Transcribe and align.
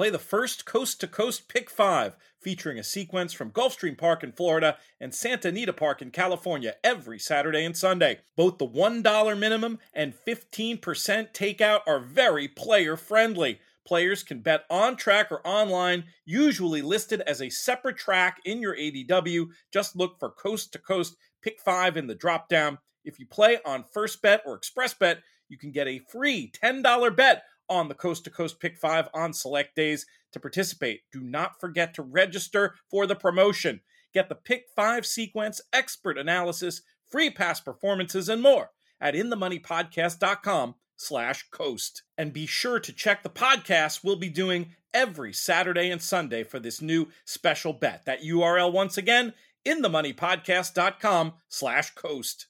Play 0.00 0.08
the 0.08 0.18
first 0.18 0.64
Coast 0.64 0.98
to 1.00 1.06
Coast 1.06 1.46
Pick 1.46 1.68
5, 1.68 2.16
featuring 2.40 2.78
a 2.78 2.82
sequence 2.82 3.34
from 3.34 3.50
Gulfstream 3.50 3.98
Park 3.98 4.24
in 4.24 4.32
Florida 4.32 4.78
and 4.98 5.14
Santa 5.14 5.48
Anita 5.48 5.74
Park 5.74 6.00
in 6.00 6.10
California 6.10 6.76
every 6.82 7.18
Saturday 7.18 7.66
and 7.66 7.76
Sunday. 7.76 8.20
Both 8.34 8.56
the 8.56 8.66
$1 8.66 9.38
minimum 9.38 9.78
and 9.92 10.14
15% 10.26 10.80
takeout 10.80 11.80
are 11.86 12.00
very 12.00 12.48
player 12.48 12.96
friendly. 12.96 13.60
Players 13.86 14.22
can 14.22 14.40
bet 14.40 14.64
on 14.70 14.96
track 14.96 15.30
or 15.30 15.46
online, 15.46 16.04
usually 16.24 16.80
listed 16.80 17.20
as 17.26 17.42
a 17.42 17.50
separate 17.50 17.98
track 17.98 18.38
in 18.46 18.62
your 18.62 18.74
ADW. 18.74 19.48
Just 19.70 19.96
look 19.96 20.18
for 20.18 20.30
Coast 20.30 20.72
to 20.72 20.78
Coast 20.78 21.14
Pick 21.42 21.60
5 21.60 21.98
in 21.98 22.06
the 22.06 22.14
drop 22.14 22.48
down. 22.48 22.78
If 23.04 23.20
you 23.20 23.26
play 23.26 23.58
on 23.66 23.84
First 23.92 24.22
Bet 24.22 24.40
or 24.46 24.54
Express 24.54 24.94
Bet, 24.94 25.18
you 25.50 25.58
can 25.58 25.72
get 25.72 25.88
a 25.88 25.98
free 25.98 26.50
$10 26.62 27.14
bet 27.14 27.42
on 27.70 27.88
the 27.88 27.94
Coast 27.94 28.24
to 28.24 28.30
Coast 28.30 28.60
Pick 28.60 28.76
5 28.76 29.08
on 29.14 29.32
select 29.32 29.74
days. 29.74 30.04
To 30.32 30.40
participate, 30.40 31.02
do 31.12 31.20
not 31.20 31.58
forget 31.60 31.94
to 31.94 32.02
register 32.02 32.74
for 32.90 33.06
the 33.06 33.16
promotion. 33.16 33.80
Get 34.12 34.28
the 34.28 34.34
Pick 34.34 34.66
5 34.76 35.06
sequence, 35.06 35.60
expert 35.72 36.18
analysis, 36.18 36.82
free 37.08 37.30
past 37.30 37.64
performances, 37.64 38.28
and 38.28 38.42
more 38.42 38.70
at 39.00 39.14
inthemoneypodcast.com 39.14 40.74
slash 40.96 41.48
coast. 41.50 42.02
And 42.18 42.32
be 42.32 42.46
sure 42.46 42.78
to 42.80 42.92
check 42.92 43.22
the 43.22 43.30
podcast 43.30 44.04
we'll 44.04 44.16
be 44.16 44.28
doing 44.28 44.74
every 44.92 45.32
Saturday 45.32 45.90
and 45.90 46.02
Sunday 46.02 46.42
for 46.42 46.58
this 46.58 46.82
new 46.82 47.08
special 47.24 47.72
bet. 47.72 48.04
That 48.04 48.22
URL 48.22 48.72
once 48.72 48.98
again, 48.98 49.32
inthemoneypodcast.com 49.66 51.34
slash 51.48 51.94
coast. 51.94 52.46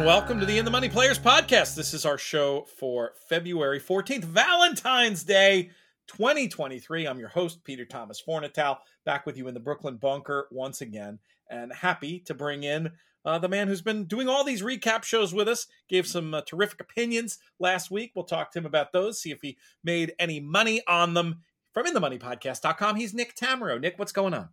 And 0.00 0.06
welcome 0.06 0.40
to 0.40 0.46
the 0.46 0.56
In 0.56 0.64
the 0.64 0.70
Money 0.70 0.88
Players 0.88 1.18
podcast. 1.18 1.74
This 1.74 1.92
is 1.92 2.06
our 2.06 2.16
show 2.16 2.66
for 2.78 3.12
February 3.28 3.78
14th, 3.78 4.24
Valentine's 4.24 5.24
Day 5.24 5.72
2023. 6.06 7.06
I'm 7.06 7.18
your 7.18 7.28
host, 7.28 7.64
Peter 7.64 7.84
Thomas 7.84 8.22
Fornatale, 8.26 8.78
back 9.04 9.26
with 9.26 9.36
you 9.36 9.46
in 9.46 9.52
the 9.52 9.60
Brooklyn 9.60 9.98
bunker 9.98 10.48
once 10.50 10.80
again, 10.80 11.18
and 11.50 11.70
happy 11.70 12.18
to 12.20 12.32
bring 12.32 12.62
in 12.62 12.92
uh, 13.26 13.38
the 13.40 13.50
man 13.50 13.68
who's 13.68 13.82
been 13.82 14.06
doing 14.06 14.26
all 14.26 14.42
these 14.42 14.62
recap 14.62 15.04
shows 15.04 15.34
with 15.34 15.48
us. 15.48 15.66
Gave 15.86 16.06
some 16.06 16.32
uh, 16.32 16.40
terrific 16.46 16.80
opinions 16.80 17.38
last 17.58 17.90
week. 17.90 18.12
We'll 18.14 18.24
talk 18.24 18.52
to 18.52 18.58
him 18.58 18.64
about 18.64 18.92
those, 18.94 19.20
see 19.20 19.32
if 19.32 19.42
he 19.42 19.58
made 19.84 20.14
any 20.18 20.40
money 20.40 20.80
on 20.88 21.12
them. 21.12 21.42
From 21.74 21.84
InTheMoneyPodcast.com, 21.84 22.96
he's 22.96 23.12
Nick 23.12 23.36
Tammaro. 23.36 23.78
Nick, 23.78 23.98
what's 23.98 24.12
going 24.12 24.32
on? 24.32 24.48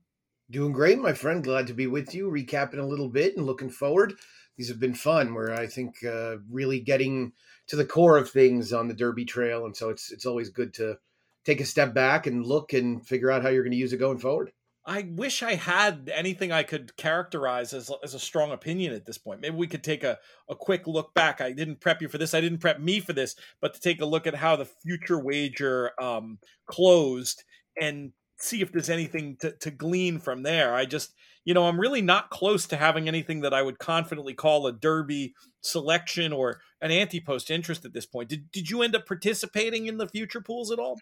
Doing 0.50 0.72
great, 0.72 1.00
my 1.00 1.14
friend. 1.14 1.44
Glad 1.44 1.67
to 1.67 1.73
be 1.73 1.88
with 1.88 2.16
you, 2.16 2.30
recapping 2.30 2.80
a 2.80 2.86
little 2.86 3.09
bit 3.09 3.36
and 3.36 3.45
looking 3.45 3.70
forward 3.70 4.14
these 4.58 4.70
have 4.70 4.80
been 4.80 4.95
fun 4.95 5.34
where 5.34 5.54
I 5.54 5.67
think 5.67 6.04
uh, 6.04 6.38
really 6.50 6.80
getting 6.80 7.34
to 7.67 7.76
the 7.76 7.86
core 7.86 8.17
of 8.17 8.30
things 8.30 8.73
on 8.73 8.88
the 8.88 8.94
Derby 8.94 9.26
Trail, 9.26 9.66
and 9.66 9.76
so 9.76 9.89
it's 9.89 10.12
it's 10.12 10.26
always 10.26 10.50
good 10.50 10.73
to 10.76 10.98
take 11.45 11.62
a 11.62 11.66
step 11.66 11.94
back 11.94 12.28
and 12.28 12.45
look 12.45 12.73
and 12.73 13.06
figure 13.06 13.31
out 13.31 13.44
how 13.44 13.50
you're 13.50 13.64
going 13.64 13.72
to 13.72 13.78
use 13.78 13.94
it 13.94 13.98
going 13.98 14.17
forward. 14.17 14.52
I 14.86 15.06
wish 15.16 15.44
I 15.44 15.56
had 15.56 16.09
anything 16.14 16.54
I 16.54 16.64
could 16.64 16.95
characterize 16.95 17.73
as, 17.73 17.92
as 18.04 18.14
a 18.14 18.20
strong 18.20 18.52
opinion 18.52 18.94
at 18.94 19.06
this 19.06 19.17
point. 19.17 19.42
Maybe 19.42 19.56
we 19.56 19.67
could 19.67 19.84
take 19.84 20.06
a, 20.06 20.17
a 20.50 20.56
quick 20.56 20.88
look 20.88 21.14
back. 21.14 21.42
I 21.42 21.52
didn't 21.52 21.82
prep 21.82 22.02
you 22.02 22.08
for 22.08 22.17
this. 22.17 22.34
I 22.34 22.39
didn't 22.39 22.59
prep 22.59 22.80
me 22.80 23.02
for 23.02 23.11
this, 23.11 23.36
but 23.59 23.73
to 23.73 23.82
take 23.82 24.00
a 24.00 24.06
look 24.06 24.28
at 24.28 24.36
how 24.36 24.56
the 24.56 24.64
future 24.66 25.20
wager 25.20 25.92
um, 26.02 26.39
closed 26.67 27.44
and 27.80 28.14
see 28.38 28.62
if 28.62 28.72
there's 28.72 28.90
anything 28.90 29.38
to, 29.38 29.52
to 29.52 29.72
glean 29.72 30.20
from 30.20 30.44
there. 30.44 30.74
I 30.74 30.86
just, 30.86 31.14
you 31.44 31.54
know, 31.54 31.68
I'm 31.68 31.80
really 31.80 32.02
not 32.02 32.30
close 32.30 32.68
to 32.68 32.78
having 32.78 33.08
anything 33.08 33.42
that 33.42 33.54
I 33.54 33.62
would 33.62 33.80
confidently 33.80 34.34
call 34.34 34.67
a 34.67 34.72
derby 34.72 35.34
selection 35.61 36.32
or 36.34 36.61
an 36.82 36.92
anti-post 36.92 37.50
interest 37.50 37.86
at 37.86 37.94
this 37.94 38.06
point. 38.06 38.30
Did 38.30 38.52
did 38.52 38.70
you 38.70 38.82
end 38.82 38.95
up 38.95 39.06
participating 39.06 39.88
in 39.88 39.98
the 39.98 40.08
future 40.08 40.42
pools 40.42 40.72
at 40.72 40.80
all? 40.80 41.00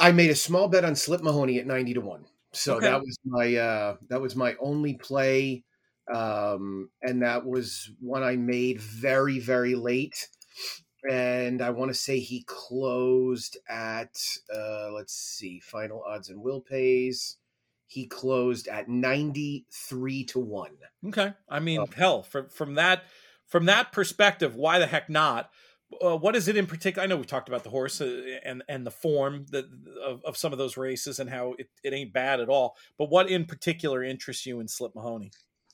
I 0.00 0.12
made 0.12 0.30
a 0.30 0.36
small 0.36 0.68
bet 0.68 0.84
on 0.84 0.94
Slip 0.94 1.22
Mahoney 1.22 1.58
at 1.58 1.66
90 1.66 1.94
to 1.94 2.00
1. 2.00 2.24
So 2.52 2.76
okay. 2.76 2.86
that 2.86 3.00
was 3.00 3.18
my 3.24 3.54
uh 3.56 3.96
that 4.08 4.20
was 4.20 4.34
my 4.34 4.54
only 4.60 4.94
play 4.94 5.64
um 6.12 6.88
and 7.02 7.22
that 7.22 7.44
was 7.44 7.90
one 8.00 8.22
I 8.22 8.36
made 8.36 8.80
very 8.80 9.38
very 9.38 9.74
late 9.74 10.28
and 11.08 11.62
I 11.62 11.70
want 11.70 11.90
to 11.90 11.94
say 11.94 12.18
he 12.18 12.44
closed 12.46 13.56
at 13.68 14.20
uh 14.54 14.90
let's 14.92 15.14
see 15.14 15.60
final 15.60 16.02
odds 16.02 16.28
and 16.28 16.42
will 16.42 16.60
pays. 16.60 17.36
He 17.86 18.06
closed 18.06 18.68
at 18.68 18.88
93 18.88 20.24
to 20.24 20.38
1 20.38 20.70
okay. 21.08 21.32
I 21.48 21.60
mean 21.60 21.86
hell 21.96 22.22
from 22.22 22.48
from 22.48 22.74
that 22.74 23.04
from 23.46 23.64
that 23.64 23.92
perspective 23.92 24.54
why 24.54 24.78
the 24.78 24.86
heck 24.86 25.08
not? 25.08 25.50
Uh, 26.04 26.18
what 26.18 26.36
is 26.36 26.48
it 26.48 26.56
in 26.58 26.66
particular? 26.66 27.02
I 27.02 27.06
know 27.06 27.16
we 27.16 27.24
talked 27.24 27.48
about 27.48 27.64
the 27.64 27.70
horse 27.70 28.02
uh, 28.02 28.38
and 28.44 28.62
and 28.68 28.86
the 28.86 28.90
form 28.90 29.46
that 29.52 29.64
of, 30.04 30.22
of 30.24 30.36
some 30.36 30.52
of 30.52 30.58
those 30.58 30.76
races 30.76 31.18
and 31.18 31.30
how 31.30 31.54
it, 31.58 31.70
it 31.82 31.94
ain't 31.94 32.12
bad 32.12 32.40
at 32.40 32.50
all. 32.50 32.76
But 32.98 33.08
what 33.08 33.30
in 33.30 33.46
particular 33.46 34.02
interests 34.04 34.44
you 34.44 34.60
in 34.60 34.68
slip 34.68 34.94
mahoney? 34.94 35.30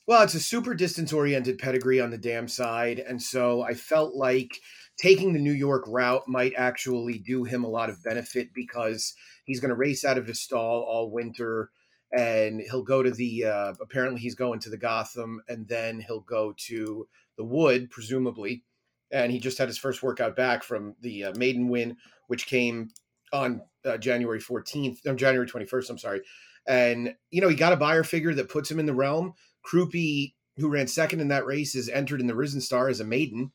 Well 0.07 0.23
it's 0.23 0.35
a 0.35 0.39
super 0.39 0.73
distance 0.73 1.11
oriented 1.11 1.57
pedigree 1.57 1.99
on 1.99 2.11
the 2.11 2.17
dam 2.17 2.47
side. 2.47 2.99
And 2.99 3.21
so 3.21 3.63
i 3.63 3.73
felt 3.73 4.15
like 4.15 4.57
taking 4.97 5.33
the 5.33 5.39
new 5.39 5.51
york 5.51 5.83
route 5.87 6.27
might 6.27 6.53
actually 6.57 7.17
do 7.19 7.43
him 7.43 7.63
a 7.63 7.69
lot 7.69 7.89
of 7.89 8.03
benefit 8.03 8.49
because 8.53 9.13
he's 9.45 9.59
going 9.59 9.69
to 9.69 9.75
race 9.75 10.03
out 10.03 10.17
of 10.17 10.27
his 10.27 10.41
stall 10.41 10.81
all 10.83 11.11
winter 11.11 11.69
and 12.15 12.61
he'll 12.61 12.83
go 12.83 13.03
to 13.03 13.11
the 13.11 13.45
uh, 13.45 13.73
apparently 13.81 14.21
he's 14.21 14.35
going 14.35 14.59
to 14.59 14.69
the 14.69 14.77
Gotham 14.77 15.41
and 15.49 15.67
then 15.67 15.99
he'll 15.99 16.21
go 16.21 16.53
to 16.67 17.07
the 17.37 17.43
Wood 17.43 17.89
presumably 17.89 18.63
and 19.11 19.31
he 19.31 19.39
just 19.39 19.57
had 19.57 19.67
his 19.67 19.77
first 19.77 20.03
workout 20.03 20.35
back 20.35 20.63
from 20.63 20.95
the 21.01 21.25
uh, 21.25 21.33
maiden 21.35 21.67
win 21.67 21.97
which 22.27 22.47
came 22.47 22.89
on 23.33 23.61
uh, 23.85 23.97
January 23.97 24.39
14th 24.39 24.99
no, 25.03 25.15
January 25.15 25.47
21st 25.47 25.89
I'm 25.89 25.97
sorry 25.97 26.21
and 26.67 27.15
you 27.31 27.41
know 27.41 27.49
he 27.49 27.55
got 27.55 27.73
a 27.73 27.77
Beyer 27.77 28.03
figure 28.03 28.33
that 28.33 28.49
puts 28.49 28.69
him 28.69 28.79
in 28.79 28.85
the 28.85 28.93
realm. 28.93 29.33
Crouppy 29.65 30.33
who 30.57 30.69
ran 30.69 30.87
second 30.87 31.19
in 31.19 31.27
that 31.29 31.45
race 31.45 31.75
is 31.75 31.89
entered 31.89 32.21
in 32.21 32.27
the 32.27 32.35
Risen 32.35 32.61
Star 32.61 32.87
as 32.87 32.99
a 32.99 33.05
maiden 33.05 33.51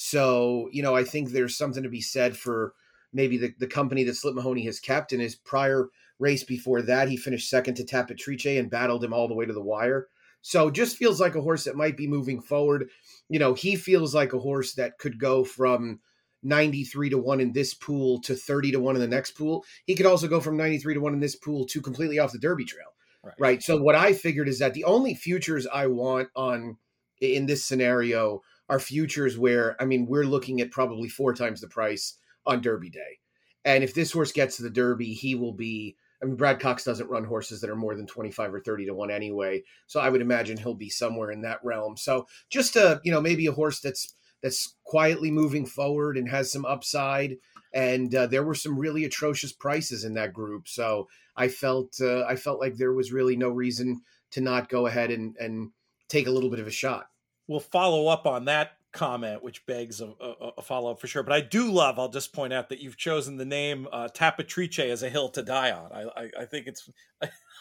so 0.00 0.68
you 0.70 0.80
know 0.80 0.94
I 0.94 1.02
think 1.02 1.30
there's 1.30 1.58
something 1.58 1.82
to 1.82 1.88
be 1.88 2.00
said 2.00 2.36
for 2.36 2.72
maybe 3.12 3.36
the, 3.36 3.52
the 3.58 3.66
company 3.66 4.04
that 4.04 4.14
Slip 4.14 4.34
Mahoney 4.34 4.64
has 4.64 4.78
kept 4.78 5.12
in 5.12 5.18
his 5.18 5.34
prior 5.34 5.88
race 6.20 6.44
before 6.44 6.82
that. 6.82 7.08
He 7.08 7.16
finished 7.16 7.50
second 7.50 7.74
to 7.76 7.84
Tapatrice 7.84 8.58
and 8.58 8.70
battled 8.70 9.02
him 9.02 9.12
all 9.12 9.26
the 9.26 9.34
way 9.34 9.44
to 9.44 9.52
the 9.52 9.62
wire. 9.62 10.06
So 10.40 10.70
just 10.70 10.96
feels 10.96 11.20
like 11.20 11.34
a 11.34 11.40
horse 11.40 11.64
that 11.64 11.76
might 11.76 11.96
be 11.96 12.06
moving 12.06 12.40
forward. 12.40 12.90
You 13.28 13.38
know, 13.38 13.54
he 13.54 13.76
feels 13.76 14.14
like 14.14 14.32
a 14.32 14.38
horse 14.38 14.74
that 14.74 14.98
could 14.98 15.18
go 15.18 15.42
from 15.42 16.00
93 16.44 17.10
to 17.10 17.18
1 17.18 17.40
in 17.40 17.52
this 17.52 17.74
pool 17.74 18.20
to 18.20 18.36
30 18.36 18.72
to 18.72 18.80
1 18.80 18.94
in 18.94 19.00
the 19.00 19.08
next 19.08 19.32
pool. 19.32 19.64
He 19.86 19.96
could 19.96 20.06
also 20.06 20.28
go 20.28 20.40
from 20.40 20.56
93 20.56 20.94
to 20.94 21.00
1 21.00 21.12
in 21.12 21.20
this 21.20 21.34
pool 21.34 21.66
to 21.66 21.80
completely 21.80 22.18
off 22.18 22.32
the 22.32 22.38
Derby 22.38 22.64
trail. 22.64 22.94
Right. 23.24 23.34
right. 23.38 23.62
So 23.62 23.76
what 23.76 23.96
I 23.96 24.12
figured 24.12 24.48
is 24.48 24.60
that 24.60 24.74
the 24.74 24.84
only 24.84 25.14
futures 25.14 25.66
I 25.66 25.88
want 25.88 26.28
on 26.36 26.76
in 27.20 27.46
this 27.46 27.64
scenario 27.64 28.42
are 28.68 28.80
futures 28.80 29.38
where 29.38 29.80
I 29.80 29.84
mean 29.84 30.06
we're 30.06 30.24
looking 30.24 30.60
at 30.60 30.70
probably 30.70 31.08
four 31.08 31.34
times 31.34 31.60
the 31.60 31.68
price 31.68 32.14
on 32.46 32.60
Derby 32.60 32.90
day. 32.90 33.18
And 33.64 33.84
if 33.84 33.94
this 33.94 34.12
horse 34.12 34.32
gets 34.32 34.56
to 34.56 34.62
the 34.62 34.70
Derby, 34.70 35.12
he 35.12 35.34
will 35.34 35.52
be 35.52 35.96
I 36.22 36.26
mean, 36.26 36.36
Brad 36.36 36.58
Cox 36.58 36.84
doesn't 36.84 37.10
run 37.10 37.24
horses 37.24 37.60
that 37.60 37.70
are 37.70 37.76
more 37.76 37.94
than 37.94 38.06
25 38.06 38.54
or 38.54 38.60
30 38.60 38.86
to 38.86 38.94
1 38.94 39.10
anyway. 39.10 39.62
So 39.86 40.00
I 40.00 40.08
would 40.08 40.20
imagine 40.20 40.56
he'll 40.56 40.74
be 40.74 40.90
somewhere 40.90 41.30
in 41.30 41.42
that 41.42 41.60
realm. 41.62 41.96
So 41.96 42.26
just 42.50 42.74
a, 42.76 43.00
you 43.04 43.12
know, 43.12 43.20
maybe 43.20 43.46
a 43.46 43.52
horse 43.52 43.80
that's 43.80 44.14
that's 44.42 44.76
quietly 44.84 45.30
moving 45.30 45.66
forward 45.66 46.16
and 46.16 46.28
has 46.28 46.50
some 46.52 46.64
upside. 46.64 47.36
And 47.72 48.14
uh, 48.14 48.26
there 48.26 48.44
were 48.44 48.54
some 48.54 48.78
really 48.78 49.04
atrocious 49.04 49.52
prices 49.52 50.04
in 50.04 50.14
that 50.14 50.32
group. 50.32 50.68
So 50.68 51.08
I 51.36 51.48
felt 51.48 52.00
uh, 52.00 52.24
I 52.24 52.36
felt 52.36 52.60
like 52.60 52.76
there 52.76 52.92
was 52.92 53.12
really 53.12 53.36
no 53.36 53.48
reason 53.50 54.02
to 54.32 54.40
not 54.40 54.68
go 54.68 54.86
ahead 54.86 55.10
and 55.10 55.36
and 55.38 55.70
take 56.08 56.26
a 56.26 56.30
little 56.30 56.50
bit 56.50 56.60
of 56.60 56.66
a 56.66 56.72
shot. 56.72 57.06
We'll 57.48 57.60
follow 57.60 58.08
up 58.08 58.26
on 58.26 58.44
that 58.44 58.72
comment, 58.92 59.42
which 59.42 59.66
begs 59.66 60.00
a, 60.00 60.06
a, 60.06 60.50
a 60.58 60.62
follow 60.62 60.92
up 60.92 61.00
for 61.00 61.06
sure. 61.06 61.22
But 61.22 61.32
I 61.32 61.40
do 61.40 61.70
love. 61.70 61.98
I'll 61.98 62.08
just 62.08 62.32
point 62.32 62.52
out 62.52 62.68
that 62.68 62.80
you've 62.80 62.96
chosen 62.96 63.36
the 63.36 63.44
name 63.44 63.88
uh, 63.92 64.08
Tapatrice 64.08 64.78
as 64.78 65.02
a 65.02 65.08
hill 65.08 65.28
to 65.30 65.42
die 65.42 65.70
on. 65.70 65.92
I, 65.92 66.02
I, 66.22 66.30
I 66.40 66.44
think 66.44 66.66
it's 66.66 66.90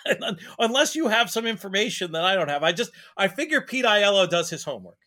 unless 0.59 0.95
you 0.95 1.07
have 1.07 1.29
some 1.29 1.45
information 1.45 2.11
that 2.11 2.23
I 2.23 2.35
don't 2.35 2.49
have. 2.49 2.63
I 2.63 2.71
just 2.71 2.91
I 3.15 3.27
figure 3.27 3.61
Pete 3.61 3.85
Iello 3.85 4.29
does 4.29 4.49
his 4.49 4.63
homework. 4.63 4.97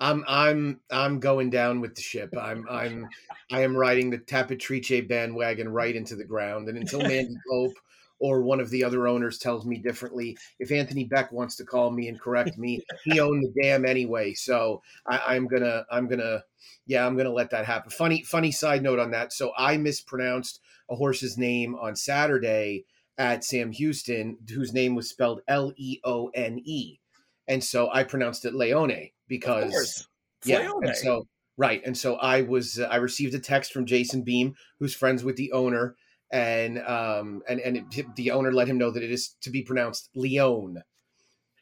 I'm 0.00 0.24
I'm 0.26 0.80
I'm 0.90 1.20
going 1.20 1.50
down 1.50 1.80
with 1.80 1.94
the 1.94 2.02
ship. 2.02 2.34
I'm 2.40 2.66
I'm 2.68 3.08
I 3.50 3.62
am 3.62 3.76
riding 3.76 4.10
the 4.10 4.18
Tapatrice 4.18 5.06
bandwagon 5.06 5.68
right 5.68 5.94
into 5.94 6.16
the 6.16 6.24
ground. 6.24 6.68
And 6.68 6.78
until 6.78 7.00
Mandy 7.02 7.36
Pope 7.48 7.74
or 8.18 8.42
one 8.42 8.60
of 8.60 8.70
the 8.70 8.84
other 8.84 9.06
owners 9.06 9.38
tells 9.38 9.66
me 9.66 9.78
differently. 9.78 10.36
If 10.58 10.70
Antony 10.70 11.04
Beck 11.04 11.32
wants 11.32 11.56
to 11.56 11.64
call 11.64 11.90
me 11.90 12.08
and 12.08 12.20
correct 12.20 12.56
me, 12.58 12.80
he 13.04 13.20
owned 13.20 13.42
the 13.42 13.62
dam 13.62 13.84
anyway. 13.84 14.34
So 14.34 14.82
I, 15.06 15.36
am 15.36 15.46
gonna, 15.46 15.84
I'm 15.90 16.08
gonna, 16.08 16.44
yeah, 16.86 17.06
I'm 17.06 17.16
gonna 17.16 17.32
let 17.32 17.50
that 17.50 17.64
happen. 17.64 17.90
Funny, 17.90 18.22
funny 18.22 18.52
side 18.52 18.82
note 18.82 18.98
on 18.98 19.10
that. 19.10 19.32
So 19.32 19.52
I 19.56 19.76
mispronounced 19.76 20.60
a 20.90 20.96
horse's 20.96 21.36
name 21.38 21.74
on 21.74 21.96
Saturday 21.96 22.84
at 23.18 23.44
Sam 23.44 23.72
Houston, 23.72 24.38
whose 24.48 24.72
name 24.72 24.94
was 24.94 25.08
spelled 25.08 25.40
L 25.48 25.72
E 25.76 26.00
O 26.04 26.30
N 26.34 26.60
E, 26.64 26.98
and 27.48 27.62
so 27.62 27.88
I 27.92 28.04
pronounced 28.04 28.44
it 28.44 28.54
Leone 28.54 29.10
because 29.28 30.08
yeah, 30.44 30.60
Leone. 30.60 30.86
and 30.86 30.96
so 30.96 31.26
right, 31.56 31.82
and 31.84 31.96
so 31.96 32.16
I 32.16 32.42
was 32.42 32.78
uh, 32.78 32.84
I 32.84 32.96
received 32.96 33.34
a 33.34 33.38
text 33.38 33.72
from 33.72 33.86
Jason 33.86 34.22
Beem, 34.22 34.54
who's 34.78 34.94
friends 34.94 35.24
with 35.24 35.36
the 35.36 35.52
owner, 35.52 35.96
and 36.32 36.78
um 36.86 37.42
and 37.48 37.60
and 37.60 37.76
it, 37.76 38.16
the 38.16 38.30
owner 38.30 38.52
let 38.52 38.68
him 38.68 38.78
know 38.78 38.90
that 38.90 39.02
it 39.02 39.10
is 39.10 39.36
to 39.42 39.50
be 39.50 39.62
pronounced 39.62 40.10
Leone. 40.14 40.82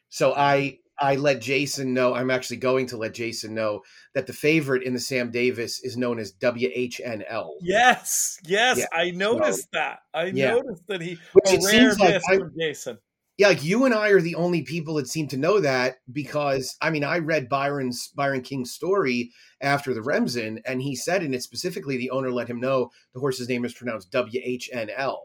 So 0.09 0.33
I 0.33 0.79
I 0.99 1.15
let 1.15 1.41
Jason 1.41 1.93
know. 1.93 2.13
I'm 2.13 2.29
actually 2.29 2.57
going 2.57 2.85
to 2.87 2.97
let 2.97 3.13
Jason 3.13 3.53
know 3.53 3.81
that 4.13 4.27
the 4.27 4.33
favorite 4.33 4.83
in 4.83 4.93
the 4.93 4.99
Sam 4.99 5.31
Davis 5.31 5.83
is 5.83 5.97
known 5.97 6.19
as 6.19 6.33
Dubyuhnell. 6.33 7.53
Yes, 7.61 8.39
yes, 8.45 8.77
yeah. 8.77 8.85
I 8.93 9.11
noticed 9.11 9.63
so, 9.63 9.69
that. 9.73 9.99
I 10.13 10.25
yeah. 10.25 10.51
noticed 10.51 10.87
that 10.87 11.01
he. 11.01 11.17
Which 11.33 11.53
it 11.53 11.63
seems 11.63 11.99
like 11.99 12.21
Jason. 12.57 12.99
Yeah, 13.37 13.47
like 13.47 13.63
you 13.63 13.85
and 13.85 13.95
I 13.95 14.09
are 14.09 14.21
the 14.21 14.35
only 14.35 14.61
people 14.61 14.95
that 14.95 15.07
seem 15.07 15.27
to 15.29 15.37
know 15.37 15.59
that 15.59 15.95
because 16.11 16.75
I 16.81 16.91
mean 16.91 17.03
I 17.03 17.17
read 17.17 17.49
Byron's 17.49 18.09
Byron 18.15 18.41
King's 18.41 18.71
story 18.71 19.31
after 19.59 19.93
the 19.93 20.03
Remsen, 20.03 20.61
and 20.65 20.81
he 20.81 20.95
said 20.95 21.23
in 21.23 21.33
it 21.33 21.41
specifically 21.41 21.97
the 21.97 22.11
owner 22.11 22.31
let 22.31 22.47
him 22.47 22.59
know 22.59 22.91
the 23.13 23.19
horse's 23.19 23.49
name 23.49 23.65
is 23.65 23.73
pronounced 23.73 24.11
WHNL. 24.11 25.17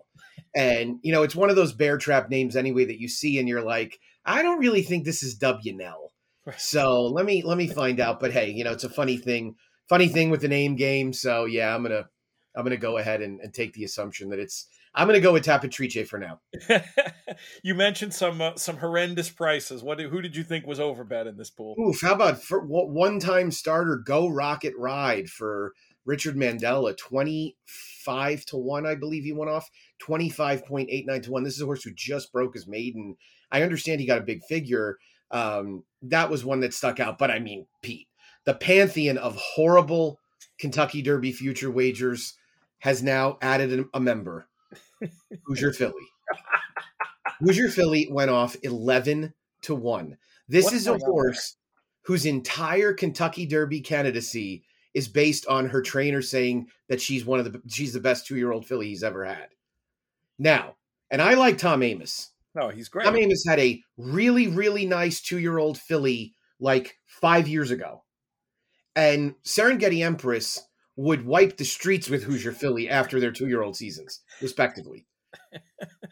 And 0.56 0.98
you 1.02 1.12
know, 1.12 1.22
it's 1.22 1.36
one 1.36 1.50
of 1.50 1.56
those 1.56 1.74
bear 1.74 1.98
trap 1.98 2.30
names 2.30 2.56
anyway 2.56 2.86
that 2.86 3.00
you 3.00 3.08
see 3.08 3.38
and 3.38 3.46
you're 3.46 3.64
like, 3.64 3.98
I 4.24 4.42
don't 4.42 4.58
really 4.58 4.82
think 4.82 5.04
this 5.04 5.22
is 5.22 5.34
W 5.36 5.74
N 5.74 5.80
L, 5.82 6.10
Nell. 6.46 6.58
So 6.58 7.04
let 7.04 7.26
me 7.26 7.42
let 7.42 7.58
me 7.58 7.66
find 7.66 8.00
out. 8.00 8.20
But 8.20 8.32
hey, 8.32 8.50
you 8.50 8.64
know, 8.64 8.72
it's 8.72 8.84
a 8.84 8.90
funny 8.90 9.18
thing, 9.18 9.56
funny 9.88 10.08
thing 10.08 10.30
with 10.30 10.40
the 10.40 10.48
name 10.48 10.76
game. 10.76 11.12
So 11.12 11.44
yeah, 11.44 11.74
I'm 11.74 11.82
gonna 11.82 12.06
I'm 12.56 12.64
gonna 12.64 12.76
go 12.76 12.98
ahead 12.98 13.22
and, 13.22 13.40
and 13.40 13.52
take 13.52 13.72
the 13.72 13.84
assumption 13.84 14.30
that 14.30 14.38
it's 14.38 14.66
I'm 14.94 15.06
gonna 15.06 15.20
go 15.20 15.32
with 15.32 15.44
Tapatrice 15.44 16.08
for 16.08 16.18
now. 16.18 16.40
you 17.62 17.74
mentioned 17.74 18.14
some 18.14 18.40
uh, 18.40 18.56
some 18.56 18.78
horrendous 18.78 19.30
prices. 19.30 19.82
What 19.82 20.00
who 20.00 20.22
did 20.22 20.34
you 20.34 20.44
think 20.44 20.66
was 20.66 20.78
overbet 20.78 21.26
in 21.26 21.36
this 21.36 21.50
pool? 21.50 21.76
Oof, 21.80 22.00
how 22.00 22.14
about 22.14 22.42
for 22.42 22.60
one 22.60 23.20
time 23.20 23.50
starter 23.50 23.96
Go 23.96 24.28
Rocket 24.28 24.74
Ride 24.76 25.28
for 25.28 25.72
Richard 26.04 26.36
Mandella, 26.36 26.96
25 26.96 28.44
to 28.46 28.56
1, 28.56 28.86
I 28.86 28.94
believe 28.94 29.24
he 29.24 29.32
went 29.34 29.50
off. 29.50 29.68
25.89 30.02 31.22
to 31.24 31.30
1. 31.30 31.42
This 31.42 31.56
is 31.56 31.60
a 31.60 31.66
horse 31.66 31.82
who 31.82 31.92
just 31.92 32.32
broke 32.32 32.54
his 32.54 32.66
maiden 32.66 33.14
I 33.50 33.62
understand 33.62 34.00
he 34.00 34.06
got 34.06 34.18
a 34.18 34.24
big 34.24 34.42
figure. 34.44 34.98
Um, 35.30 35.84
that 36.02 36.30
was 36.30 36.44
one 36.44 36.60
that 36.60 36.74
stuck 36.74 37.00
out. 37.00 37.18
But 37.18 37.30
I 37.30 37.38
mean, 37.38 37.66
Pete, 37.82 38.08
the 38.44 38.54
pantheon 38.54 39.18
of 39.18 39.36
horrible 39.36 40.20
Kentucky 40.58 41.02
Derby 41.02 41.32
future 41.32 41.70
wagers 41.70 42.34
has 42.80 43.02
now 43.02 43.38
added 43.42 43.84
a 43.94 44.00
member. 44.00 44.48
Hoosier 45.44 45.72
Philly? 45.72 45.94
Hoosier 47.40 47.68
Philly 47.68 48.08
went 48.10 48.30
off 48.30 48.56
11 48.62 49.32
to 49.62 49.74
1. 49.74 50.16
This 50.48 50.66
what 50.66 50.74
is 50.74 50.86
a 50.86 50.98
horse 50.98 51.56
whose 52.02 52.26
entire 52.26 52.92
Kentucky 52.92 53.46
Derby 53.46 53.80
candidacy 53.80 54.64
is 54.94 55.08
based 55.08 55.46
on 55.46 55.68
her 55.68 55.82
trainer 55.82 56.22
saying 56.22 56.68
that 56.88 57.00
she's 57.00 57.24
one 57.24 57.38
of 57.38 57.52
the 57.52 57.60
she's 57.68 57.92
the 57.92 58.00
best 58.00 58.28
2-year-old 58.28 58.66
filly 58.66 58.88
he's 58.88 59.04
ever 59.04 59.24
had. 59.24 59.48
Now, 60.38 60.76
and 61.10 61.20
I 61.20 61.34
like 61.34 61.58
Tom 61.58 61.80
Amoss. 61.80 62.28
No, 62.54 62.70
he's 62.70 62.88
great. 62.88 63.04
Tom 63.04 63.14
Amoss 63.14 63.46
had 63.46 63.60
a 63.60 63.80
really, 63.96 64.48
really 64.48 64.86
nice 64.86 65.20
two 65.20 65.38
year 65.38 65.58
old 65.58 65.78
filly 65.78 66.34
like 66.58 66.98
five 67.06 67.46
years 67.46 67.70
ago. 67.70 68.02
And 68.98 69.36
Serengeti 69.44 70.04
Empress 70.04 70.60
would 70.96 71.24
wipe 71.24 71.56
the 71.56 71.64
streets 71.64 72.10
with 72.10 72.24
Hoosier 72.24 72.50
Philly 72.50 72.88
after 72.88 73.20
their 73.20 73.30
two 73.30 73.46
year 73.46 73.62
old 73.62 73.76
seasons, 73.76 74.22
respectively 74.42 75.06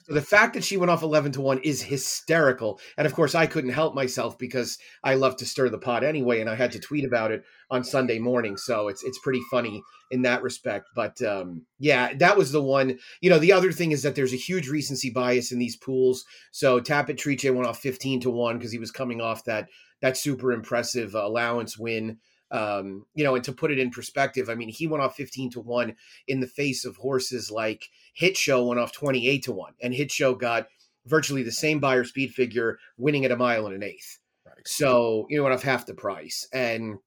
so 0.05 0.15
the 0.15 0.23
fact 0.23 0.55
that 0.55 0.65
she 0.65 0.77
went 0.77 0.91
off 0.91 1.03
11 1.03 1.33
to 1.33 1.41
1 1.41 1.59
is 1.59 1.83
hysterical. 1.83 2.81
And 2.97 3.07
of 3.07 3.15
course, 3.15 3.35
I 3.35 3.47
couldn't 3.47 3.71
help 3.71 3.95
myself 3.95 4.39
because 4.39 4.79
I 5.03 5.15
love 5.15 5.37
to 5.37 5.47
stir 5.47 5.69
the 5.69 5.79
pot 5.79 6.05
anyway. 6.05 6.41
And 6.41 6.51
I 6.51 6.55
had 6.55 6.73
to 6.73 6.79
tweet 6.79 7.05
about 7.05 7.33
it 7.33 7.43
on 7.71 7.85
Sunday 7.85 8.19
morning. 8.19 8.57
So 8.57 8.89
it's, 8.89 9.03
it's 9.05 9.19
pretty 9.19 9.43
funny 9.51 9.83
in 10.11 10.23
that 10.23 10.43
respect. 10.43 10.87
But 10.95 11.21
um, 11.23 11.67
yeah, 11.79 12.15
that 12.15 12.37
was 12.37 12.53
the 12.53 12.63
one. 12.63 12.99
You 13.21 13.31
know, 13.31 13.39
the 13.39 13.53
other 13.53 13.73
thing 13.73 13.93
is 13.93 14.03
that 14.03 14.15
there's 14.15 14.35
a 14.35 14.37
huge 14.37 14.69
recency 14.69 15.11
bias 15.11 15.53
in 15.53 15.59
these 15.59 15.77
pools. 15.77 16.25
So 16.53 16.81
Tapit 16.81 17.19
Trice 17.19 17.51
went 17.51 17.67
off 17.67 17.81
15 17.81 18.21
to 18.21 18.31
1 18.31 18.59
because 18.59 18.73
he 18.73 18.79
was 18.79 18.91
coming 18.91 19.21
off 19.21 19.45
that, 19.45 19.69
that 20.03 20.17
super 20.17 20.53
impressive 20.53 21.15
allowance 21.15 21.79
win 21.79 22.19
um, 22.51 23.07
you 23.15 23.25
know, 23.25 23.35
and 23.35 23.45
to 23.45 23.53
put 23.53 23.71
it 23.71 23.79
in 23.79 23.91
perspective, 23.91 24.49
I 24.49 24.55
mean, 24.55 24.69
he 24.69 24.87
went 24.87 25.03
off 25.03 25.17
15 25.17 25.51
to 25.53 25.61
1 25.61 25.95
in 26.29 26.41
the 26.41 26.47
face 26.47 26.85
of 26.85 26.97
horses 26.97 27.51
like 27.51 27.89
Hit 28.15 28.37
Show 28.37 28.67
went 28.67 28.81
off 28.81 28.93
28 28.93 29.43
to 29.45 29.53
1, 29.53 29.75
and 29.83 29.95
Hit 29.95 30.13
Show 30.13 30.35
got 30.35 30.69
virtually 31.07 31.43
the 31.43 31.53
same 31.53 31.79
Beyer 31.79 32.05
speed 32.05 32.33
figure, 32.33 32.79
winning 32.99 33.25
at 33.25 33.31
a 33.31 33.37
mile 33.37 33.67
and 33.67 33.75
an 33.75 33.83
eighth. 33.83 34.19
Right. 34.45 34.67
So, 34.67 35.27
you 35.29 35.37
know, 35.37 35.45
went 35.45 35.55
off 35.55 35.63
half 35.63 35.87
the 35.87 35.95
price. 35.95 36.47
And 36.53 36.99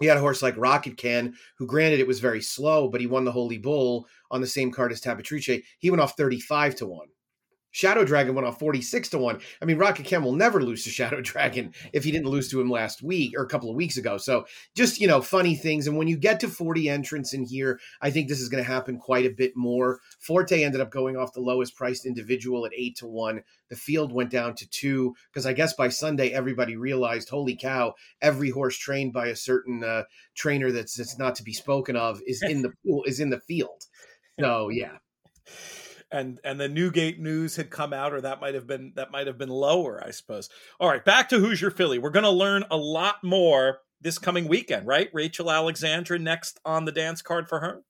he 0.00 0.06
had 0.06 0.16
a 0.16 0.20
horse 0.20 0.42
like 0.42 0.56
Rocket 0.56 0.96
Can, 0.96 1.34
who 1.58 1.66
granted 1.66 2.00
it 2.00 2.06
was 2.06 2.20
very 2.20 2.40
slow, 2.40 2.88
but 2.88 3.00
he 3.00 3.06
won 3.06 3.24
the 3.24 3.32
Holy 3.32 3.58
Bull 3.58 4.06
on 4.30 4.40
the 4.40 4.46
same 4.46 4.70
card 4.70 4.92
as 4.92 5.00
Tapatrice. 5.00 5.62
He 5.78 5.90
went 5.90 6.00
off 6.00 6.16
35 6.16 6.76
to 6.76 6.86
1. 6.86 7.08
Shadow 7.70 8.04
Dragon 8.04 8.34
went 8.34 8.46
off 8.46 8.58
46 8.58 9.10
to 9.10 9.18
1. 9.18 9.40
I 9.60 9.64
mean, 9.64 9.78
Rocket 9.78 10.06
Can 10.06 10.22
will 10.22 10.32
never 10.32 10.62
lose 10.62 10.84
to 10.84 10.90
Shadow 10.90 11.20
Dragon 11.22 11.74
if 11.92 12.04
he 12.04 12.10
didn't 12.10 12.28
lose 12.28 12.48
to 12.50 12.60
him 12.60 12.70
last 12.70 13.02
week 13.02 13.34
or 13.36 13.42
a 13.42 13.48
couple 13.48 13.70
of 13.70 13.76
weeks 13.76 13.96
ago. 13.96 14.16
So 14.16 14.46
just, 14.74 15.00
you 15.00 15.06
know, 15.06 15.20
funny 15.20 15.54
things. 15.54 15.86
And 15.86 15.96
when 15.96 16.08
you 16.08 16.16
get 16.16 16.40
to 16.40 16.48
40 16.48 16.88
entrants 16.88 17.34
in 17.34 17.44
here, 17.44 17.78
I 18.00 18.10
think 18.10 18.28
this 18.28 18.40
is 18.40 18.48
going 18.48 18.62
to 18.62 18.70
happen 18.70 18.98
quite 18.98 19.26
a 19.26 19.30
bit 19.30 19.52
more. 19.56 20.00
Forte 20.18 20.62
ended 20.62 20.80
up 20.80 20.90
going 20.90 21.16
off 21.16 21.32
the 21.32 21.40
lowest 21.40 21.76
priced 21.76 22.06
individual 22.06 22.64
at 22.64 22.72
8 22.74 22.96
to 22.96 23.06
1. 23.06 23.42
The 23.68 23.76
field 23.76 24.12
went 24.12 24.30
down 24.30 24.54
to 24.56 24.68
2 24.68 25.14
because 25.30 25.46
I 25.46 25.52
guess 25.52 25.74
by 25.74 25.90
Sunday 25.90 26.30
everybody 26.30 26.76
realized, 26.76 27.28
holy 27.28 27.56
cow, 27.56 27.94
every 28.22 28.50
horse 28.50 28.78
trained 28.78 29.12
by 29.12 29.26
a 29.26 29.36
certain 29.36 29.84
uh, 29.84 30.04
trainer 30.34 30.72
that's, 30.72 30.94
that's 30.94 31.18
not 31.18 31.34
to 31.36 31.42
be 31.42 31.52
spoken 31.52 31.96
of 31.96 32.20
is 32.26 32.42
in 32.42 32.62
the 32.62 32.72
pool, 32.86 33.04
is 33.04 33.20
in 33.20 33.30
the 33.30 33.40
field. 33.40 33.84
So, 34.40 34.68
yeah 34.68 34.98
and 36.10 36.40
and 36.44 36.58
the 36.58 36.68
Newgate 36.68 37.20
news 37.20 37.56
had 37.56 37.70
come 37.70 37.92
out, 37.92 38.12
or 38.12 38.20
that 38.20 38.40
might 38.40 38.54
have 38.54 38.66
been 38.66 38.92
that 38.96 39.10
might 39.10 39.26
have 39.26 39.38
been 39.38 39.48
lower, 39.48 40.02
I 40.04 40.10
suppose. 40.10 40.48
All 40.80 40.88
right, 40.88 41.04
back 41.04 41.28
to 41.30 41.38
Hoosier 41.38 41.70
Philly. 41.70 41.98
We're 41.98 42.10
going 42.10 42.24
to 42.24 42.30
learn 42.30 42.64
a 42.70 42.76
lot 42.76 43.16
more 43.22 43.80
this 44.00 44.18
coming 44.18 44.48
weekend, 44.48 44.86
right? 44.86 45.10
Rachel 45.12 45.50
Alexandra 45.50 46.18
next 46.18 46.60
on 46.64 46.84
the 46.84 46.92
dance 46.92 47.22
card 47.22 47.48
for 47.48 47.60
her. 47.60 47.82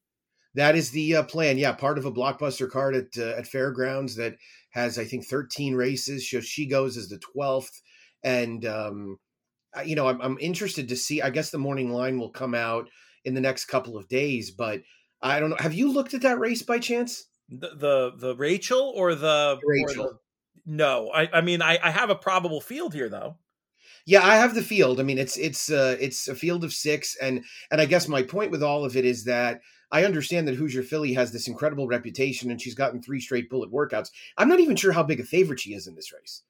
That 0.55 0.75
is 0.75 0.91
the 0.91 1.17
uh, 1.17 1.23
plan. 1.25 1.59
Yeah, 1.59 1.73
part 1.73 1.99
of 1.99 2.05
a 2.05 2.13
blockbuster 2.13 2.69
card 2.69 2.95
at 2.95 3.19
uh, 3.19 3.39
at 3.39 3.47
Fairgrounds 3.47 4.17
that 4.17 4.37
has 4.71 4.99
I 4.99 5.05
think 5.05 5.27
13 5.27 5.75
races. 5.75 6.29
So 6.29 6.41
she 6.41 6.67
goes 6.67 6.97
as 6.97 7.09
the 7.09 7.21
12th, 7.37 7.81
and 8.25 8.65
um, 8.67 9.19
you 9.85 9.95
know 9.95 10.09
I'm, 10.09 10.21
I'm 10.21 10.39
interested 10.41 10.89
to 10.89 10.97
see. 10.97 11.23
I 11.23 11.31
guess 11.31 11.51
the 11.51 11.59
morning 11.59 11.93
line 11.93 12.19
will 12.19 12.31
come 12.31 12.55
out 12.55 12.89
in 13.25 13.35
the 13.35 13.41
next 13.41 13.67
couple 13.67 13.97
of 13.97 14.09
days, 14.09 14.51
but 14.51 14.83
I 15.23 15.39
don't 15.39 15.51
know. 15.51 15.57
Have 15.59 15.75
you 15.75 15.93
looked 15.93 16.15
at 16.15 16.23
that 16.23 16.39
race 16.39 16.63
by 16.63 16.79
chance? 16.79 17.27
The 17.49 17.71
the, 17.75 18.13
the 18.17 18.37
Rachel 18.37 18.93
or 18.95 19.15
the 19.15 19.59
Rachel? 19.65 20.05
Or 20.05 20.09
the, 20.09 20.19
no, 20.67 21.11
I 21.15 21.29
I 21.33 21.41
mean 21.41 21.63
I, 21.63 21.79
I 21.83 21.91
have 21.91 22.11
a 22.11 22.15
probable 22.15 22.61
field 22.61 22.95
here 22.95 23.09
though. 23.09 23.37
Yeah, 24.09 24.25
I 24.25 24.37
have 24.37 24.55
the 24.55 24.63
field. 24.63 25.01
I 25.01 25.03
mean, 25.03 25.19
it's 25.19 25.37
it's 25.37 25.71
uh, 25.71 25.97
it's 26.01 26.29
a 26.29 26.35
field 26.35 26.65
of 26.65 26.73
six, 26.73 27.15
and 27.21 27.45
and 27.71 27.79
I 27.79 27.85
guess 27.85 28.09
my 28.09 28.23
point 28.23 28.51
with 28.51 28.63
all 28.63 28.85
of 28.87 28.97
it 28.97 29.05
is 29.05 29.25
that 29.25 29.61
I 29.91 30.05
understand 30.05 30.49
that 30.49 30.55
Hoosier 30.55 30.83
Philly 30.83 31.13
has 31.13 31.31
this 31.31 31.47
incredible 31.47 31.87
reputation, 31.87 32.51
and 32.51 32.61
she's 32.61 32.75
gotten 32.75 33.03
three 33.03 33.21
straight 33.21 33.51
bullet 33.51 33.71
workouts. 33.71 34.11
I'm 34.39 34.49
not 34.49 34.61
even 34.61 34.77
sure 34.77 34.93
how 34.93 35.03
big 35.03 35.21
a 35.21 35.25
favorite 35.25 35.61
she 35.61 35.75
is 35.75 35.87
in 35.87 35.95
this 35.95 36.11
race. 36.13 36.43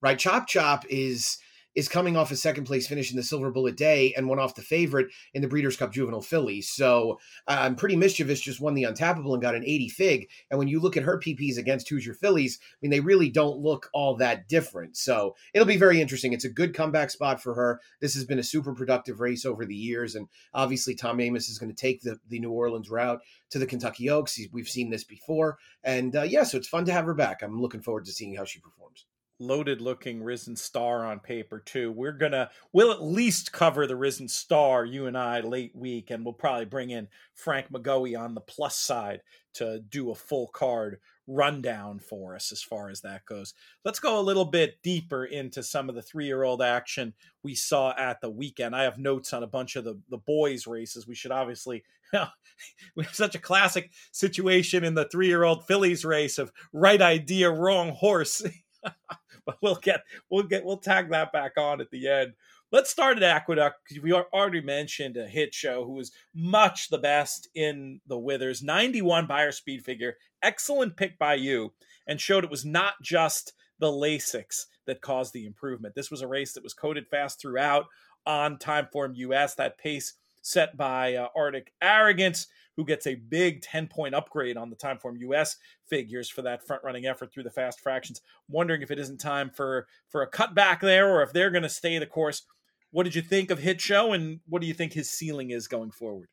Right, 0.00 0.18
Chop 0.18 0.46
Chop 0.46 0.84
is 0.88 1.38
is 1.74 1.88
coming 1.88 2.16
off 2.16 2.30
a 2.30 2.36
second 2.36 2.64
place 2.64 2.86
finish 2.86 3.10
in 3.10 3.16
the 3.16 3.22
Silver 3.22 3.50
Bullet 3.50 3.76
Day 3.76 4.12
and 4.16 4.28
won 4.28 4.38
off 4.38 4.54
the 4.54 4.62
favorite 4.62 5.08
in 5.34 5.42
the 5.42 5.48
Breeders' 5.48 5.76
Cup 5.76 5.92
Juvenile 5.92 6.20
Fillies. 6.20 6.68
So 6.68 7.18
I'm 7.46 7.72
um, 7.72 7.76
Pretty 7.76 7.96
Mischievous 7.96 8.40
just 8.40 8.60
won 8.60 8.74
the 8.74 8.84
Untapable 8.84 9.32
and 9.32 9.42
got 9.42 9.54
an 9.54 9.64
80 9.64 9.88
fig. 9.88 10.28
And 10.50 10.58
when 10.58 10.68
you 10.68 10.80
look 10.80 10.96
at 10.96 11.02
her 11.02 11.18
PPs 11.18 11.58
against 11.58 11.88
Hoosier 11.88 12.14
Fillies, 12.14 12.58
I 12.62 12.76
mean, 12.82 12.90
they 12.90 13.00
really 13.00 13.30
don't 13.30 13.58
look 13.58 13.88
all 13.92 14.16
that 14.16 14.48
different. 14.48 14.96
So 14.96 15.34
it'll 15.54 15.66
be 15.66 15.76
very 15.76 16.00
interesting. 16.00 16.32
It's 16.32 16.44
a 16.44 16.50
good 16.50 16.74
comeback 16.74 17.10
spot 17.10 17.42
for 17.42 17.54
her. 17.54 17.80
This 18.00 18.14
has 18.14 18.24
been 18.24 18.38
a 18.38 18.44
super 18.44 18.74
productive 18.74 19.20
race 19.20 19.44
over 19.44 19.64
the 19.64 19.74
years. 19.74 20.14
And 20.14 20.28
obviously, 20.54 20.94
Tom 20.94 21.18
Amoss 21.18 21.48
is 21.48 21.58
going 21.58 21.74
to 21.74 21.80
take 21.80 22.02
the, 22.02 22.18
the 22.28 22.38
New 22.38 22.50
Orleans 22.50 22.90
route 22.90 23.20
to 23.50 23.58
the 23.58 23.66
Kentucky 23.66 24.10
Oaks. 24.10 24.38
We've 24.52 24.68
seen 24.68 24.90
this 24.90 25.04
before. 25.04 25.58
And 25.82 26.14
uh, 26.14 26.22
yeah, 26.22 26.44
so 26.44 26.58
it's 26.58 26.68
fun 26.68 26.84
to 26.86 26.92
have 26.92 27.06
her 27.06 27.14
back. 27.14 27.42
I'm 27.42 27.60
looking 27.60 27.82
forward 27.82 28.04
to 28.06 28.12
seeing 28.12 28.34
how 28.34 28.44
she 28.44 28.60
performs 28.60 29.06
loaded 29.42 29.80
looking 29.80 30.22
Risen 30.22 30.56
Star 30.56 31.04
on 31.04 31.20
paper 31.20 31.60
too. 31.60 31.92
We're 31.92 32.12
gonna 32.12 32.50
we'll 32.72 32.92
at 32.92 33.02
least 33.02 33.52
cover 33.52 33.86
the 33.86 33.96
Risen 33.96 34.28
Star, 34.28 34.84
you 34.84 35.06
and 35.06 35.18
I, 35.18 35.40
late 35.40 35.74
week, 35.74 36.10
and 36.10 36.24
we'll 36.24 36.34
probably 36.34 36.64
bring 36.64 36.90
in 36.90 37.08
Frank 37.34 37.70
McGoey 37.70 38.18
on 38.18 38.34
the 38.34 38.40
plus 38.40 38.76
side 38.76 39.20
to 39.54 39.80
do 39.80 40.10
a 40.10 40.14
full 40.14 40.48
card 40.48 40.98
rundown 41.26 41.98
for 41.98 42.34
us 42.34 42.52
as 42.52 42.62
far 42.62 42.88
as 42.88 43.00
that 43.02 43.24
goes. 43.26 43.54
Let's 43.84 44.00
go 44.00 44.18
a 44.18 44.22
little 44.22 44.44
bit 44.44 44.82
deeper 44.82 45.24
into 45.24 45.62
some 45.62 45.88
of 45.88 45.94
the 45.94 46.02
three 46.02 46.26
year 46.26 46.42
old 46.42 46.62
action 46.62 47.14
we 47.42 47.54
saw 47.54 47.94
at 47.96 48.20
the 48.20 48.30
weekend. 48.30 48.74
I 48.74 48.82
have 48.84 48.98
notes 48.98 49.32
on 49.32 49.42
a 49.42 49.48
bunch 49.48 49.76
of 49.76 49.84
the, 49.84 49.98
the 50.10 50.18
boys' 50.18 50.66
races. 50.66 51.06
We 51.06 51.14
should 51.14 51.32
obviously, 51.32 51.84
we 52.96 53.04
have 53.04 53.14
such 53.14 53.34
a 53.34 53.40
classic 53.40 53.90
situation 54.10 54.84
in 54.84 54.94
the 54.94 55.08
three 55.10 55.28
year 55.28 55.44
old 55.44 55.66
fillies 55.66 56.04
race 56.04 56.38
of 56.38 56.52
right 56.72 57.00
idea, 57.00 57.50
wrong 57.50 57.90
horse. 57.90 58.42
but 59.46 59.56
we'll 59.60 59.76
get 59.76 60.02
we'll 60.30 60.42
get 60.44 60.64
we'll 60.64 60.78
tag 60.78 61.10
that 61.10 61.32
back 61.32 61.52
on 61.56 61.80
at 61.80 61.90
the 61.90 62.08
end. 62.08 62.34
Let's 62.70 62.90
start 62.90 63.18
at 63.18 63.22
Aqueduct 63.22 63.76
we 64.02 64.12
already 64.12 64.62
mentioned 64.62 65.16
a 65.16 65.26
hit 65.26 65.52
show 65.52 65.84
who 65.84 65.92
was 65.92 66.12
much 66.34 66.88
the 66.88 66.98
best 66.98 67.48
in 67.54 68.00
the 68.06 68.18
Withers. 68.18 68.62
91 68.62 69.26
Beyer 69.26 69.52
speed 69.52 69.84
figure, 69.84 70.16
excellent 70.42 70.96
pick 70.96 71.18
by 71.18 71.34
you, 71.34 71.72
and 72.06 72.20
showed 72.20 72.44
it 72.44 72.50
was 72.50 72.64
not 72.64 72.94
just 73.02 73.52
the 73.78 73.88
Lasix 73.90 74.66
that 74.86 75.02
caused 75.02 75.32
the 75.32 75.44
improvement. 75.44 75.94
This 75.94 76.10
was 76.10 76.22
a 76.22 76.28
race 76.28 76.52
that 76.54 76.62
was 76.62 76.74
coded 76.74 77.06
fast 77.08 77.40
throughout 77.40 77.86
on 78.26 78.56
Timeform 78.56 79.16
US. 79.16 79.54
That 79.54 79.76
pace 79.76 80.14
set 80.40 80.76
by 80.76 81.14
uh, 81.16 81.28
Arctic 81.36 81.72
Arrogance 81.82 82.46
who 82.76 82.84
gets 82.84 83.06
a 83.06 83.14
big 83.14 83.62
10 83.62 83.88
point 83.88 84.14
upgrade 84.14 84.56
on 84.56 84.70
the 84.70 84.76
Timeform 84.76 85.20
US 85.20 85.56
figures 85.86 86.28
for 86.28 86.42
that 86.42 86.66
front 86.66 86.82
running 86.82 87.06
effort 87.06 87.32
through 87.32 87.42
the 87.42 87.50
fast 87.50 87.80
fractions. 87.80 88.20
wondering 88.48 88.82
if 88.82 88.90
it 88.90 88.98
isn't 88.98 89.18
time 89.18 89.50
for 89.50 89.86
for 90.08 90.22
a 90.22 90.30
cutback 90.30 90.80
there 90.80 91.08
or 91.08 91.22
if 91.22 91.32
they're 91.32 91.50
going 91.50 91.62
to 91.62 91.68
stay 91.68 91.98
the 91.98 92.06
course. 92.06 92.42
What 92.90 93.04
did 93.04 93.14
you 93.14 93.22
think 93.22 93.50
of 93.50 93.58
Hit 93.58 93.80
Show 93.80 94.12
and 94.12 94.40
what 94.46 94.60
do 94.60 94.68
you 94.68 94.74
think 94.74 94.92
his 94.92 95.10
ceiling 95.10 95.50
is 95.50 95.66
going 95.66 95.92
forward? 95.92 96.28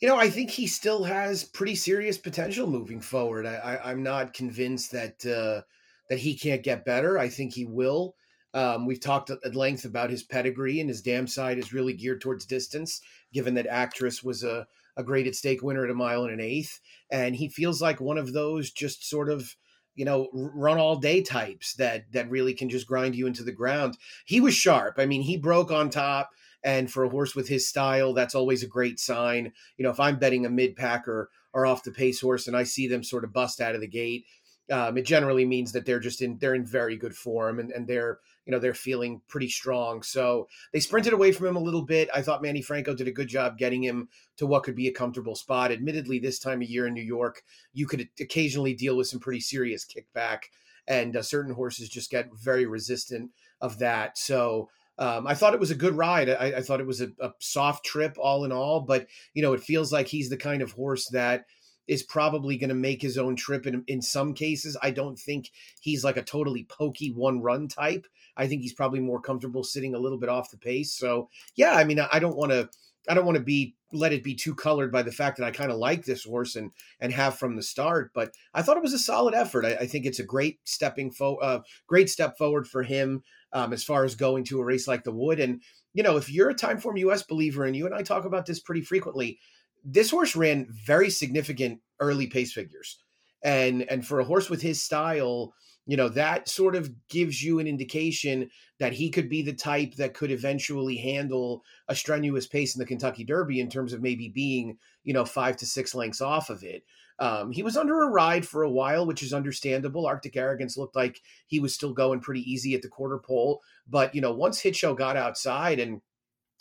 You 0.00 0.08
know, 0.08 0.16
I 0.16 0.30
think 0.30 0.50
he 0.50 0.66
still 0.66 1.04
has 1.04 1.44
pretty 1.44 1.74
serious 1.74 2.18
potential 2.18 2.66
moving 2.66 3.00
forward. 3.00 3.46
I, 3.46 3.90
am 3.90 4.02
not 4.02 4.34
convinced 4.34 4.92
that 4.92 5.24
uh, 5.24 5.62
that 6.08 6.18
he 6.18 6.36
can't 6.36 6.62
get 6.62 6.84
better. 6.84 7.18
I 7.18 7.28
think 7.28 7.54
he 7.54 7.64
will. 7.64 8.14
Um, 8.52 8.84
we've 8.84 9.00
talked 9.00 9.30
at 9.30 9.54
length 9.54 9.84
about 9.84 10.10
his 10.10 10.24
pedigree, 10.24 10.80
and 10.80 10.88
his 10.88 11.02
dam 11.02 11.26
side 11.26 11.58
is 11.58 11.72
really 11.72 11.92
geared 11.92 12.20
towards 12.20 12.44
distance, 12.46 13.00
given 13.32 13.54
that 13.54 13.68
Actress 13.68 14.24
was 14.24 14.42
a 14.42 14.66
a 15.00 15.04
graded 15.04 15.34
stake 15.34 15.62
winner 15.62 15.84
at 15.84 15.90
a 15.90 15.94
mile 15.94 16.22
and 16.22 16.32
an 16.32 16.40
eighth. 16.40 16.78
And 17.10 17.34
he 17.34 17.48
feels 17.48 17.82
like 17.82 18.00
one 18.00 18.18
of 18.18 18.32
those 18.32 18.70
just 18.70 19.08
sort 19.08 19.28
of, 19.28 19.56
you 19.96 20.04
know, 20.04 20.28
run 20.32 20.78
all 20.78 20.96
day 20.96 21.22
types 21.22 21.74
that 21.74 22.04
that 22.12 22.30
really 22.30 22.54
can 22.54 22.68
just 22.68 22.86
grind 22.86 23.16
you 23.16 23.26
into 23.26 23.42
the 23.42 23.52
ground. 23.52 23.98
He 24.24 24.40
was 24.40 24.54
sharp. 24.54 24.94
I 24.98 25.06
mean, 25.06 25.22
he 25.22 25.36
broke 25.36 25.70
on 25.72 25.90
top. 25.90 26.30
And 26.62 26.90
for 26.92 27.04
a 27.04 27.08
horse 27.08 27.34
with 27.34 27.48
his 27.48 27.66
style, 27.66 28.12
that's 28.12 28.34
always 28.34 28.62
a 28.62 28.68
great 28.68 29.00
sign. 29.00 29.52
You 29.78 29.82
know, 29.82 29.90
if 29.90 29.98
I'm 29.98 30.18
betting 30.18 30.44
a 30.44 30.50
mid 30.50 30.76
packer 30.76 31.30
or 31.54 31.64
off 31.66 31.84
the 31.84 31.90
pace 31.90 32.20
horse 32.20 32.46
and 32.46 32.56
I 32.56 32.64
see 32.64 32.86
them 32.86 33.02
sort 33.02 33.24
of 33.24 33.32
bust 33.32 33.60
out 33.60 33.74
of 33.74 33.80
the 33.80 33.88
gate, 33.88 34.24
um, 34.70 34.96
it 34.96 35.04
generally 35.04 35.44
means 35.44 35.72
that 35.72 35.84
they're 35.84 36.00
just 36.00 36.22
in 36.22 36.38
they're 36.38 36.54
in 36.54 36.64
very 36.64 36.96
good 36.96 37.14
form 37.14 37.58
and, 37.58 37.72
and 37.72 37.86
they're 37.86 38.18
you 38.46 38.52
know 38.52 38.58
they're 38.58 38.74
feeling 38.74 39.20
pretty 39.28 39.48
strong. 39.48 40.02
So 40.02 40.48
they 40.72 40.80
sprinted 40.80 41.12
away 41.12 41.32
from 41.32 41.46
him 41.46 41.56
a 41.56 41.60
little 41.60 41.82
bit. 41.82 42.08
I 42.14 42.22
thought 42.22 42.42
Manny 42.42 42.62
Franco 42.62 42.94
did 42.94 43.08
a 43.08 43.12
good 43.12 43.28
job 43.28 43.58
getting 43.58 43.82
him 43.82 44.08
to 44.36 44.46
what 44.46 44.62
could 44.62 44.76
be 44.76 44.88
a 44.88 44.92
comfortable 44.92 45.34
spot. 45.34 45.72
Admittedly, 45.72 46.18
this 46.18 46.38
time 46.38 46.62
of 46.62 46.68
year 46.68 46.86
in 46.86 46.94
New 46.94 47.02
York, 47.02 47.42
you 47.72 47.86
could 47.86 48.08
occasionally 48.20 48.74
deal 48.74 48.96
with 48.96 49.08
some 49.08 49.20
pretty 49.20 49.40
serious 49.40 49.84
kickback, 49.84 50.44
and 50.86 51.16
uh, 51.16 51.22
certain 51.22 51.54
horses 51.54 51.88
just 51.88 52.10
get 52.10 52.28
very 52.34 52.66
resistant 52.66 53.30
of 53.60 53.78
that. 53.78 54.18
So. 54.18 54.68
Um, 54.98 55.26
I 55.26 55.32
thought 55.32 55.54
it 55.54 55.60
was 55.60 55.70
a 55.70 55.76
good 55.76 55.94
ride. 55.94 56.28
I, 56.28 56.56
I 56.56 56.60
thought 56.60 56.80
it 56.80 56.86
was 56.86 57.00
a, 57.00 57.08
a 57.20 57.30
soft 57.38 57.86
trip, 57.86 58.18
all 58.20 58.44
in 58.44 58.52
all. 58.52 58.82
But 58.82 59.06
you 59.32 59.40
know, 59.40 59.54
it 59.54 59.62
feels 59.62 59.90
like 59.94 60.06
he's 60.06 60.28
the 60.28 60.36
kind 60.36 60.60
of 60.60 60.72
horse 60.72 61.08
that 61.08 61.46
is 61.90 62.04
probably 62.04 62.56
going 62.56 62.68
to 62.68 62.74
make 62.74 63.02
his 63.02 63.18
own 63.18 63.34
trip 63.34 63.66
in, 63.66 63.82
in 63.88 64.00
some 64.00 64.32
cases. 64.32 64.76
I 64.80 64.92
don't 64.92 65.18
think 65.18 65.50
he's 65.80 66.04
like 66.04 66.16
a 66.16 66.22
totally 66.22 66.62
pokey 66.62 67.10
one 67.10 67.42
run 67.42 67.66
type. 67.66 68.06
I 68.36 68.46
think 68.46 68.62
he's 68.62 68.72
probably 68.72 69.00
more 69.00 69.20
comfortable 69.20 69.64
sitting 69.64 69.92
a 69.92 69.98
little 69.98 70.16
bit 70.16 70.28
off 70.28 70.52
the 70.52 70.56
pace. 70.56 70.92
So 70.92 71.28
yeah, 71.56 71.74
I 71.74 71.82
mean, 71.82 71.98
I 71.98 72.20
don't 72.20 72.36
want 72.36 72.52
to, 72.52 72.70
I 73.08 73.14
don't 73.14 73.26
want 73.26 73.38
to 73.38 73.42
be 73.42 73.74
let 73.92 74.12
it 74.12 74.22
be 74.22 74.36
too 74.36 74.54
colored 74.54 74.92
by 74.92 75.02
the 75.02 75.10
fact 75.10 75.38
that 75.38 75.44
I 75.44 75.50
kind 75.50 75.72
of 75.72 75.78
like 75.78 76.04
this 76.04 76.22
horse 76.22 76.54
and 76.54 76.70
and 77.00 77.12
have 77.12 77.36
from 77.36 77.56
the 77.56 77.62
start. 77.62 78.12
But 78.14 78.30
I 78.54 78.62
thought 78.62 78.76
it 78.76 78.84
was 78.84 78.92
a 78.92 78.98
solid 78.98 79.34
effort. 79.34 79.64
I, 79.64 79.74
I 79.74 79.86
think 79.88 80.06
it's 80.06 80.20
a 80.20 80.24
great 80.24 80.60
stepping 80.62 81.10
fo- 81.10 81.38
uh, 81.38 81.62
great 81.88 82.08
step 82.08 82.38
forward 82.38 82.68
for 82.68 82.84
him 82.84 83.24
um, 83.52 83.72
as 83.72 83.82
far 83.82 84.04
as 84.04 84.14
going 84.14 84.44
to 84.44 84.60
a 84.60 84.64
race 84.64 84.86
like 84.86 85.02
the 85.02 85.10
Wood. 85.10 85.40
And 85.40 85.60
you 85.92 86.04
know, 86.04 86.16
if 86.16 86.30
you're 86.30 86.50
a 86.50 86.54
Timeform 86.54 87.00
US 87.00 87.24
believer, 87.24 87.64
and 87.64 87.74
you 87.74 87.84
and 87.84 87.94
I 87.96 88.02
talk 88.02 88.26
about 88.26 88.46
this 88.46 88.60
pretty 88.60 88.82
frequently, 88.82 89.40
this 89.84 90.10
horse 90.10 90.36
ran 90.36 90.66
very 90.70 91.10
significant 91.10 91.80
early 92.00 92.26
pace 92.26 92.52
figures. 92.52 92.98
And 93.42 93.82
and 93.90 94.06
for 94.06 94.20
a 94.20 94.24
horse 94.24 94.50
with 94.50 94.60
his 94.62 94.82
style, 94.82 95.54
you 95.86 95.96
know, 95.96 96.08
that 96.10 96.48
sort 96.48 96.76
of 96.76 96.90
gives 97.08 97.42
you 97.42 97.58
an 97.58 97.66
indication 97.66 98.50
that 98.78 98.92
he 98.92 99.10
could 99.10 99.28
be 99.28 99.42
the 99.42 99.52
type 99.52 99.94
that 99.94 100.14
could 100.14 100.30
eventually 100.30 100.96
handle 100.96 101.62
a 101.88 101.94
strenuous 101.94 102.46
pace 102.46 102.74
in 102.74 102.78
the 102.78 102.86
Kentucky 102.86 103.24
Derby 103.24 103.60
in 103.60 103.68
terms 103.68 103.92
of 103.92 104.02
maybe 104.02 104.28
being, 104.28 104.78
you 105.04 105.14
know, 105.14 105.24
five 105.24 105.56
to 105.56 105.66
six 105.66 105.94
lengths 105.94 106.20
off 106.20 106.50
of 106.50 106.62
it. 106.62 106.84
Um, 107.18 107.50
he 107.50 107.62
was 107.62 107.76
under 107.76 108.02
a 108.02 108.08
ride 108.08 108.46
for 108.46 108.62
a 108.62 108.70
while, 108.70 109.06
which 109.06 109.22
is 109.22 109.34
understandable. 109.34 110.06
Arctic 110.06 110.36
Arrogance 110.36 110.78
looked 110.78 110.96
like 110.96 111.20
he 111.46 111.60
was 111.60 111.74
still 111.74 111.92
going 111.92 112.20
pretty 112.20 112.50
easy 112.50 112.74
at 112.74 112.82
the 112.82 112.88
quarter 112.88 113.18
pole. 113.18 113.60
But, 113.86 114.14
you 114.14 114.20
know, 114.22 114.32
once 114.32 114.60
Hit 114.60 114.74
Show 114.74 114.94
got 114.94 115.16
outside 115.16 115.78
and 115.80 116.00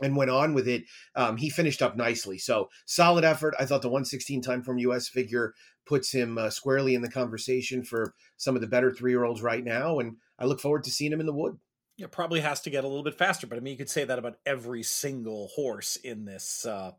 and 0.02 0.16
went 0.16 0.32
on 0.32 0.54
with 0.54 0.68
it. 0.68 0.84
Um, 1.16 1.38
he 1.38 1.50
finished 1.50 1.82
up 1.82 1.96
nicely. 1.96 2.38
So 2.38 2.70
solid 2.86 3.24
effort. 3.24 3.56
I 3.60 3.66
thought 3.66 3.82
the 3.82 3.90
116 3.90 4.42
Timeform 4.42 4.80
US 4.82 5.08
figure 5.08 5.54
puts 5.86 6.12
him 6.12 6.38
uh, 6.38 6.50
squarely 6.50 6.96
in 6.96 7.02
the 7.02 7.12
conversation 7.12 7.84
for 7.84 8.14
some 8.38 8.56
of 8.56 8.62
the 8.62 8.68
better 8.68 8.92
three 8.92 9.12
year 9.12 9.24
olds 9.24 9.42
right 9.42 9.64
now. 9.64 10.00
And 10.00 10.18
I 10.38 10.46
look 10.46 10.60
forward 10.60 10.84
to 10.86 10.92
seeing 10.92 11.12
him 11.12 11.20
in 11.20 11.26
the 11.26 11.34
wood. 11.34 11.58
It 11.98 12.12
probably 12.12 12.40
has 12.40 12.62
to 12.62 12.70
get 12.70 12.86
a 12.86 12.88
little 12.88 13.04
bit 13.04 13.18
faster, 13.18 13.46
but 13.46 13.58
I 13.58 13.62
mean, 13.62 13.74
you 13.74 13.78
could 13.78 13.90
say 13.90 14.06
that 14.06 14.20
about 14.20 14.38
every 14.46 14.84
single 14.84 15.50
horse 15.50 15.98
in 15.98 16.24
this 16.24 16.66
uh, 16.66 16.92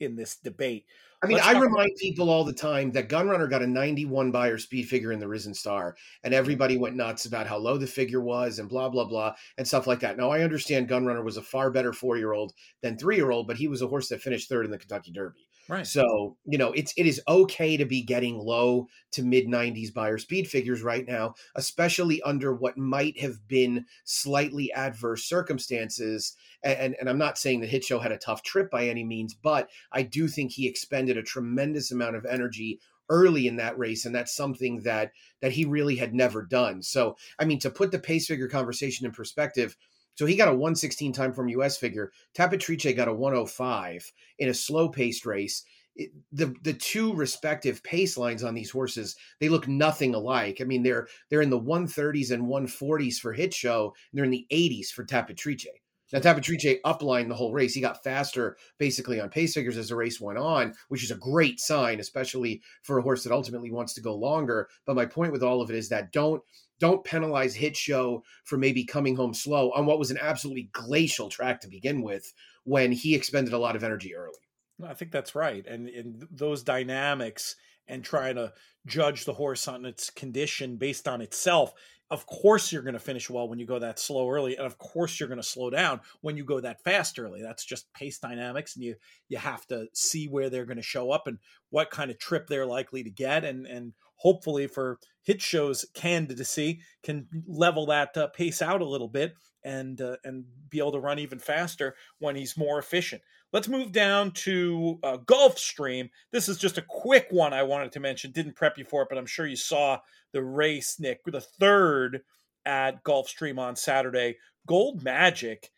in 0.00 0.16
this 0.16 0.36
debate. 0.36 0.86
I 1.20 1.26
mean, 1.26 1.38
Let's 1.38 1.48
I 1.48 1.52
remind 1.58 1.90
about- 1.90 1.98
people 1.98 2.30
all 2.30 2.44
the 2.44 2.52
time 2.52 2.92
that 2.92 3.08
Gunrunner 3.08 3.50
got 3.50 3.60
a 3.62 3.66
91 3.66 4.30
Beyer 4.30 4.56
speed 4.56 4.88
figure 4.88 5.10
in 5.10 5.18
the 5.18 5.26
Risen 5.26 5.52
Star, 5.52 5.96
and 6.22 6.32
everybody 6.32 6.76
went 6.76 6.94
nuts 6.94 7.26
about 7.26 7.48
how 7.48 7.56
low 7.56 7.76
the 7.76 7.88
figure 7.88 8.20
was 8.20 8.60
and 8.60 8.68
blah, 8.68 8.88
blah, 8.88 9.04
blah, 9.04 9.34
and 9.56 9.66
stuff 9.66 9.88
like 9.88 9.98
that. 10.00 10.16
Now, 10.16 10.30
I 10.30 10.42
understand 10.42 10.88
Gunrunner 10.88 11.24
was 11.24 11.36
a 11.36 11.42
far 11.42 11.72
better 11.72 11.92
four 11.92 12.16
year 12.18 12.34
old 12.34 12.52
than 12.82 12.96
three 12.96 13.16
year 13.16 13.32
old, 13.32 13.48
but 13.48 13.56
he 13.56 13.66
was 13.66 13.82
a 13.82 13.88
horse 13.88 14.08
that 14.10 14.22
finished 14.22 14.48
third 14.48 14.64
in 14.64 14.70
the 14.70 14.78
Kentucky 14.78 15.10
Derby. 15.10 15.47
Right. 15.68 15.86
So, 15.86 16.38
you 16.46 16.56
know, 16.56 16.72
it's 16.72 16.94
it 16.96 17.06
is 17.06 17.20
okay 17.28 17.76
to 17.76 17.84
be 17.84 18.00
getting 18.02 18.38
low 18.38 18.86
to 19.12 19.22
mid 19.22 19.46
90s 19.46 19.92
Beyer 19.92 20.16
speed 20.16 20.48
figures 20.48 20.82
right 20.82 21.06
now, 21.06 21.34
especially 21.56 22.22
under 22.22 22.54
what 22.54 22.78
might 22.78 23.20
have 23.20 23.46
been 23.46 23.84
slightly 24.04 24.72
adverse 24.72 25.24
circumstances. 25.24 26.34
And, 26.64 26.96
and 26.98 27.08
I'm 27.08 27.18
not 27.18 27.36
saying 27.36 27.60
that 27.60 27.68
Hit 27.68 27.84
Show 27.84 27.98
had 27.98 28.12
a 28.12 28.18
tough 28.18 28.42
trip 28.42 28.70
by 28.70 28.88
any 28.88 29.04
means, 29.04 29.34
but 29.34 29.68
I 29.92 30.02
do 30.02 30.26
think 30.26 30.52
he 30.52 30.66
expended 30.66 31.18
a 31.18 31.22
tremendous 31.22 31.90
amount 31.92 32.16
of 32.16 32.24
energy 32.24 32.80
early 33.10 33.46
in 33.46 33.56
that 33.56 33.78
race 33.78 34.04
and 34.04 34.14
that's 34.14 34.34
something 34.34 34.80
that 34.80 35.12
that 35.40 35.52
he 35.52 35.64
really 35.64 35.96
had 35.96 36.12
never 36.12 36.42
done 36.42 36.82
so 36.82 37.16
i 37.38 37.44
mean 37.46 37.58
to 37.58 37.70
put 37.70 37.90
the 37.90 37.98
pace 37.98 38.26
figure 38.26 38.48
conversation 38.48 39.06
in 39.06 39.12
perspective 39.12 39.78
so 40.18 40.26
he 40.26 40.34
got 40.34 40.48
a 40.48 40.52
116 40.52 41.14
Timeform 41.14 41.48
US 41.52 41.76
figure. 41.76 42.10
Tapatrice 42.34 42.92
got 42.96 43.06
a 43.06 43.14
105 43.14 44.12
in 44.40 44.48
a 44.48 44.54
slow 44.54 44.88
paced 44.88 45.24
race. 45.24 45.62
It, 45.94 46.10
the 46.32 46.52
the 46.64 46.72
two 46.72 47.14
respective 47.14 47.84
pace 47.84 48.18
lines 48.18 48.42
on 48.42 48.52
these 48.52 48.70
horses 48.70 49.14
they 49.38 49.48
look 49.48 49.68
nothing 49.68 50.16
alike. 50.16 50.58
I 50.60 50.64
mean 50.64 50.82
they're 50.82 51.06
they're 51.30 51.40
in 51.40 51.50
the 51.50 51.60
130s 51.60 52.32
and 52.32 52.48
140s 52.48 53.20
for 53.20 53.32
Hit 53.32 53.54
Show, 53.54 53.94
and 54.10 54.18
they're 54.18 54.24
in 54.24 54.32
the 54.32 54.46
80s 54.50 54.88
for 54.88 55.04
Tapatrice. 55.04 55.68
Now 56.12 56.18
Tapatrice 56.18 56.80
uplined 56.84 57.28
the 57.28 57.36
whole 57.36 57.52
race. 57.52 57.74
He 57.74 57.80
got 57.80 58.02
faster 58.02 58.56
basically 58.78 59.20
on 59.20 59.28
pace 59.28 59.54
figures 59.54 59.76
as 59.76 59.90
the 59.90 59.94
race 59.94 60.20
went 60.20 60.38
on, 60.38 60.74
which 60.88 61.04
is 61.04 61.12
a 61.12 61.16
great 61.16 61.60
sign, 61.60 62.00
especially 62.00 62.60
for 62.82 62.98
a 62.98 63.02
horse 63.02 63.22
that 63.22 63.32
ultimately 63.32 63.70
wants 63.70 63.94
to 63.94 64.00
go 64.00 64.16
longer. 64.16 64.68
But 64.84 64.96
my 64.96 65.06
point 65.06 65.30
with 65.30 65.44
all 65.44 65.62
of 65.62 65.70
it 65.70 65.76
is 65.76 65.88
that 65.90 66.10
don't 66.10 66.42
don't 66.80 67.04
penalize 67.04 67.54
Hit 67.54 67.76
Show 67.76 68.22
for 68.44 68.56
maybe 68.56 68.84
coming 68.84 69.16
home 69.16 69.34
slow 69.34 69.70
on 69.72 69.86
what 69.86 69.98
was 69.98 70.10
an 70.10 70.18
absolutely 70.20 70.70
glacial 70.72 71.28
track 71.28 71.60
to 71.60 71.68
begin 71.68 72.02
with 72.02 72.32
when 72.64 72.92
he 72.92 73.14
expended 73.14 73.52
a 73.52 73.58
lot 73.58 73.76
of 73.76 73.84
energy 73.84 74.14
early. 74.14 74.38
I 74.86 74.94
think 74.94 75.10
that's 75.10 75.34
right. 75.34 75.66
And 75.66 75.88
in 75.88 76.28
those 76.30 76.62
dynamics 76.62 77.56
and 77.88 78.04
trying 78.04 78.36
to 78.36 78.52
judge 78.86 79.24
the 79.24 79.32
horse 79.32 79.66
on 79.66 79.84
its 79.84 80.10
condition 80.10 80.76
based 80.76 81.08
on 81.08 81.20
itself 81.20 81.72
of 82.10 82.26
course 82.26 82.72
you're 82.72 82.82
going 82.82 82.94
to 82.94 83.00
finish 83.00 83.28
well 83.28 83.48
when 83.48 83.58
you 83.58 83.66
go 83.66 83.78
that 83.78 83.98
slow 83.98 84.30
early 84.30 84.56
and 84.56 84.66
of 84.66 84.78
course 84.78 85.18
you're 85.18 85.28
going 85.28 85.40
to 85.40 85.46
slow 85.46 85.70
down 85.70 86.00
when 86.20 86.36
you 86.36 86.44
go 86.44 86.60
that 86.60 86.82
fast 86.82 87.18
early 87.18 87.42
that's 87.42 87.64
just 87.64 87.92
pace 87.92 88.18
dynamics 88.18 88.76
and 88.76 88.84
you 88.84 88.94
you 89.28 89.36
have 89.36 89.66
to 89.66 89.86
see 89.92 90.26
where 90.26 90.48
they're 90.48 90.64
going 90.64 90.76
to 90.76 90.82
show 90.82 91.10
up 91.10 91.26
and 91.26 91.38
what 91.70 91.90
kind 91.90 92.10
of 92.10 92.18
trip 92.18 92.46
they're 92.46 92.66
likely 92.66 93.02
to 93.02 93.10
get 93.10 93.44
and 93.44 93.66
and 93.66 93.92
hopefully 94.18 94.66
for 94.66 94.98
hit 95.22 95.42
shows 95.42 95.84
candidacy 95.94 96.80
can 97.02 97.26
level 97.46 97.86
that 97.86 98.16
uh, 98.16 98.28
pace 98.28 98.62
out 98.62 98.80
a 98.80 98.88
little 98.88 99.08
bit 99.08 99.34
and 99.64 100.00
uh, 100.00 100.16
and 100.24 100.44
be 100.70 100.78
able 100.78 100.92
to 100.92 101.00
run 101.00 101.18
even 101.18 101.38
faster 101.38 101.94
when 102.20 102.36
he's 102.36 102.56
more 102.56 102.78
efficient 102.78 103.20
let's 103.52 103.68
move 103.68 103.90
down 103.90 104.30
to 104.30 104.98
uh, 105.02 105.16
gulfstream 105.16 106.08
this 106.30 106.48
is 106.48 106.58
just 106.58 106.78
a 106.78 106.84
quick 106.88 107.26
one 107.30 107.52
i 107.52 107.62
wanted 107.62 107.90
to 107.90 108.00
mention 108.00 108.30
didn't 108.30 108.54
prep 108.54 108.78
you 108.78 108.84
for 108.84 109.02
it 109.02 109.08
but 109.08 109.18
i'm 109.18 109.26
sure 109.26 109.46
you 109.46 109.56
saw 109.56 109.98
the 110.32 110.42
race, 110.42 110.98
Nick, 110.98 111.24
the 111.24 111.40
third 111.40 112.22
at 112.64 113.02
Gulfstream 113.04 113.58
on 113.58 113.76
Saturday. 113.76 114.36
Gold 114.66 115.02
Magic 115.02 115.70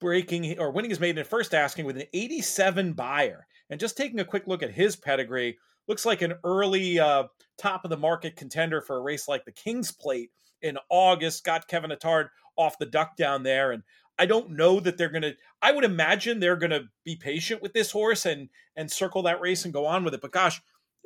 breaking 0.00 0.58
or 0.58 0.72
winning 0.72 0.90
his 0.90 1.00
maiden 1.00 1.20
at 1.20 1.26
first 1.26 1.54
asking 1.54 1.84
with 1.84 1.96
an 1.96 2.06
87 2.12 2.94
Beyer. 2.94 3.46
And 3.70 3.80
just 3.80 3.96
taking 3.96 4.20
a 4.20 4.24
quick 4.24 4.46
look 4.46 4.62
at 4.62 4.72
his 4.72 4.96
pedigree, 4.96 5.58
looks 5.88 6.06
like 6.06 6.22
an 6.22 6.34
early 6.44 6.98
uh, 6.98 7.24
top 7.58 7.84
of 7.84 7.90
the 7.90 7.96
market 7.96 8.36
contender 8.36 8.80
for 8.80 8.96
a 8.96 9.02
race 9.02 9.28
like 9.28 9.44
the 9.44 9.52
King's 9.52 9.92
Plate 9.92 10.30
in 10.60 10.78
August. 10.90 11.44
Got 11.44 11.68
Kevin 11.68 11.90
Attard 11.90 12.28
off 12.56 12.78
the 12.78 12.86
duck 12.86 13.16
down 13.16 13.42
there. 13.42 13.72
And 13.72 13.82
I 14.18 14.26
don't 14.26 14.50
know 14.50 14.80
that 14.80 14.96
they're 14.96 15.08
going 15.08 15.22
to. 15.22 15.34
I 15.60 15.72
would 15.72 15.84
imagine 15.84 16.38
they're 16.38 16.56
going 16.56 16.70
to 16.70 16.84
be 17.04 17.16
patient 17.16 17.62
with 17.62 17.72
this 17.72 17.90
horse 17.90 18.26
and 18.26 18.48
and 18.76 18.90
circle 18.90 19.22
that 19.22 19.40
race 19.40 19.64
and 19.64 19.74
go 19.74 19.86
on 19.86 20.04
with 20.04 20.14
it. 20.14 20.20
But 20.20 20.32
gosh, 20.32 20.60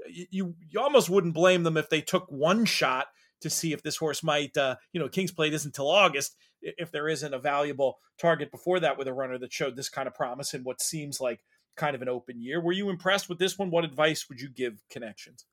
you 0.08 0.54
you 0.68 0.80
almost 0.80 1.10
wouldn't 1.10 1.34
blame 1.34 1.62
them 1.62 1.76
if 1.76 1.88
they 1.88 2.00
took 2.00 2.30
one 2.30 2.64
shot 2.64 3.06
to 3.40 3.50
see 3.50 3.72
if 3.72 3.82
this 3.82 3.96
horse 3.96 4.22
might 4.22 4.56
uh, 4.56 4.76
you 4.92 5.00
know 5.00 5.08
king's 5.08 5.32
plate 5.32 5.52
isn't 5.52 5.68
until 5.68 5.90
august 5.90 6.36
if 6.62 6.90
there 6.90 7.08
isn't 7.08 7.34
a 7.34 7.38
valuable 7.38 7.98
target 8.18 8.50
before 8.50 8.80
that 8.80 8.98
with 8.98 9.06
a 9.06 9.12
runner 9.12 9.38
that 9.38 9.52
showed 9.52 9.76
this 9.76 9.88
kind 9.88 10.08
of 10.08 10.14
promise 10.14 10.54
in 10.54 10.64
what 10.64 10.80
seems 10.80 11.20
like 11.20 11.44
kind 11.76 11.94
of 11.94 12.02
an 12.02 12.08
open 12.08 12.40
year 12.40 12.60
were 12.60 12.72
you 12.72 12.90
impressed 12.90 13.28
with 13.28 13.38
this 13.38 13.58
one 13.58 13.70
what 13.70 13.84
advice 13.84 14.28
would 14.28 14.40
you 14.40 14.48
give 14.48 14.82
connections 14.90 15.44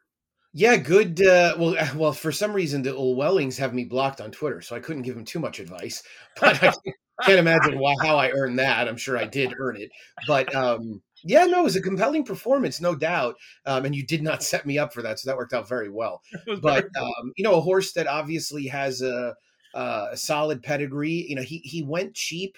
yeah, 0.53 0.77
good. 0.77 1.19
Uh, 1.25 1.55
well, 1.57 1.75
well, 1.95 2.13
for 2.13 2.31
some 2.31 2.53
reason, 2.53 2.83
the 2.83 2.95
old 2.95 3.17
Wellings 3.17 3.57
have 3.57 3.73
me 3.73 3.85
blocked 3.85 4.21
on 4.21 4.31
Twitter, 4.31 4.61
so 4.61 4.75
I 4.75 4.79
couldn't 4.79 5.01
give 5.01 5.17
him 5.17 5.25
too 5.25 5.39
much 5.39 5.59
advice. 5.59 6.03
But 6.39 6.63
I 6.63 7.25
can't 7.25 7.39
imagine 7.39 7.77
why 7.77 7.93
how 8.01 8.17
I 8.17 8.31
earned 8.31 8.57
that. 8.57 8.87
I'm 8.87 8.97
sure 8.97 9.17
I 9.17 9.25
did 9.25 9.53
earn 9.59 9.77
it. 9.77 9.91
But 10.27 10.53
um, 10.55 11.01
yeah, 11.23 11.45
no, 11.45 11.59
it 11.59 11.63
was 11.63 11.75
a 11.75 11.81
compelling 11.81 12.25
performance, 12.25 12.81
no 12.81 12.95
doubt. 12.95 13.35
Um, 13.67 13.85
and 13.85 13.95
you 13.95 14.03
did 14.03 14.23
not 14.23 14.41
set 14.41 14.65
me 14.65 14.79
up 14.79 14.93
for 14.93 15.03
that, 15.03 15.19
so 15.19 15.29
that 15.29 15.37
worked 15.37 15.53
out 15.53 15.69
very 15.69 15.89
well. 15.89 16.21
But 16.61 16.85
um, 16.99 17.33
you 17.37 17.43
know, 17.43 17.55
a 17.55 17.61
horse 17.61 17.93
that 17.93 18.07
obviously 18.07 18.65
has 18.67 19.01
a, 19.01 19.35
a 19.75 20.17
solid 20.17 20.63
pedigree. 20.63 21.25
You 21.29 21.35
know, 21.35 21.43
he 21.43 21.59
he 21.59 21.83
went 21.83 22.15
cheap, 22.15 22.57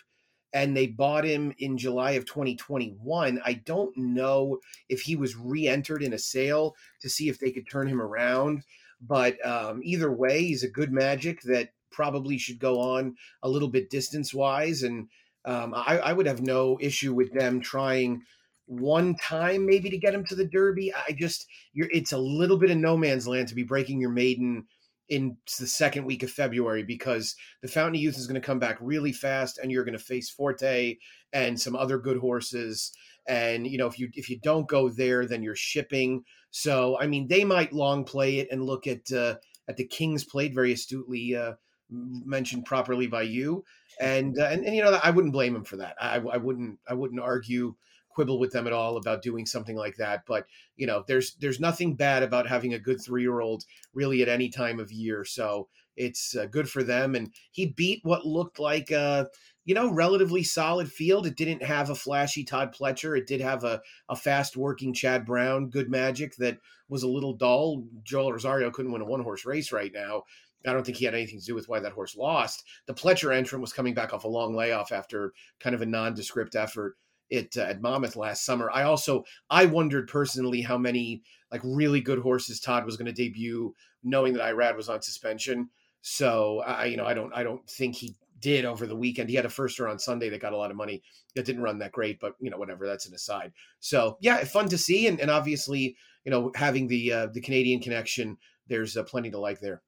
and 0.55 0.75
they 0.75 0.87
bought 0.87 1.25
him 1.25 1.53
in 1.59 1.77
July 1.77 2.11
of 2.11 2.25
2021. 2.25 3.41
I 3.43 3.53
don't 3.65 3.95
know 3.97 4.59
if 4.87 5.01
he 5.01 5.17
was 5.17 5.35
re-entered 5.35 6.01
in 6.01 6.13
a 6.13 6.17
sale 6.17 6.75
to 7.01 7.09
see 7.09 7.27
if 7.27 7.37
they 7.37 7.51
could 7.51 7.69
turn 7.69 7.89
him 7.89 8.01
around. 8.01 8.63
But 9.01 9.45
um, 9.45 9.81
either 9.83 10.09
way, 10.09 10.45
he's 10.45 10.63
a 10.63 10.69
good 10.69 10.93
magic 10.93 11.41
that 11.41 11.71
probably 11.91 12.37
should 12.37 12.57
go 12.57 12.79
on 12.79 13.17
a 13.43 13.49
little 13.49 13.67
bit 13.67 13.91
distance 13.91 14.33
wise 14.33 14.81
and. 14.81 15.09
Um, 15.47 15.75
I, 15.75 15.99
I, 15.99 16.11
would 16.11 16.25
have 16.25 16.41
no 16.41 16.79
issue 16.81 17.13
with 17.13 17.31
them 17.31 17.61
trying 17.61 18.23
one 18.65 19.13
time 19.17 19.63
maybe 19.63 19.91
to 19.91 19.97
get 19.99 20.15
him 20.15 20.25
to 20.25 20.33
the 20.33 20.47
Derby. 20.47 20.91
I 20.91 21.11
just 21.11 21.45
you're 21.73 21.87
it's 21.91 22.13
a 22.13 22.17
little 22.17 22.57
bit 22.57 22.71
of 22.71 22.77
no 22.77 22.97
man's 22.97 23.27
land 23.27 23.47
to 23.49 23.53
be 23.53 23.61
breaking 23.61 24.01
your 24.01 24.09
maiden 24.09 24.65
in 25.09 25.37
the 25.59 25.67
second 25.67 26.05
week 26.05 26.23
of 26.23 26.31
February 26.31 26.83
because 26.83 27.35
the 27.61 27.67
Fountain 27.67 27.95
of 27.95 28.01
Youth 28.01 28.17
is 28.17 28.27
going 28.27 28.39
to 28.39 28.45
come 28.45 28.59
back 28.59 28.77
really 28.81 29.11
fast 29.11 29.59
and 29.59 29.71
you're 29.71 29.83
going 29.83 29.97
to 29.97 30.03
face 30.03 30.29
Forte 30.29 30.97
and 31.33 31.59
some 31.59 31.75
other 31.75 31.99
good 31.99 32.17
horses. 32.17 32.91
And 33.27 33.67
you 33.67 33.77
know 33.77 33.87
if 33.87 33.99
you 33.99 34.09
if 34.13 34.29
you 34.29 34.39
don't 34.39 34.67
go 34.67 34.89
there 34.89 35.25
then 35.25 35.43
you're 35.43 35.55
shipping. 35.55 36.23
So 36.51 36.97
I 36.99 37.07
mean 37.07 37.27
they 37.27 37.43
might 37.43 37.73
long 37.73 38.03
play 38.03 38.39
it 38.39 38.47
and 38.51 38.63
look 38.63 38.87
at 38.87 39.11
uh, 39.11 39.35
at 39.67 39.77
the 39.77 39.85
Kings 39.85 40.23
Plate 40.23 40.53
very 40.53 40.73
astutely 40.73 41.35
uh, 41.35 41.53
mentioned 41.89 42.65
properly 42.65 43.07
by 43.07 43.23
you. 43.23 43.63
And, 43.99 44.37
uh, 44.39 44.45
and 44.45 44.65
and 44.65 44.75
you 44.75 44.83
know 44.83 44.99
I 45.03 45.11
wouldn't 45.11 45.33
blame 45.33 45.55
him 45.55 45.63
for 45.63 45.77
that. 45.77 45.95
I, 45.99 46.15
I 46.15 46.37
wouldn't 46.37 46.79
I 46.87 46.93
wouldn't 46.93 47.21
argue 47.21 47.75
quibble 48.15 48.39
with 48.39 48.51
them 48.51 48.65
at 48.65 48.73
all 48.73 48.97
about 48.97 49.21
doing 49.21 49.45
something 49.45 49.75
like 49.75 49.97
that. 49.97 50.23
But 50.25 50.47
you 50.77 50.87
know, 50.87 51.03
there's 51.07 51.35
there's 51.35 51.59
nothing 51.59 51.95
bad 51.95 52.23
about 52.23 52.47
having 52.47 52.73
a 52.73 52.79
good 52.79 53.01
three 53.01 53.21
year 53.21 53.41
old 53.41 53.65
really 53.93 54.21
at 54.21 54.29
any 54.29 54.49
time 54.49 54.79
of 54.79 54.91
year. 54.91 55.25
So 55.25 55.67
it's 55.97 56.35
uh, 56.35 56.45
good 56.47 56.69
for 56.69 56.83
them. 56.83 57.15
And 57.15 57.31
he 57.51 57.67
beat 57.67 57.99
what 58.03 58.25
looked 58.25 58.59
like 58.59 58.91
a 58.91 59.27
you 59.65 59.75
know 59.75 59.91
relatively 59.91 60.43
solid 60.43 60.91
field. 60.91 61.27
It 61.27 61.37
didn't 61.37 61.63
have 61.63 61.89
a 61.89 61.95
flashy 61.95 62.43
Todd 62.43 62.73
Pletcher. 62.73 63.17
It 63.17 63.27
did 63.27 63.41
have 63.41 63.63
a 63.63 63.81
a 64.09 64.15
fast 64.15 64.57
working 64.57 64.93
Chad 64.93 65.25
Brown, 65.25 65.69
good 65.69 65.89
magic 65.89 66.35
that 66.37 66.57
was 66.87 67.03
a 67.03 67.09
little 67.09 67.33
dull. 67.33 67.83
Joel 68.03 68.31
Rosario 68.31 68.71
couldn't 68.71 68.91
win 68.91 69.01
a 69.01 69.05
one 69.05 69.23
horse 69.23 69.45
race 69.45 69.71
right 69.71 69.91
now. 69.93 70.23
I 70.67 70.73
don't 70.73 70.83
think 70.83 70.97
he 70.97 71.05
had 71.05 71.13
anything 71.13 71.39
to 71.39 71.45
do 71.45 71.53
with 71.53 71.69
why 71.69 71.79
that 71.79 71.91
horse 71.91 72.15
lost. 72.15 72.63
The 72.87 72.93
Pletcher 72.93 73.35
entrant 73.35 73.61
was 73.61 73.73
coming 73.73 73.93
back 73.93 74.13
off 74.13 74.23
a 74.23 74.27
long 74.27 74.55
layoff 74.55 74.91
after 74.91 75.31
kind 75.59 75.75
of 75.75 75.81
a 75.83 75.85
nondescript 75.85 76.55
effort 76.55 76.97
it 77.29 77.55
uh, 77.57 77.61
at 77.61 77.81
Monmouth 77.81 78.15
last 78.15 78.45
summer. 78.45 78.69
I 78.73 78.83
also 78.83 79.23
I 79.49 79.65
wondered 79.65 80.07
personally 80.07 80.61
how 80.61 80.77
many 80.77 81.23
like 81.51 81.61
really 81.63 82.01
good 82.01 82.19
horses 82.19 82.59
Todd 82.59 82.85
was 82.85 82.97
going 82.97 83.07
to 83.07 83.11
debut, 83.11 83.73
knowing 84.03 84.33
that 84.33 84.53
Irad 84.53 84.75
was 84.75 84.89
on 84.89 85.01
suspension. 85.01 85.69
So 86.01 86.61
I 86.65 86.85
you 86.85 86.97
know 86.97 87.05
I 87.05 87.13
don't 87.13 87.33
I 87.33 87.43
don't 87.43 87.67
think 87.69 87.95
he 87.95 88.15
did 88.39 88.65
over 88.65 88.85
the 88.85 88.95
weekend. 88.95 89.29
He 89.29 89.35
had 89.35 89.45
a 89.45 89.49
firster 89.49 89.89
on 89.89 89.97
Sunday 89.97 90.29
that 90.29 90.41
got 90.41 90.53
a 90.53 90.57
lot 90.57 90.71
of 90.71 90.77
money. 90.77 91.01
That 91.35 91.45
didn't 91.45 91.63
run 91.63 91.79
that 91.79 91.91
great, 91.91 92.19
but 92.19 92.35
you 92.39 92.49
know 92.49 92.57
whatever. 92.57 92.85
That's 92.85 93.07
an 93.07 93.13
aside. 93.13 93.53
So 93.79 94.17
yeah, 94.21 94.43
fun 94.43 94.69
to 94.69 94.77
see, 94.77 95.07
and, 95.07 95.19
and 95.19 95.31
obviously 95.31 95.95
you 96.23 96.31
know 96.31 96.51
having 96.55 96.87
the 96.87 97.11
uh, 97.11 97.27
the 97.33 97.41
Canadian 97.41 97.81
connection, 97.81 98.37
there's 98.67 98.97
uh, 98.97 99.03
plenty 99.03 99.31
to 99.31 99.39
like 99.39 99.59
there. 99.59 99.81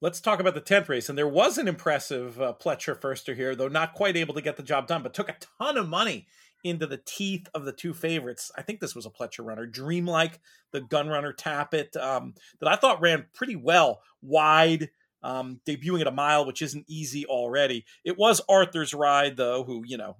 Let's 0.00 0.20
talk 0.20 0.40
about 0.40 0.54
the 0.54 0.60
10th 0.60 0.88
race. 0.88 1.08
And 1.08 1.16
there 1.16 1.28
was 1.28 1.58
an 1.58 1.68
impressive 1.68 2.40
uh, 2.40 2.54
Pletcher 2.60 3.00
firster 3.00 3.36
here, 3.36 3.54
though 3.54 3.68
not 3.68 3.94
quite 3.94 4.16
able 4.16 4.34
to 4.34 4.42
get 4.42 4.56
the 4.56 4.64
job 4.64 4.88
done, 4.88 5.04
but 5.04 5.14
took 5.14 5.28
a 5.28 5.36
ton 5.60 5.76
of 5.76 5.88
money 5.88 6.26
into 6.64 6.86
the 6.86 7.00
teeth 7.04 7.48
of 7.54 7.64
the 7.64 7.72
two 7.72 7.94
favorites. 7.94 8.50
I 8.56 8.62
think 8.62 8.80
this 8.80 8.94
was 8.94 9.06
a 9.06 9.10
Pletcher 9.10 9.44
runner, 9.44 9.66
Dreamlike, 9.66 10.40
the 10.72 10.80
gun 10.80 11.08
runner 11.08 11.32
Tapit, 11.32 11.96
um, 11.96 12.34
that 12.60 12.68
I 12.68 12.76
thought 12.76 13.00
ran 13.00 13.26
pretty 13.34 13.56
well 13.56 14.00
wide, 14.20 14.90
um, 15.22 15.60
debuting 15.66 16.00
at 16.00 16.06
a 16.06 16.12
mile, 16.12 16.44
which 16.46 16.62
isn't 16.62 16.84
easy 16.88 17.26
already. 17.26 17.84
It 18.04 18.18
was 18.18 18.40
Arthur's 18.48 18.94
ride, 18.94 19.36
though, 19.36 19.64
who, 19.64 19.82
you 19.86 19.96
know, 19.96 20.16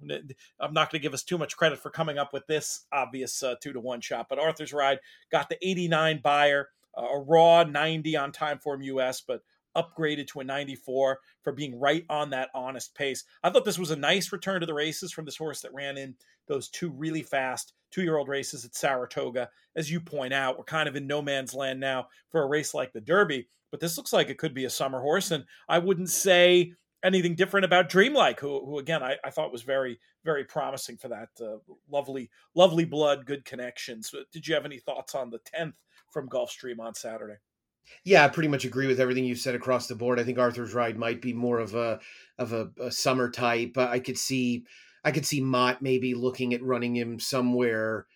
I'm 0.59 0.73
not 0.73 0.91
going 0.91 0.99
to 1.01 1.05
give 1.05 1.13
us 1.13 1.23
too 1.23 1.37
much 1.37 1.57
credit 1.57 1.79
for 1.79 1.89
coming 1.89 2.17
up 2.17 2.33
with 2.33 2.47
this 2.47 2.85
obvious 2.91 3.43
uh, 3.43 3.55
two 3.61 3.73
to 3.73 3.79
one 3.79 4.01
shot, 4.01 4.27
but 4.29 4.39
Arthur's 4.39 4.73
ride 4.73 4.99
got 5.31 5.49
the 5.49 5.57
89 5.61 6.21
Beyer, 6.23 6.69
uh, 6.97 7.01
a 7.01 7.19
raw 7.19 7.63
90 7.63 8.15
on 8.15 8.31
Timeform 8.31 8.83
US, 8.83 9.21
but 9.21 9.41
upgraded 9.75 10.27
to 10.27 10.39
a 10.39 10.43
94 10.43 11.19
for 11.41 11.51
being 11.51 11.79
right 11.79 12.05
on 12.09 12.29
that 12.29 12.49
honest 12.53 12.95
pace. 12.95 13.23
I 13.43 13.49
thought 13.49 13.65
this 13.65 13.79
was 13.79 13.91
a 13.91 13.95
nice 13.95 14.31
return 14.31 14.61
to 14.61 14.65
the 14.65 14.73
races 14.73 15.11
from 15.11 15.25
this 15.25 15.37
horse 15.37 15.61
that 15.61 15.73
ran 15.73 15.97
in 15.97 16.15
those 16.47 16.69
two 16.69 16.89
really 16.91 17.23
fast 17.23 17.73
two 17.91 18.01
year 18.01 18.17
old 18.17 18.27
races 18.27 18.65
at 18.65 18.75
Saratoga. 18.75 19.49
As 19.75 19.91
you 19.91 19.99
point 19.99 20.33
out, 20.33 20.57
we're 20.57 20.63
kind 20.65 20.89
of 20.89 20.95
in 20.95 21.07
no 21.07 21.21
man's 21.21 21.53
land 21.53 21.79
now 21.79 22.07
for 22.29 22.43
a 22.43 22.47
race 22.47 22.73
like 22.73 22.91
the 22.91 23.01
Derby, 23.01 23.47
but 23.71 23.79
this 23.79 23.97
looks 23.97 24.13
like 24.13 24.29
it 24.29 24.37
could 24.37 24.53
be 24.53 24.65
a 24.65 24.69
summer 24.69 25.01
horse. 25.01 25.31
And 25.31 25.45
I 25.69 25.79
wouldn't 25.79 26.09
say 26.09 26.73
anything 27.03 27.35
different 27.35 27.65
about 27.65 27.89
Dreamlike, 27.89 28.39
who, 28.39 28.65
who 28.65 28.79
again, 28.79 29.03
I, 29.03 29.17
I 29.23 29.29
thought 29.29 29.51
was 29.51 29.63
very, 29.63 29.99
very 30.23 30.43
promising 30.43 30.97
for 30.97 31.09
that 31.09 31.29
uh, 31.41 31.57
lovely, 31.91 32.29
lovely 32.55 32.85
blood, 32.85 33.25
good 33.25 33.45
connections. 33.45 34.13
Did 34.31 34.47
you 34.47 34.55
have 34.55 34.65
any 34.65 34.79
thoughts 34.79 35.13
on 35.15 35.29
the 35.29 35.39
10th 35.39 35.73
from 36.09 36.29
Gulfstream 36.29 36.79
on 36.79 36.95
Saturday? 36.95 37.35
Yeah, 38.05 38.23
I 38.23 38.29
pretty 38.29 38.47
much 38.47 38.63
agree 38.63 38.87
with 38.87 38.99
everything 38.99 39.25
you 39.25 39.35
said 39.35 39.55
across 39.55 39.87
the 39.87 39.95
board. 39.95 40.19
I 40.19 40.23
think 40.23 40.39
Arthur's 40.39 40.73
ride 40.73 40.97
might 40.97 41.21
be 41.21 41.33
more 41.33 41.59
of 41.59 41.75
a 41.75 41.99
of 42.37 42.53
a, 42.53 42.71
a 42.79 42.89
summer 42.89 43.29
type. 43.29 43.77
I 43.77 43.99
could 43.99 44.17
see 44.17 44.65
I 45.03 45.11
could 45.11 45.25
see 45.25 45.41
Mott 45.41 45.81
maybe 45.81 46.13
looking 46.13 46.53
at 46.53 46.63
running 46.63 46.95
him 46.95 47.19
somewhere 47.19 48.07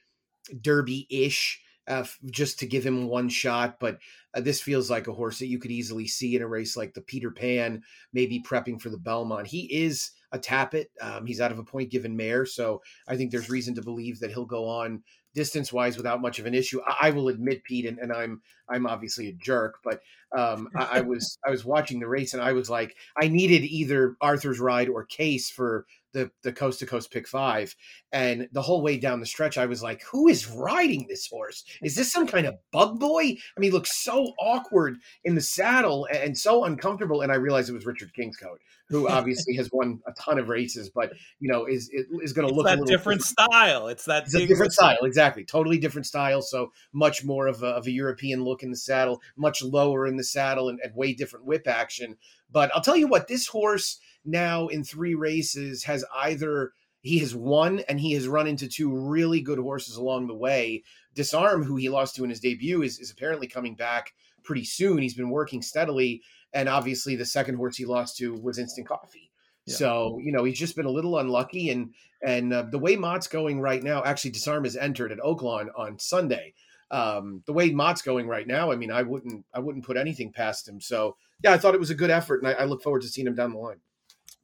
derby 0.62 1.08
ish. 1.10 1.62
Uh, 1.88 2.04
just 2.30 2.60
to 2.60 2.66
give 2.66 2.86
him 2.86 3.08
one 3.08 3.30
shot, 3.30 3.80
but 3.80 3.98
uh, 4.34 4.42
this 4.42 4.60
feels 4.60 4.90
like 4.92 5.08
a 5.08 5.14
horse 5.14 5.40
that 5.40 5.48
you 5.48 5.58
could 5.58 5.72
easily 5.72 6.06
see 6.06 6.36
in 6.36 6.42
a 6.42 6.48
race 6.48 6.76
like 6.76 6.94
the 6.94 7.00
Peter 7.00 7.32
Pan, 7.32 7.82
maybe 8.12 8.44
prepping 8.46 8.82
for 8.82 8.90
the 8.90 8.98
Belmont. 8.98 9.48
He 9.48 9.74
is 9.74 10.12
a 10.34 10.38
Tapit. 10.38 10.88
Um, 11.00 11.26
he's 11.26 11.40
out 11.40 11.54
of 11.54 11.60
a 11.60 11.64
point 11.64 11.90
given 11.90 12.18
mare, 12.18 12.46
so 12.46 12.82
I 13.08 13.16
think 13.16 13.32
there's 13.32 13.50
reason 13.50 13.74
to 13.76 13.82
believe 13.82 14.20
that 14.20 14.32
he'll 14.32 14.46
go 14.46 14.68
on 14.68 15.02
distance 15.34 15.72
wise 15.72 15.98
without 15.98 16.20
much 16.20 16.40
of 16.40 16.46
an 16.46 16.54
issue. 16.54 16.82
I, 16.86 17.08
I 17.08 17.10
will 17.12 17.30
admit, 17.30 17.64
Pete, 17.64 17.86
and, 17.86 18.00
and, 18.00 18.12
I'm 18.12 18.42
I'm 18.68 18.88
obviously 18.88 19.30
a 19.30 19.34
jerk, 19.34 19.80
but 19.84 20.02
um, 20.36 20.68
I, 20.76 20.98
I, 20.98 21.02
was 21.02 21.38
I 21.46 21.52
was 21.52 21.64
watching 21.64 22.00
the 22.00 22.08
race 22.08 22.34
and 22.34 22.42
I 22.42 22.54
was 22.54 22.70
like, 22.70 22.96
I 23.16 23.28
needed 23.28 23.64
either 23.64 24.18
Arthur's 24.20 24.60
ride 24.60 24.90
or 24.90 25.06
Case 25.06 25.50
for 25.50 25.86
the 26.18 26.32
the 26.42 26.52
coast 26.52 26.80
to 26.80 26.86
coast 26.86 27.12
pick 27.12 27.28
five, 27.28 27.76
and 28.12 28.50
the 28.52 28.62
whole 28.62 28.82
way 28.82 28.98
down 28.98 29.20
the 29.20 29.26
stretch, 29.26 29.58
I 29.58 29.68
was 29.68 29.84
like, 29.84 30.02
"Who 30.12 30.28
is 30.28 30.50
riding 30.50 31.06
this 31.08 31.28
horse? 31.28 31.64
Is 31.84 31.96
this 31.96 32.12
some 32.12 32.26
kind 32.26 32.48
of 32.48 32.56
bug 32.72 33.00
boy?" 33.00 33.24
I 33.24 33.60
mean, 33.60 33.70
he 33.70 33.72
looks 33.72 34.04
so 34.04 34.34
awkward 34.40 34.98
in 35.24 35.36
the 35.36 35.42
saddle 35.42 36.08
and 36.12 36.36
so 36.36 36.64
uncomfortable. 36.64 37.22
And 37.22 37.32
I 37.32 37.36
realized 37.36 37.70
it 37.70 37.74
was 37.74 37.86
Richard 37.86 38.12
Kingscote, 38.18 38.58
who 38.90 39.08
obviously 39.18 39.56
has 39.58 39.70
won 39.72 40.00
a 40.08 40.14
ton 40.14 40.40
of 40.40 40.50
races, 40.50 40.90
but 40.90 41.14
you 41.40 41.52
know 41.52 41.66
is 41.66 41.90
is 41.94 42.34
going 42.34 42.48
to 42.48 42.54
look 42.54 42.66
that 42.66 42.84
different 42.88 43.22
style. 43.22 43.88
It's 43.88 44.06
that 44.06 44.24
it's 44.24 44.34
a 44.34 44.48
different 44.48 44.74
style, 44.74 45.04
exactly, 45.04 45.46
totally 45.46 45.78
different 45.78 46.08
style. 46.08 46.42
So 46.42 46.72
much 46.94 47.24
more 47.24 47.46
of 47.46 47.62
a, 47.62 47.68
of 47.68 47.86
a 47.86 47.92
European 47.92 48.44
look 48.44 48.64
in 48.64 48.72
the 48.72 48.78
saddle, 48.78 49.22
much 49.36 49.62
lower 49.62 50.08
in 50.08 50.18
the 50.18 50.24
saddle, 50.24 50.70
and, 50.70 50.80
and 50.84 50.96
way 50.96 51.14
different 51.14 51.46
whip 51.46 51.68
action. 51.68 52.18
But 52.52 52.72
I'll 52.74 52.82
tell 52.82 52.96
you 52.98 53.08
what, 53.08 53.28
this 53.28 53.48
horse 53.48 54.00
now 54.28 54.68
in 54.68 54.84
three 54.84 55.16
races 55.16 55.84
has 55.86 56.06
either 56.16 56.74
he 57.02 57.20
has 57.20 57.34
won 57.34 57.80
and 57.88 58.00
he 58.00 58.14
has 58.14 58.28
run 58.28 58.48
into 58.48 58.68
two 58.68 58.92
really 58.94 59.42
good 59.42 59.60
horses 59.60 59.96
along 59.96 60.28
the 60.28 60.36
way. 60.36 60.84
Disarm, 61.14 61.64
who 61.64 61.76
he 61.76 61.90
lost 61.90 62.16
to 62.16 62.24
in 62.24 62.30
his 62.30 62.40
debut, 62.40 62.82
is, 62.82 63.00
is 63.00 63.12
apparently 63.12 63.48
coming 63.48 63.76
back 63.76 64.14
pretty 64.44 64.66
soon. 64.66 65.00
He's 65.00 65.14
been 65.14 65.30
working 65.30 65.62
steadily. 65.62 66.22
And 66.54 66.70
obviously, 66.70 67.16
the 67.16 67.26
second 67.26 67.56
horse 67.56 67.78
he 67.78 67.86
lost 67.86 68.18
to 68.18 68.34
was 68.34 68.58
Instant 68.58 68.88
Coffee. 68.88 69.32
Yeah. 69.66 69.76
So 69.76 70.20
you 70.24 70.32
know 70.32 70.46
he's 70.46 70.58
just 70.58 70.78
been 70.78 70.86
a 70.86 70.92
little 70.92 71.18
unlucky, 71.18 71.70
and 71.72 71.94
and 72.26 72.54
uh, 72.54 72.64
the 72.72 72.80
way 72.80 72.96
Mott's 72.96 73.28
going 73.28 73.60
right 73.60 73.84
now, 73.84 74.02
actually 74.04 74.32
Disarm 74.32 74.66
is 74.66 74.78
entered 74.78 75.12
at 75.12 75.20
Oaklawn 75.20 75.68
on 75.78 76.00
Sunday. 76.00 76.54
Um, 76.90 77.44
the 77.46 77.52
way 77.52 77.72
Mott's 77.72 78.02
going 78.02 78.28
right 78.28 78.48
now, 78.48 78.72
I 78.72 78.78
mean, 78.78 78.92
I 78.92 79.04
wouldn't 79.04 79.46
I 79.54 79.60
wouldn't 79.60 79.86
put 79.86 79.98
anything 79.98 80.32
past 80.32 80.70
him. 80.70 80.80
So 80.80 81.18
yeah, 81.44 81.52
I 81.52 81.58
thought 81.58 81.74
it 81.74 81.82
was 81.82 81.90
a 81.90 81.96
good 81.96 82.10
effort, 82.10 82.42
and 82.42 82.48
I, 82.48 82.62
I 82.62 82.64
look 82.64 82.82
forward 82.82 83.02
to 83.02 83.10
seeing 83.10 83.28
him 83.28 83.36
down 83.36 83.52
the 83.52 83.60
line 83.60 83.82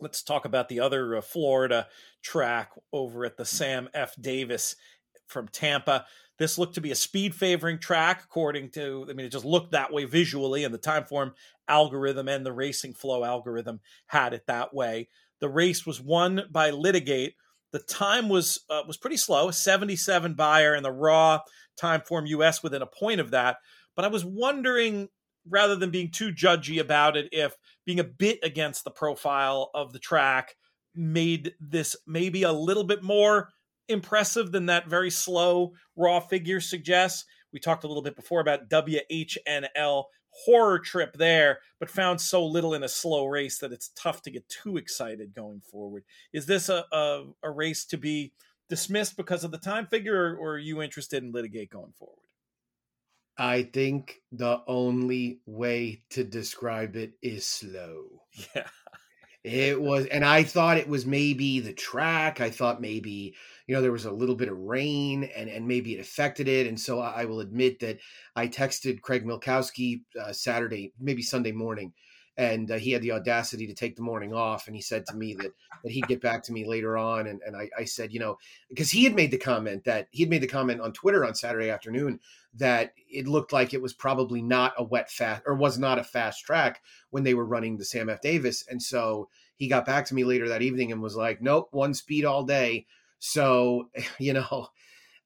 let's 0.03 0.21
talk 0.21 0.45
about 0.45 0.69
the 0.69 0.79
other 0.79 1.15
uh, 1.15 1.21
Florida 1.21 1.87
track 2.21 2.71
over 2.91 3.25
at 3.25 3.37
the 3.37 3.45
Sam 3.45 3.89
F. 3.93 4.13
Davis 4.19 4.75
from 5.27 5.47
Tampa. 5.47 6.05
This 6.37 6.57
looked 6.57 6.75
to 6.75 6.81
be 6.81 6.91
a 6.91 6.95
speed 6.95 7.33
favoring 7.33 7.79
track, 7.79 8.21
according 8.23 8.71
to, 8.71 9.07
I 9.09 9.13
mean, 9.13 9.25
it 9.25 9.31
just 9.31 9.45
looked 9.45 9.71
that 9.71 9.93
way 9.93 10.05
visually, 10.05 10.63
and 10.63 10.73
the 10.73 10.79
time 10.79 11.05
form 11.05 11.33
algorithm 11.67 12.27
and 12.27 12.45
the 12.45 12.51
racing 12.51 12.93
flow 12.93 13.23
algorithm 13.23 13.79
had 14.07 14.33
it 14.33 14.45
that 14.47 14.73
way. 14.73 15.09
The 15.39 15.49
race 15.49 15.85
was 15.85 16.01
won 16.01 16.41
by 16.51 16.69
Litigate. 16.69 17.35
The 17.71 17.79
time 17.79 18.29
was 18.29 18.59
uh, 18.69 18.83
was 18.87 18.97
pretty 18.97 19.17
slow, 19.17 19.51
77 19.51 20.33
Beyer, 20.33 20.73
and 20.73 20.85
the 20.85 20.91
raw 20.91 21.39
time 21.77 22.01
form 22.01 22.25
US 22.27 22.61
within 22.61 22.81
a 22.81 22.87
point 22.87 23.19
of 23.19 23.31
that. 23.31 23.57
But 23.95 24.05
I 24.05 24.09
was 24.09 24.25
wondering 24.25 25.09
rather 25.47 25.75
than 25.75 25.91
being 25.91 26.11
too 26.11 26.31
judgy 26.31 26.79
about 26.79 27.17
it, 27.17 27.29
if 27.31 27.57
being 27.85 27.99
a 27.99 28.03
bit 28.03 28.39
against 28.43 28.83
the 28.83 28.91
profile 28.91 29.71
of 29.73 29.93
the 29.93 29.99
track 29.99 30.55
made 30.95 31.53
this 31.59 31.95
maybe 32.05 32.43
a 32.43 32.51
little 32.51 32.83
bit 32.83 33.03
more 33.03 33.49
impressive 33.89 34.51
than 34.51 34.67
that 34.67 34.87
very 34.87 35.09
slow 35.09 35.73
raw 35.95 36.19
figure 36.19 36.61
suggests. 36.61 37.25
We 37.51 37.59
talked 37.59 37.83
a 37.83 37.87
little 37.87 38.03
bit 38.03 38.15
before 38.15 38.41
about 38.41 38.69
Dubyuhnell 38.69 40.05
horror 40.33 40.79
trip 40.79 41.15
there, 41.15 41.59
but 41.79 41.89
found 41.89 42.19
so 42.19 42.45
little 42.45 42.73
in 42.73 42.83
a 42.83 42.89
slow 42.89 43.25
race 43.25 43.59
that 43.59 43.71
it's 43.71 43.91
tough 43.95 44.21
to 44.23 44.31
get 44.31 44.49
too 44.49 44.77
excited 44.77 45.33
going 45.35 45.61
forward. 45.61 46.03
Is 46.31 46.45
this 46.45 46.69
a, 46.69 46.85
a, 46.91 47.25
a 47.43 47.51
race 47.51 47.85
to 47.85 47.97
be 47.97 48.33
dismissed 48.69 49.15
because 49.15 49.43
of 49.43 49.51
the 49.51 49.59
time 49.59 49.85
figure, 49.87 50.15
or, 50.15 50.35
or 50.35 50.53
are 50.53 50.59
you 50.59 50.81
interested 50.81 51.23
in 51.23 51.31
litigate 51.31 51.69
going 51.69 51.91
forward? 51.91 52.22
I 53.37 53.63
think 53.63 54.21
the 54.31 54.61
only 54.67 55.39
way 55.45 56.03
to 56.11 56.23
describe 56.23 56.95
it 56.95 57.13
is 57.21 57.45
slow. 57.45 58.21
Yeah. 58.55 58.67
It 59.43 59.81
was, 59.81 60.05
and 60.05 60.23
I 60.23 60.43
thought 60.43 60.77
it 60.77 60.87
was 60.87 61.05
maybe 61.05 61.59
the 61.59 61.73
track. 61.73 62.39
I 62.39 62.49
thought 62.49 62.79
maybe, 62.79 63.35
you 63.67 63.75
know, 63.75 63.81
there 63.81 63.91
was 63.91 64.05
a 64.05 64.11
little 64.11 64.35
bit 64.35 64.47
of 64.47 64.57
rain 64.57 65.25
and, 65.35 65.49
and 65.49 65.67
maybe 65.67 65.95
it 65.95 65.99
affected 65.99 66.47
it. 66.47 66.65
And 66.65 66.79
so 66.79 67.01
I, 67.01 67.25
will 67.25 67.41
admit 67.41 67.81
that 67.81 67.99
I 68.37 68.47
texted 68.47 69.01
Craig 69.01 69.25
Milkowski 69.25 70.03
uh, 70.17 70.31
Saturday, 70.31 70.93
maybe 70.97 71.21
Sunday 71.21 71.51
morning, 71.51 71.91
and 72.37 72.71
uh, 72.71 72.77
he 72.77 72.91
had 72.91 73.01
the 73.01 73.11
audacity 73.11 73.67
to 73.67 73.73
take 73.73 73.95
the 73.95 74.01
morning 74.01 74.33
off 74.33 74.67
and 74.67 74.75
he 74.75 74.81
said 74.81 75.05
to 75.05 75.15
me 75.15 75.33
that 75.33 75.51
that 75.83 75.91
he'd 75.91 76.07
get 76.07 76.21
back 76.21 76.43
to 76.43 76.51
me 76.51 76.65
later 76.65 76.97
on 76.97 77.27
and, 77.27 77.41
and 77.45 77.55
I, 77.55 77.69
I 77.77 77.85
said 77.85 78.11
you 78.13 78.19
know 78.19 78.37
because 78.69 78.89
he 78.89 79.03
had 79.03 79.15
made 79.15 79.31
the 79.31 79.37
comment 79.37 79.83
that 79.83 80.07
he 80.11 80.23
had 80.23 80.29
made 80.29 80.41
the 80.41 80.47
comment 80.47 80.81
on 80.81 80.93
twitter 80.93 81.25
on 81.25 81.35
saturday 81.35 81.69
afternoon 81.69 82.19
that 82.55 82.93
it 83.09 83.27
looked 83.27 83.53
like 83.53 83.73
it 83.73 83.81
was 83.81 83.93
probably 83.93 84.41
not 84.41 84.73
a 84.77 84.83
wet 84.83 85.11
fast 85.11 85.43
or 85.45 85.53
was 85.55 85.77
not 85.77 85.99
a 85.99 86.03
fast 86.03 86.43
track 86.43 86.81
when 87.11 87.23
they 87.23 87.33
were 87.33 87.45
running 87.45 87.77
the 87.77 87.85
sam 87.85 88.09
f. 88.09 88.21
Davis 88.21 88.65
and 88.69 88.81
so 88.81 89.29
he 89.55 89.67
got 89.67 89.85
back 89.85 90.05
to 90.05 90.15
me 90.15 90.23
later 90.23 90.49
that 90.49 90.61
evening 90.61 90.91
and 90.91 91.01
was 91.01 91.15
like 91.15 91.41
nope 91.41 91.69
one 91.71 91.93
speed 91.93 92.25
all 92.25 92.43
day. 92.43 92.85
So 93.19 93.89
you 94.19 94.33
know 94.33 94.67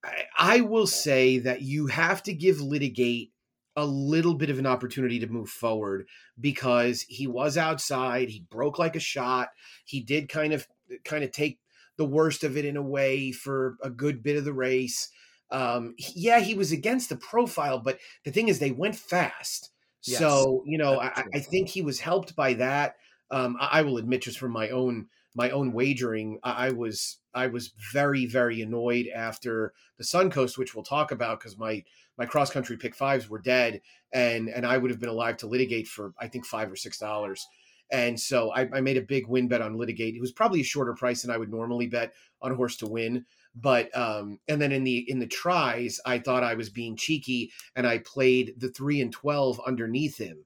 I, 0.04 0.24
I 0.38 0.62
will 0.62 0.88
say 0.88 1.40
that 1.40 1.62
you 1.62 1.88
have 1.88 2.22
to 2.24 2.34
give 2.34 2.62
litigate 2.62 3.32
a 3.78 3.86
little 3.86 4.34
bit 4.34 4.50
of 4.50 4.58
an 4.58 4.66
opportunity 4.66 5.20
to 5.20 5.28
move 5.28 5.50
forward 5.50 6.08
because 6.42 7.04
he 7.04 7.28
was 7.28 7.58
outside 7.58 8.28
he 8.28 8.44
broke 8.50 8.80
like 8.80 8.96
a 8.96 9.00
shot 9.00 9.50
he 9.86 10.02
did 10.02 10.28
kind 10.28 10.52
of 10.52 10.68
kind 11.06 11.24
of 11.24 11.32
take 11.32 11.60
the 11.98 12.06
worst 12.06 12.44
of 12.44 12.58
it 12.58 12.66
in 12.66 12.76
a 12.76 12.82
way 12.82 13.32
for 13.32 13.78
a 13.84 13.90
good 13.90 14.24
bit 14.24 14.38
of 14.38 14.46
the 14.46 14.54
race. 14.54 15.10
Um 15.52 15.96
yeah 15.98 16.40
he 16.40 16.56
was 16.56 16.72
against 16.72 17.10
the 17.10 17.16
profile 17.16 17.80
but 17.80 18.00
the 18.26 18.32
thing 18.32 18.48
is 18.48 18.60
they 18.60 18.72
went 18.72 18.96
fast. 18.96 19.70
Yes, 20.04 20.20
so 20.20 20.64
you 20.66 20.78
know 20.78 21.00
I, 21.00 21.24
I, 21.34 21.40
think 21.40 21.70
he 21.70 21.82
was 21.82 22.00
helped 22.00 22.36
by 22.36 22.54
that. 22.56 22.96
Um 23.30 23.58
I, 23.60 23.80
I, 23.80 23.82
will 23.82 23.98
admit 23.98 24.22
just 24.24 24.40
from 24.40 24.52
my 24.52 24.70
own 24.70 25.08
my 25.36 25.52
own 25.52 25.72
wagering 25.72 26.40
I, 26.44 26.68
I 26.68 26.72
was 26.72 27.20
i 27.34 27.48
was 27.48 27.72
very 27.94 28.26
very 28.26 28.62
annoyed 28.62 29.08
after 29.14 29.74
the 29.98 30.04
suncoast 30.04 30.58
which 30.58 30.74
we'll 30.74 30.84
talk 30.84 31.12
about 31.12 31.40
because 31.40 31.58
my 31.58 31.84
my 32.18 32.26
cross 32.26 32.50
country 32.50 32.78
pick 32.78 32.96
fives 32.96 33.30
were 33.30 33.40
dead, 33.40 33.82
and 34.14 34.50
and 34.50 34.66
I 34.66 34.78
would 34.78 34.92
have 34.92 35.00
been 35.00 35.10
alive 35.10 35.38
to 35.38 35.48
litigate 35.48 35.88
for 35.88 36.14
I 36.20 36.28
think 36.28 36.46
five 36.46 36.72
or 36.72 36.76
six 36.76 36.98
dollars. 36.98 37.46
And 37.90 38.20
so 38.20 38.52
I, 38.52 38.68
I, 38.74 38.82
made 38.82 38.98
a 38.98 39.02
big 39.02 39.28
win 39.28 39.48
bet 39.48 39.62
on 39.62 39.78
litigate. 39.78 40.14
It 40.14 40.20
was 40.20 40.34
probably 40.34 40.60
a 40.60 40.66
shorter 40.66 40.94
price 40.94 41.22
than 41.22 41.32
I 41.32 41.38
would 41.38 41.50
normally 41.50 41.88
bet 41.88 42.12
on 42.42 42.52
a 42.52 42.56
horse 42.56 42.76
to 42.78 42.86
win. 42.86 43.26
But 43.56 43.96
um, 43.98 44.40
and 44.50 44.62
then 44.62 44.72
in 44.72 44.84
the 44.84 45.10
in 45.10 45.20
the 45.20 45.28
tries, 45.28 46.00
I 46.06 46.20
thought 46.20 46.44
I 46.44 46.54
was 46.54 46.70
being 46.70 46.98
cheeky, 46.98 47.52
and 47.76 47.88
I 47.88 48.00
played 48.00 48.56
the 48.58 48.70
three 48.70 49.02
and 49.02 49.12
twelve 49.12 49.60
underneath 49.66 50.18
him. 50.18 50.44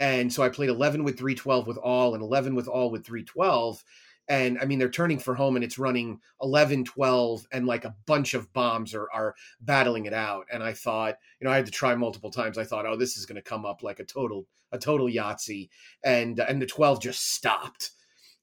And 0.00 0.32
so 0.32 0.42
I 0.42 0.48
played 0.48 0.68
eleven 0.68 1.02
with 1.02 1.18
three 1.18 1.34
twelve 1.34 1.66
with 1.66 1.78
all, 1.78 2.14
and 2.14 2.22
eleven 2.22 2.54
with 2.54 2.68
all 2.68 2.90
with 2.90 3.06
three 3.06 3.24
twelve 3.24 3.82
and 4.28 4.58
i 4.60 4.64
mean 4.64 4.78
they're 4.78 4.88
turning 4.90 5.18
for 5.18 5.34
home 5.34 5.56
and 5.56 5.64
it's 5.64 5.78
running 5.78 6.18
11 6.42 6.84
12 6.84 7.46
and 7.52 7.66
like 7.66 7.84
a 7.84 7.94
bunch 8.06 8.34
of 8.34 8.52
bombs 8.52 8.94
are, 8.94 9.08
are 9.12 9.34
battling 9.60 10.06
it 10.06 10.14
out 10.14 10.46
and 10.52 10.62
i 10.62 10.72
thought 10.72 11.16
you 11.40 11.46
know 11.46 11.52
i 11.52 11.56
had 11.56 11.66
to 11.66 11.72
try 11.72 11.94
multiple 11.94 12.30
times. 12.30 12.58
I 12.58 12.64
thought 12.64 12.86
oh 12.86 12.96
this 12.96 13.16
is 13.16 13.26
going 13.26 13.36
to 13.36 13.42
come 13.42 13.64
up 13.64 13.82
like 13.82 14.00
a 14.00 14.04
total 14.04 14.46
a 14.72 14.78
total 14.78 15.06
yahtzee 15.06 15.68
and 16.04 16.40
uh, 16.40 16.46
and 16.48 16.60
the 16.60 16.66
12 16.66 17.00
just 17.00 17.34
stopped 17.34 17.90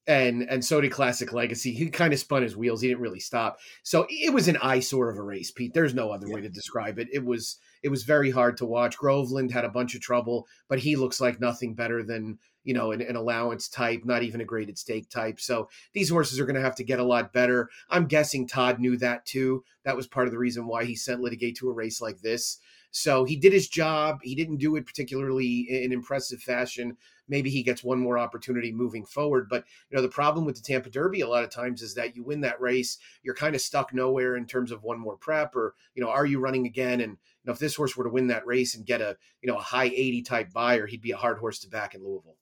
and 0.09 0.41
and 0.49 0.65
so 0.65 0.81
did 0.81 0.91
classic 0.91 1.31
legacy 1.31 1.71
he 1.71 1.87
kind 1.89 2.11
of 2.11 2.19
spun 2.19 2.41
his 2.41 2.57
wheels 2.57 2.81
he 2.81 2.87
didn't 2.87 2.99
really 2.99 3.19
stop 3.19 3.59
so 3.83 4.07
it 4.09 4.33
was 4.33 4.47
an 4.47 4.57
eyesore 4.57 5.09
of 5.09 5.17
a 5.17 5.21
race 5.21 5.51
pete 5.51 5.73
there's 5.73 5.93
no 5.93 6.11
other 6.11 6.27
yeah. 6.27 6.33
way 6.33 6.41
to 6.41 6.49
describe 6.49 6.97
it 6.97 7.07
it 7.13 7.23
was 7.23 7.57
it 7.83 7.89
was 7.89 8.03
very 8.03 8.31
hard 8.31 8.57
to 8.57 8.65
watch 8.65 8.97
groveland 8.97 9.51
had 9.51 9.63
a 9.63 9.69
bunch 9.69 9.93
of 9.93 10.01
trouble 10.01 10.47
but 10.67 10.79
he 10.79 10.95
looks 10.95 11.21
like 11.21 11.39
nothing 11.39 11.75
better 11.75 12.03
than 12.03 12.39
you 12.65 12.73
know, 12.73 12.91
an, 12.91 13.01
an, 13.01 13.15
allowance 13.15 13.69
type, 13.69 14.01
not 14.03 14.21
even 14.21 14.41
a 14.41 14.45
graded 14.45 14.77
stake 14.77 15.09
type. 15.09 15.39
So 15.39 15.69
these 15.93 16.09
horses 16.09 16.39
are 16.39 16.45
going 16.45 16.57
to 16.57 16.61
have 16.61 16.75
to 16.75 16.83
get 16.83 16.99
a 16.99 17.03
lot 17.03 17.31
better. 17.31 17.69
I'm 17.89 18.05
guessing 18.05 18.45
Todd 18.45 18.79
knew 18.79 18.97
that 18.97 19.25
too. 19.25 19.63
That 19.85 19.95
was 19.95 20.07
part 20.07 20.27
of 20.27 20.33
the 20.33 20.37
reason 20.37 20.67
why 20.67 20.83
he 20.83 20.95
sent 20.95 21.21
Litigate 21.21 21.55
to 21.57 21.69
a 21.69 21.73
race 21.73 22.01
like 22.01 22.19
this. 22.19 22.59
So 22.91 23.23
he 23.23 23.35
did 23.35 23.53
his 23.53 23.67
job. 23.67 24.19
He 24.23 24.35
didn't 24.35 24.57
do 24.57 24.75
it 24.75 24.85
particularly 24.85 25.67
in 25.69 25.91
impressive 25.91 26.41
fashion. 26.41 26.97
Maybe 27.27 27.49
he 27.49 27.61
gets 27.61 27.83
one 27.83 27.99
more 27.99 28.17
opportunity 28.17 28.71
moving 28.71 29.05
forward. 29.05 29.47
But 29.49 29.65
you 29.89 29.95
know, 29.95 30.01
the 30.01 30.09
problem 30.09 30.45
with 30.45 30.55
the 30.55 30.61
Tampa 30.61 30.89
Derby 30.89 31.21
a 31.21 31.27
lot 31.27 31.43
of 31.43 31.51
times 31.51 31.81
is 31.81 31.93
that 31.95 32.15
you 32.15 32.23
win 32.23 32.41
that 32.41 32.59
race, 32.59 32.97
you're 33.21 33.35
kind 33.35 33.55
of 33.55 33.61
stuck 33.61 33.93
nowhere 33.93 34.35
in 34.35 34.45
terms 34.45 34.71
of 34.71 34.83
one 34.83 34.99
more 34.99 35.17
prep, 35.17 35.55
or 35.55 35.75
you 35.93 36.03
know, 36.03 36.09
are 36.09 36.25
you 36.25 36.39
running 36.39 36.65
again? 36.65 37.01
And 37.01 37.11
you 37.11 37.45
know, 37.45 37.53
if 37.53 37.59
this 37.59 37.75
horse 37.75 37.95
were 37.95 38.05
to 38.05 38.09
win 38.09 38.27
that 38.27 38.47
race 38.47 38.75
and 38.75 38.85
get 38.85 39.01
a 39.01 39.17
you 39.41 39.51
know 39.51 39.57
a 39.57 39.61
high 39.61 39.85
80 39.85 40.23
type 40.23 40.51
Beyer, 40.51 40.87
he'd 40.87 41.01
be 41.01 41.11
a 41.11 41.17
hard 41.17 41.37
horse 41.37 41.59
to 41.59 41.69
back 41.69 41.93
in 41.93 42.03
Louisville. 42.03 42.37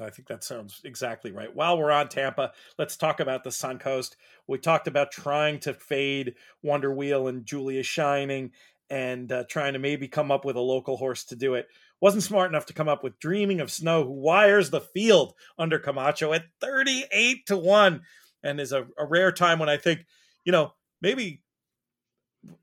I 0.00 0.08
think 0.08 0.28
that 0.28 0.42
sounds 0.42 0.80
exactly 0.84 1.32
right. 1.32 1.54
While 1.54 1.76
we're 1.76 1.90
on 1.90 2.08
Tampa, 2.08 2.52
let's 2.78 2.96
talk 2.96 3.20
about 3.20 3.44
the 3.44 3.50
Suncoast. 3.50 4.16
We 4.46 4.56
talked 4.56 4.88
about 4.88 5.12
trying 5.12 5.60
to 5.60 5.74
fade 5.74 6.34
Wonder 6.62 6.92
Wheel 6.92 7.28
and 7.28 7.44
Julia 7.44 7.82
Shining 7.82 8.52
and 8.90 9.30
uh, 9.32 9.44
trying 9.48 9.72
to 9.72 9.78
maybe 9.78 10.08
come 10.08 10.30
up 10.30 10.44
with 10.44 10.56
a 10.56 10.60
local 10.60 10.96
horse 10.96 11.24
to 11.24 11.36
do 11.36 11.54
it. 11.54 11.66
Wasn't 12.00 12.22
smart 12.22 12.50
enough 12.50 12.66
to 12.66 12.74
come 12.74 12.88
up 12.88 13.02
with 13.04 13.18
Dreaming 13.18 13.60
of 13.60 13.70
Snow, 13.70 14.04
who 14.04 14.12
wires 14.12 14.70
the 14.70 14.80
field 14.80 15.34
under 15.58 15.78
Camacho 15.78 16.32
at 16.32 16.44
38 16.60 17.46
to 17.46 17.56
1 17.56 18.02
and 18.42 18.60
is 18.60 18.72
a, 18.72 18.86
a 18.98 19.06
rare 19.06 19.32
time 19.32 19.58
when 19.58 19.68
I 19.68 19.76
think, 19.76 20.04
you 20.44 20.52
know, 20.52 20.72
maybe 21.00 21.42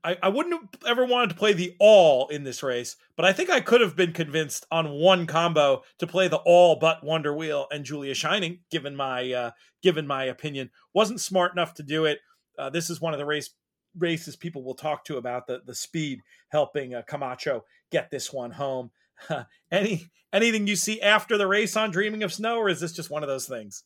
I, 0.04 0.18
I 0.22 0.28
wouldn't 0.28 0.54
have 0.54 0.82
ever 0.86 1.04
wanted 1.04 1.30
to 1.30 1.36
play 1.36 1.52
the 1.52 1.74
all 1.78 2.28
in 2.28 2.44
this 2.44 2.62
race, 2.62 2.96
but 3.16 3.24
I 3.24 3.32
think 3.32 3.48
I 3.48 3.60
could 3.60 3.80
have 3.80 3.96
been 3.96 4.12
convinced 4.12 4.66
on 4.70 4.90
one 4.90 5.26
combo 5.26 5.82
to 5.98 6.06
play 6.06 6.28
the 6.28 6.36
all 6.44 6.76
but 6.76 7.02
Wonder 7.02 7.34
Wheel 7.34 7.66
and 7.72 7.84
Julia 7.84 8.14
Shining, 8.14 8.60
given 8.70 8.94
my 8.94 9.32
uh, 9.32 9.50
given 9.82 10.06
my 10.06 10.24
opinion. 10.24 10.70
Wasn't 10.92 11.20
smart 11.20 11.52
enough 11.52 11.74
to 11.74 11.82
do 11.82 12.04
it. 12.04 12.18
Uh, 12.58 12.68
this 12.68 12.90
is 12.90 13.00
one 13.00 13.14
of 13.14 13.18
the 13.18 13.26
race 13.26 13.50
races 13.98 14.36
people 14.36 14.62
will 14.62 14.74
talk 14.74 15.04
to 15.04 15.16
about 15.16 15.46
the 15.46 15.62
the 15.64 15.74
speed 15.74 16.20
helping 16.48 16.94
uh, 16.94 17.02
Camacho 17.06 17.64
get 17.90 18.10
this 18.10 18.32
one 18.32 18.52
home. 18.52 18.90
Any 19.70 20.10
anything 20.32 20.66
you 20.66 20.76
see 20.76 21.00
after 21.00 21.36
the 21.36 21.46
race 21.46 21.76
on 21.76 21.90
Dreaming 21.90 22.22
of 22.22 22.32
Snow, 22.32 22.56
or 22.56 22.68
is 22.68 22.80
this 22.80 22.92
just 22.92 23.10
one 23.10 23.22
of 23.22 23.28
those 23.28 23.46
things? 23.46 23.84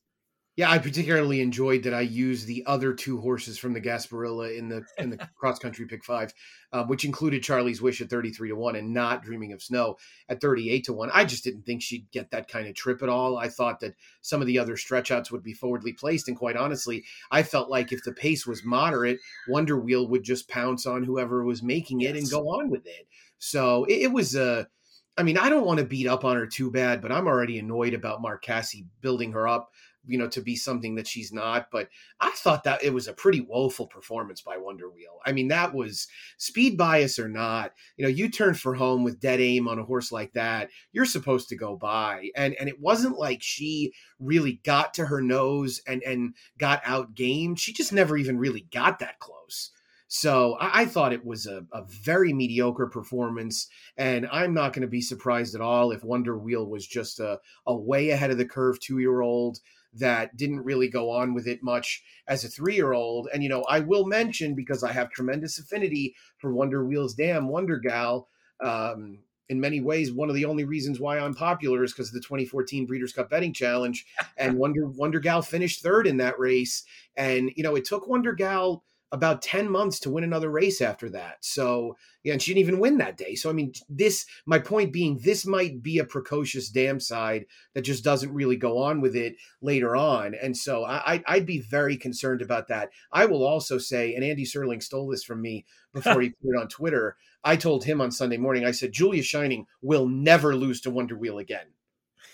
Yeah, 0.56 0.70
I 0.70 0.78
particularly 0.78 1.40
enjoyed 1.40 1.82
that 1.82 1.94
I 1.94 2.02
used 2.02 2.46
the 2.46 2.62
other 2.66 2.94
two 2.94 3.20
horses 3.20 3.58
from 3.58 3.72
the 3.72 3.80
Gasparilla 3.80 4.56
in 4.56 4.68
the 4.68 4.84
in 4.98 5.10
the 5.10 5.16
cross 5.36 5.58
country 5.58 5.84
pick 5.84 6.04
five, 6.04 6.32
uh, 6.72 6.84
which 6.84 7.04
included 7.04 7.42
Charlie's 7.42 7.82
Wish 7.82 8.00
at 8.00 8.08
thirty 8.08 8.30
three 8.30 8.50
to 8.50 8.54
one 8.54 8.76
and 8.76 8.94
not 8.94 9.24
Dreaming 9.24 9.52
of 9.52 9.60
Snow 9.60 9.96
at 10.28 10.40
thirty 10.40 10.70
eight 10.70 10.84
to 10.84 10.92
one. 10.92 11.10
I 11.12 11.24
just 11.24 11.42
didn't 11.42 11.62
think 11.62 11.82
she'd 11.82 12.08
get 12.12 12.30
that 12.30 12.46
kind 12.46 12.68
of 12.68 12.76
trip 12.76 13.02
at 13.02 13.08
all. 13.08 13.36
I 13.36 13.48
thought 13.48 13.80
that 13.80 13.94
some 14.20 14.40
of 14.40 14.46
the 14.46 14.60
other 14.60 14.76
stretch 14.76 15.10
outs 15.10 15.32
would 15.32 15.42
be 15.42 15.54
forwardly 15.54 15.92
placed, 15.92 16.28
and 16.28 16.36
quite 16.36 16.56
honestly, 16.56 17.04
I 17.32 17.42
felt 17.42 17.68
like 17.68 17.90
if 17.90 18.04
the 18.04 18.12
pace 18.12 18.46
was 18.46 18.64
moderate, 18.64 19.18
Wonder 19.48 19.76
Wheel 19.76 20.06
would 20.06 20.22
just 20.22 20.48
pounce 20.48 20.86
on 20.86 21.02
whoever 21.02 21.44
was 21.44 21.64
making 21.64 22.02
it 22.02 22.14
yes. 22.14 22.22
and 22.22 22.30
go 22.30 22.48
on 22.50 22.70
with 22.70 22.86
it. 22.86 23.08
So 23.38 23.84
it, 23.86 24.02
it 24.02 24.12
was 24.12 24.36
a. 24.36 24.68
I 25.16 25.22
mean, 25.22 25.38
I 25.38 25.48
don't 25.48 25.66
want 25.66 25.78
to 25.78 25.86
beat 25.86 26.08
up 26.08 26.24
on 26.24 26.36
her 26.36 26.46
too 26.46 26.72
bad, 26.72 27.00
but 27.00 27.12
I'm 27.12 27.28
already 27.28 27.58
annoyed 27.58 27.94
about 27.94 28.20
Mark 28.20 28.44
Casse 28.44 28.82
building 29.00 29.32
her 29.32 29.46
up 29.46 29.70
you 30.06 30.18
know, 30.18 30.28
to 30.28 30.40
be 30.40 30.56
something 30.56 30.94
that 30.96 31.06
she's 31.06 31.32
not. 31.32 31.68
But 31.70 31.88
I 32.20 32.30
thought 32.30 32.64
that 32.64 32.82
it 32.82 32.92
was 32.92 33.08
a 33.08 33.12
pretty 33.12 33.40
woeful 33.40 33.86
performance 33.86 34.40
by 34.40 34.56
Wonder 34.56 34.90
Wheel. 34.90 35.18
I 35.24 35.32
mean, 35.32 35.48
that 35.48 35.74
was 35.74 36.06
speed 36.36 36.76
bias 36.76 37.18
or 37.18 37.28
not. 37.28 37.72
You 37.96 38.04
know, 38.04 38.10
you 38.10 38.28
turn 38.28 38.54
for 38.54 38.74
home 38.74 39.04
with 39.04 39.20
dead 39.20 39.40
aim 39.40 39.68
on 39.68 39.78
a 39.78 39.84
horse 39.84 40.12
like 40.12 40.32
that, 40.34 40.70
you're 40.92 41.04
supposed 41.04 41.48
to 41.50 41.56
go 41.56 41.76
by. 41.76 42.30
And 42.36 42.54
and 42.54 42.68
it 42.68 42.80
wasn't 42.80 43.18
like 43.18 43.42
she 43.42 43.92
really 44.18 44.60
got 44.64 44.94
to 44.94 45.06
her 45.06 45.20
nose 45.20 45.80
and 45.86 46.02
and 46.02 46.34
got 46.58 46.82
out 46.84 47.14
gamed. 47.14 47.60
She 47.60 47.72
just 47.72 47.92
never 47.92 48.16
even 48.16 48.38
really 48.38 48.66
got 48.72 48.98
that 49.00 49.18
close. 49.18 49.70
So 50.08 50.54
I, 50.60 50.82
I, 50.82 50.86
thought 50.86 51.12
it 51.12 51.24
was 51.24 51.46
a, 51.46 51.64
a, 51.72 51.82
very 51.82 52.32
mediocre 52.32 52.86
performance, 52.86 53.68
and 53.96 54.28
I'm 54.30 54.54
not 54.54 54.72
going 54.72 54.82
to 54.82 54.88
be 54.88 55.00
surprised 55.00 55.56
at 55.56 55.60
all 55.60 55.90
if 55.90 56.04
Wonder 56.04 56.38
Wheel 56.38 56.66
was 56.68 56.86
just 56.86 57.18
a, 57.18 57.40
a 57.66 57.74
way 57.74 58.10
ahead 58.10 58.30
of 58.30 58.38
the 58.38 58.44
curve 58.44 58.78
two 58.78 58.98
year 58.98 59.22
old 59.22 59.58
that 59.98 60.36
didn't 60.36 60.64
really 60.64 60.88
go 60.88 61.10
on 61.10 61.34
with 61.34 61.46
it 61.46 61.62
much 61.62 62.02
as 62.26 62.44
a 62.44 62.48
three 62.48 62.74
year 62.74 62.92
old. 62.92 63.28
And, 63.32 63.42
you 63.42 63.48
know, 63.48 63.62
I 63.64 63.80
will 63.80 64.06
mention 64.06 64.54
because 64.54 64.82
I 64.82 64.92
have 64.92 65.10
tremendous 65.10 65.58
affinity 65.58 66.14
for 66.38 66.52
Wonder 66.52 66.84
Wheels 66.84 67.14
Dam, 67.14 67.48
Wonder 67.48 67.78
Gal. 67.78 68.28
Um, 68.62 69.20
in 69.48 69.60
many 69.60 69.80
ways, 69.80 70.10
one 70.10 70.30
of 70.30 70.34
the 70.34 70.46
only 70.46 70.64
reasons 70.64 70.98
why 70.98 71.18
I'm 71.18 71.34
popular 71.34 71.84
is 71.84 71.92
because 71.92 72.08
of 72.08 72.14
the 72.14 72.20
2014 72.20 72.86
Breeders' 72.86 73.12
Cup 73.12 73.28
Betting 73.28 73.52
Challenge, 73.52 74.06
and 74.38 74.56
Wonder 74.58 74.86
Wonder 74.86 75.20
Gal 75.20 75.42
finished 75.42 75.82
third 75.82 76.06
in 76.06 76.16
that 76.16 76.38
race. 76.38 76.84
And 77.16 77.50
you 77.54 77.62
know, 77.62 77.74
it 77.74 77.84
took 77.84 78.08
Wonder 78.08 78.32
Gal 78.32 78.84
about 79.14 79.42
10 79.42 79.70
months 79.70 80.00
to 80.00 80.10
win 80.10 80.24
another 80.24 80.50
race 80.50 80.80
after 80.80 81.08
that. 81.08 81.36
So, 81.40 81.96
yeah, 82.24 82.32
and 82.32 82.42
she 82.42 82.52
didn't 82.52 82.68
even 82.68 82.80
win 82.80 82.98
that 82.98 83.16
day. 83.16 83.36
So, 83.36 83.48
I 83.48 83.52
mean, 83.52 83.72
this, 83.88 84.26
my 84.44 84.58
point 84.58 84.92
being, 84.92 85.20
this 85.22 85.46
might 85.46 85.84
be 85.84 86.00
a 86.00 86.04
precocious 86.04 86.68
dam 86.68 86.98
side 86.98 87.46
that 87.74 87.82
just 87.82 88.02
doesn't 88.02 88.34
really 88.34 88.56
go 88.56 88.78
on 88.78 89.00
with 89.00 89.14
it 89.14 89.36
later 89.62 89.94
on. 89.94 90.34
And 90.34 90.56
so 90.56 90.84
I, 90.84 91.22
I'd 91.28 91.46
be 91.46 91.60
very 91.60 91.96
concerned 91.96 92.42
about 92.42 92.66
that. 92.68 92.90
I 93.12 93.26
will 93.26 93.44
also 93.44 93.78
say, 93.78 94.16
and 94.16 94.24
Andy 94.24 94.44
Serling 94.44 94.82
stole 94.82 95.08
this 95.08 95.22
from 95.22 95.40
me 95.40 95.64
before 95.92 96.20
he 96.20 96.30
put 96.42 96.50
it 96.50 96.60
on 96.60 96.66
Twitter. 96.66 97.16
I 97.44 97.54
told 97.54 97.84
him 97.84 98.00
on 98.00 98.10
Sunday 98.10 98.36
morning, 98.36 98.64
I 98.64 98.72
said, 98.72 98.90
Julia 98.90 99.22
Shining 99.22 99.66
will 99.80 100.08
never 100.08 100.56
lose 100.56 100.80
to 100.80 100.90
Wonder 100.90 101.16
Wheel 101.16 101.38
again, 101.38 101.66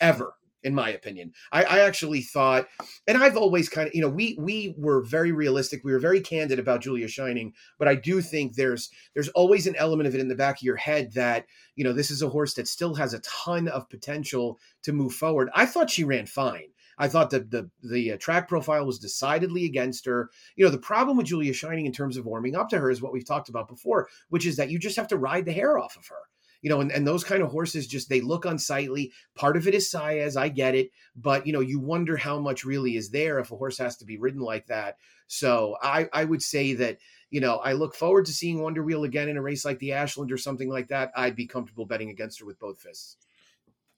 ever 0.00 0.32
in 0.62 0.74
my 0.74 0.90
opinion. 0.90 1.32
I, 1.52 1.64
I, 1.64 1.78
actually 1.80 2.20
thought, 2.22 2.66
and 3.06 3.16
I've 3.16 3.36
always 3.36 3.68
kind 3.68 3.88
of, 3.88 3.94
you 3.94 4.02
know, 4.02 4.08
we 4.08 4.36
we 4.38 4.74
were 4.76 5.02
very 5.02 5.32
realistic. 5.32 5.82
We 5.84 5.92
were 5.92 5.98
very 5.98 6.20
candid 6.20 6.58
about 6.58 6.82
Julia 6.82 7.08
Shining, 7.08 7.54
but 7.78 7.88
I 7.88 7.94
do 7.94 8.20
think 8.20 8.54
there's 8.54 8.90
there's 9.14 9.28
always 9.30 9.66
an 9.66 9.76
element 9.76 10.08
of 10.08 10.14
it 10.14 10.20
in 10.20 10.28
the 10.28 10.34
back 10.34 10.58
of 10.58 10.62
your 10.62 10.76
head 10.76 11.12
that 11.14 11.46
you 11.76 11.84
know 11.84 11.92
this 11.92 12.10
is 12.10 12.22
a 12.22 12.28
horse 12.28 12.54
that 12.54 12.68
still 12.68 12.94
has 12.94 13.14
a 13.14 13.20
ton 13.20 13.68
of 13.68 13.88
potential 13.88 14.58
to 14.82 14.92
move 14.92 15.14
forward. 15.14 15.50
I 15.54 15.66
thought 15.66 15.90
she 15.90 16.04
ran 16.04 16.26
fine. 16.26 16.68
I 16.98 17.08
thought 17.08 17.30
that 17.30 17.50
the 17.50 17.70
the 17.82 18.12
uh, 18.12 18.16
track 18.18 18.48
profile 18.48 18.84
was 18.84 18.98
decidedly 18.98 19.64
against 19.64 20.04
her. 20.04 20.30
You 20.56 20.64
know, 20.66 20.70
the 20.70 20.78
problem 20.78 21.16
with 21.16 21.26
Julia 21.26 21.54
Shining 21.54 21.86
in 21.86 21.92
terms 21.92 22.18
of 22.18 22.26
warming 22.26 22.54
up 22.54 22.68
to 22.70 22.78
her 22.78 22.90
is 22.90 23.00
what 23.00 23.12
we've 23.12 23.26
talked 23.26 23.48
about 23.48 23.68
before, 23.68 24.08
which 24.28 24.46
is 24.46 24.56
that 24.56 24.70
you 24.70 24.78
just 24.78 24.96
have 24.96 25.08
to 25.08 25.16
ride 25.16 25.46
the 25.46 25.52
hair 25.52 25.78
off 25.78 25.96
of 25.96 26.06
her 26.08 26.29
you 26.62 26.70
know, 26.70 26.80
and, 26.80 26.92
and 26.92 27.06
those 27.06 27.24
kind 27.24 27.42
of 27.42 27.50
horses 27.50 27.86
just 27.86 28.08
they 28.08 28.20
look 28.20 28.44
unsightly. 28.44 29.12
Part 29.34 29.56
of 29.56 29.66
it 29.66 29.74
is 29.74 29.90
Saez, 29.90 30.36
I 30.36 30.48
get 30.48 30.74
it, 30.74 30.90
but 31.16 31.46
you 31.46 31.52
know, 31.52 31.60
you 31.60 31.80
wonder 31.80 32.16
how 32.16 32.38
much 32.38 32.64
really 32.64 32.96
is 32.96 33.10
there 33.10 33.38
if 33.38 33.50
a 33.50 33.56
horse 33.56 33.78
has 33.78 33.96
to 33.98 34.04
be 34.04 34.18
ridden 34.18 34.40
like 34.40 34.66
that. 34.66 34.96
So 35.26 35.76
I, 35.80 36.08
I 36.12 36.24
would 36.24 36.42
say 36.42 36.74
that, 36.74 36.98
you 37.30 37.40
know, 37.40 37.56
I 37.56 37.74
look 37.74 37.94
forward 37.94 38.26
to 38.26 38.32
seeing 38.32 38.60
Wonder 38.60 38.82
Wheel 38.82 39.04
again 39.04 39.28
in 39.28 39.36
a 39.36 39.42
race 39.42 39.64
like 39.64 39.78
the 39.78 39.92
Ashland 39.92 40.32
or 40.32 40.36
something 40.36 40.68
like 40.68 40.88
that. 40.88 41.12
I'd 41.16 41.36
be 41.36 41.46
comfortable 41.46 41.86
betting 41.86 42.10
against 42.10 42.40
her 42.40 42.46
with 42.46 42.58
both 42.58 42.80
fists. 42.80 43.16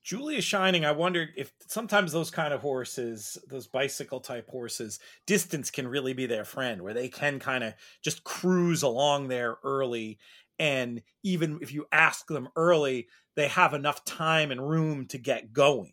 Julia 0.02 0.42
Shining, 0.42 0.84
I 0.84 0.90
wonder 0.90 1.28
if 1.36 1.52
sometimes 1.68 2.10
those 2.10 2.30
kind 2.30 2.52
of 2.52 2.60
horses, 2.60 3.38
those 3.48 3.68
bicycle 3.68 4.18
type 4.18 4.48
horses, 4.50 4.98
distance 5.26 5.70
can 5.70 5.86
really 5.86 6.12
be 6.12 6.26
their 6.26 6.44
friend, 6.44 6.82
where 6.82 6.92
they 6.92 7.08
can 7.08 7.38
kind 7.38 7.62
of 7.62 7.74
just 8.02 8.24
cruise 8.24 8.82
along 8.82 9.28
there 9.28 9.58
early 9.62 10.18
and 10.58 11.02
even 11.22 11.58
if 11.62 11.72
you 11.72 11.86
ask 11.92 12.26
them 12.26 12.48
early 12.56 13.08
they 13.34 13.48
have 13.48 13.74
enough 13.74 14.04
time 14.04 14.50
and 14.50 14.68
room 14.68 15.06
to 15.06 15.18
get 15.18 15.52
going. 15.52 15.92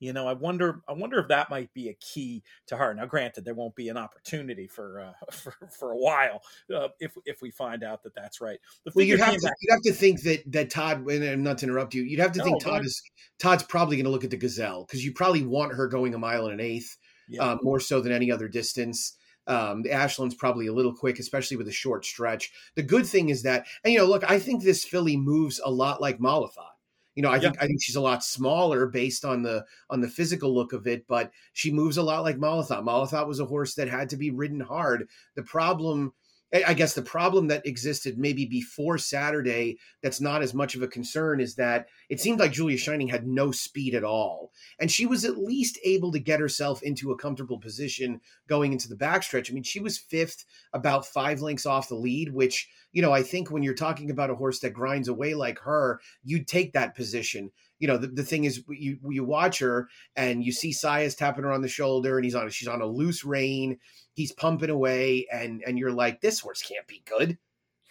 You 0.00 0.12
know 0.12 0.26
i 0.26 0.34
wonder 0.34 0.82
i 0.86 0.92
wonder 0.92 1.18
if 1.18 1.28
that 1.28 1.48
might 1.48 1.72
be 1.72 1.88
a 1.88 1.94
key 1.94 2.42
to 2.66 2.76
her. 2.76 2.92
Now 2.92 3.06
granted 3.06 3.44
there 3.44 3.54
won't 3.54 3.76
be 3.76 3.88
an 3.88 3.96
opportunity 3.96 4.66
for 4.66 5.00
uh, 5.00 5.12
for, 5.30 5.54
for 5.70 5.92
a 5.92 5.96
while 5.96 6.42
uh, 6.74 6.88
if 7.00 7.12
if 7.24 7.40
we 7.40 7.50
find 7.50 7.82
out 7.82 8.02
that 8.02 8.14
that's 8.14 8.40
right. 8.40 8.58
Well 8.94 9.06
you'd 9.06 9.20
have 9.20 9.34
to 9.34 9.40
back- 9.40 9.54
you'd 9.62 9.72
have 9.72 9.82
to 9.82 9.92
think 9.92 10.22
that 10.22 10.42
that 10.52 10.68
todd 10.68 11.08
and 11.08 11.42
not 11.42 11.58
to 11.58 11.66
interrupt 11.66 11.94
you 11.94 12.02
you'd 12.02 12.20
have 12.20 12.32
to 12.32 12.40
no, 12.40 12.44
think 12.44 12.62
todd 12.62 12.84
is 12.84 13.00
todd's 13.38 13.62
probably 13.62 13.96
going 13.96 14.04
to 14.04 14.10
look 14.10 14.24
at 14.24 14.30
the 14.30 14.36
gazelle 14.36 14.84
because 14.84 15.02
you 15.02 15.12
probably 15.12 15.46
want 15.46 15.72
her 15.72 15.86
going 15.86 16.12
a 16.12 16.18
mile 16.18 16.46
and 16.46 16.54
an 16.54 16.60
eighth 16.60 16.98
yeah. 17.28 17.42
uh, 17.42 17.56
more 17.62 17.80
so 17.80 18.00
than 18.00 18.12
any 18.12 18.30
other 18.30 18.48
distance 18.48 19.16
um, 19.46 19.82
the 19.82 19.92
Ashland's 19.92 20.34
probably 20.34 20.66
a 20.66 20.72
little 20.72 20.94
quick, 20.94 21.18
especially 21.18 21.56
with 21.56 21.68
a 21.68 21.72
short 21.72 22.04
stretch. 22.04 22.52
The 22.74 22.82
good 22.82 23.06
thing 23.06 23.28
is 23.28 23.42
that, 23.42 23.66
and 23.84 23.92
you 23.92 23.98
know, 23.98 24.06
look, 24.06 24.28
I 24.28 24.38
think 24.38 24.62
this 24.62 24.84
filly 24.84 25.16
moves 25.16 25.60
a 25.64 25.70
lot 25.70 26.00
like 26.00 26.18
Malathaat. 26.18 26.74
You 27.14 27.22
know, 27.22 27.30
I 27.30 27.38
think 27.38 27.56
I 27.62 27.66
think 27.66 27.80
she's 27.80 27.94
a 27.94 28.00
lot 28.00 28.24
smaller 28.24 28.86
based 28.86 29.24
on 29.24 29.42
the 29.42 29.64
on 29.88 30.00
the 30.00 30.08
physical 30.08 30.52
look 30.52 30.72
of 30.72 30.88
it, 30.88 31.06
but 31.06 31.30
she 31.52 31.70
moves 31.70 31.96
a 31.96 32.02
lot 32.02 32.24
like 32.24 32.38
Malathaat. 32.38 32.82
Malathaat 32.82 33.28
was 33.28 33.38
a 33.38 33.44
horse 33.44 33.74
that 33.74 33.86
had 33.88 34.08
to 34.10 34.16
be 34.16 34.30
ridden 34.30 34.58
hard. 34.58 35.08
The 35.36 35.44
problem 35.44 36.12
I 36.52 36.74
guess 36.74 36.94
the 36.94 37.02
problem 37.02 37.48
that 37.48 37.66
existed 37.66 38.16
maybe 38.16 38.46
before 38.46 38.96
Saturday 38.96 39.78
that's 40.02 40.20
not 40.20 40.40
as 40.40 40.54
much 40.54 40.76
of 40.76 40.82
a 40.82 40.88
concern 40.88 41.40
is 41.40 41.56
that 41.56 41.86
it 42.08 42.20
seemed 42.20 42.38
like 42.38 42.52
Julia 42.52 42.76
Shining 42.76 43.08
had 43.08 43.26
no 43.26 43.50
speed 43.50 43.94
at 43.94 44.04
all. 44.04 44.52
And 44.78 44.90
she 44.90 45.04
was 45.04 45.24
at 45.24 45.38
least 45.38 45.78
able 45.84 46.12
to 46.12 46.20
get 46.20 46.38
herself 46.38 46.80
into 46.82 47.10
a 47.10 47.18
comfortable 47.18 47.58
position 47.58 48.20
going 48.46 48.72
into 48.72 48.88
the 48.88 48.96
backstretch. 48.96 49.50
I 49.50 49.54
mean, 49.54 49.64
she 49.64 49.80
was 49.80 49.98
fifth, 49.98 50.44
about 50.72 51.06
five 51.06 51.40
lengths 51.40 51.66
off 51.66 51.88
the 51.88 51.96
lead, 51.96 52.32
which, 52.32 52.68
you 52.92 53.02
know, 53.02 53.12
I 53.12 53.24
think 53.24 53.50
when 53.50 53.64
you're 53.64 53.74
talking 53.74 54.10
about 54.10 54.30
a 54.30 54.36
horse 54.36 54.60
that 54.60 54.74
grinds 54.74 55.08
away 55.08 55.34
like 55.34 55.58
her, 55.60 56.00
you'd 56.22 56.46
take 56.46 56.72
that 56.74 56.94
position 56.94 57.50
you 57.84 57.88
know, 57.88 57.98
the, 57.98 58.06
the 58.06 58.24
thing 58.24 58.44
is 58.44 58.64
you 58.70 58.96
you 59.10 59.24
watch 59.24 59.58
her 59.58 59.90
and 60.16 60.42
you 60.42 60.52
see 60.52 60.72
Saez 60.72 61.14
tapping 61.14 61.44
her 61.44 61.52
on 61.52 61.60
the 61.60 61.68
shoulder 61.68 62.16
and 62.16 62.24
he's 62.24 62.34
on 62.34 62.48
she's 62.48 62.66
on 62.66 62.80
a 62.80 62.86
loose 62.86 63.26
rein, 63.26 63.78
he's 64.14 64.32
pumping 64.32 64.70
away, 64.70 65.26
and 65.30 65.62
and 65.66 65.78
you're 65.78 65.92
like, 65.92 66.22
this 66.22 66.40
horse 66.40 66.62
can't 66.62 66.86
be 66.86 67.02
good. 67.04 67.36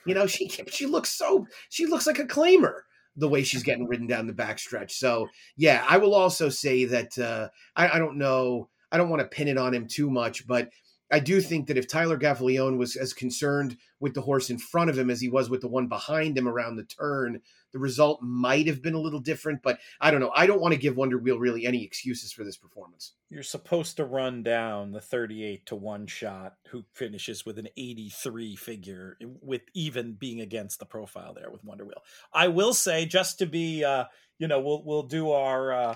You 0.07 0.15
know, 0.15 0.25
she 0.25 0.47
can't, 0.47 0.73
she 0.73 0.87
looks 0.87 1.09
so 1.09 1.45
she 1.69 1.85
looks 1.85 2.07
like 2.07 2.17
a 2.17 2.25
claimer 2.25 2.73
the 3.17 3.29
way 3.29 3.43
she's 3.43 3.61
getting 3.61 3.87
ridden 3.87 4.07
down 4.07 4.25
the 4.25 4.33
backstretch. 4.33 4.93
So 4.93 5.27
yeah, 5.57 5.85
I 5.87 5.97
will 5.97 6.15
also 6.15 6.49
say 6.49 6.85
that 6.85 7.15
uh, 7.19 7.49
I, 7.75 7.89
I 7.89 7.99
don't 7.99 8.17
know. 8.17 8.69
I 8.91 8.97
don't 8.97 9.09
want 9.09 9.21
to 9.21 9.27
pin 9.27 9.47
it 9.47 9.59
on 9.59 9.75
him 9.75 9.87
too 9.87 10.09
much, 10.09 10.47
but 10.47 10.69
I 11.13 11.19
do 11.19 11.41
think 11.41 11.67
that 11.67 11.77
if 11.77 11.87
Tyler 11.87 12.17
Gaffalione 12.17 12.75
was 12.75 12.95
as 12.95 13.13
concerned 13.13 13.77
with 13.99 14.15
the 14.15 14.21
horse 14.21 14.49
in 14.49 14.57
front 14.57 14.89
of 14.89 14.97
him 14.97 15.11
as 15.11 15.21
he 15.21 15.29
was 15.29 15.47
with 15.47 15.61
the 15.61 15.67
one 15.67 15.87
behind 15.87 16.35
him 16.35 16.47
around 16.47 16.75
the 16.75 16.85
turn, 16.85 17.39
the 17.71 17.77
result 17.77 18.23
might 18.23 18.65
have 18.65 18.81
been 18.81 18.95
a 18.95 18.99
little 18.99 19.19
different. 19.19 19.61
But 19.61 19.77
I 20.01 20.09
don't 20.09 20.21
know. 20.21 20.31
I 20.35 20.47
don't 20.47 20.59
want 20.59 20.73
to 20.73 20.79
give 20.79 20.97
Wonder 20.97 21.19
Wheel 21.19 21.37
really 21.37 21.67
any 21.67 21.83
excuses 21.83 22.33
for 22.33 22.43
this 22.43 22.57
performance. 22.57 23.11
You're 23.29 23.43
supposed 23.43 23.97
to 23.97 24.05
run 24.05 24.41
down 24.41 24.91
the 24.91 24.99
38 24.99 25.67
to 25.67 25.75
one 25.75 26.07
shot 26.07 26.55
who 26.69 26.83
finishes 26.93 27.45
with 27.45 27.59
an 27.59 27.67
83 27.77 28.55
figure, 28.55 29.15
with 29.21 29.61
even 29.75 30.13
being 30.13 30.41
against 30.41 30.79
the 30.79 30.85
profile 30.87 31.35
there 31.35 31.51
with 31.51 31.63
Wonder 31.63 31.85
Wheel. 31.85 32.01
I 32.33 32.47
will 32.47 32.73
say, 32.73 33.05
just 33.05 33.37
to 33.37 33.45
be, 33.45 33.83
uh, 33.83 34.05
you 34.39 34.47
know, 34.47 34.59
we'll 34.59 34.83
we'll 34.83 35.03
do 35.03 35.29
our. 35.29 35.71
Uh, 35.71 35.95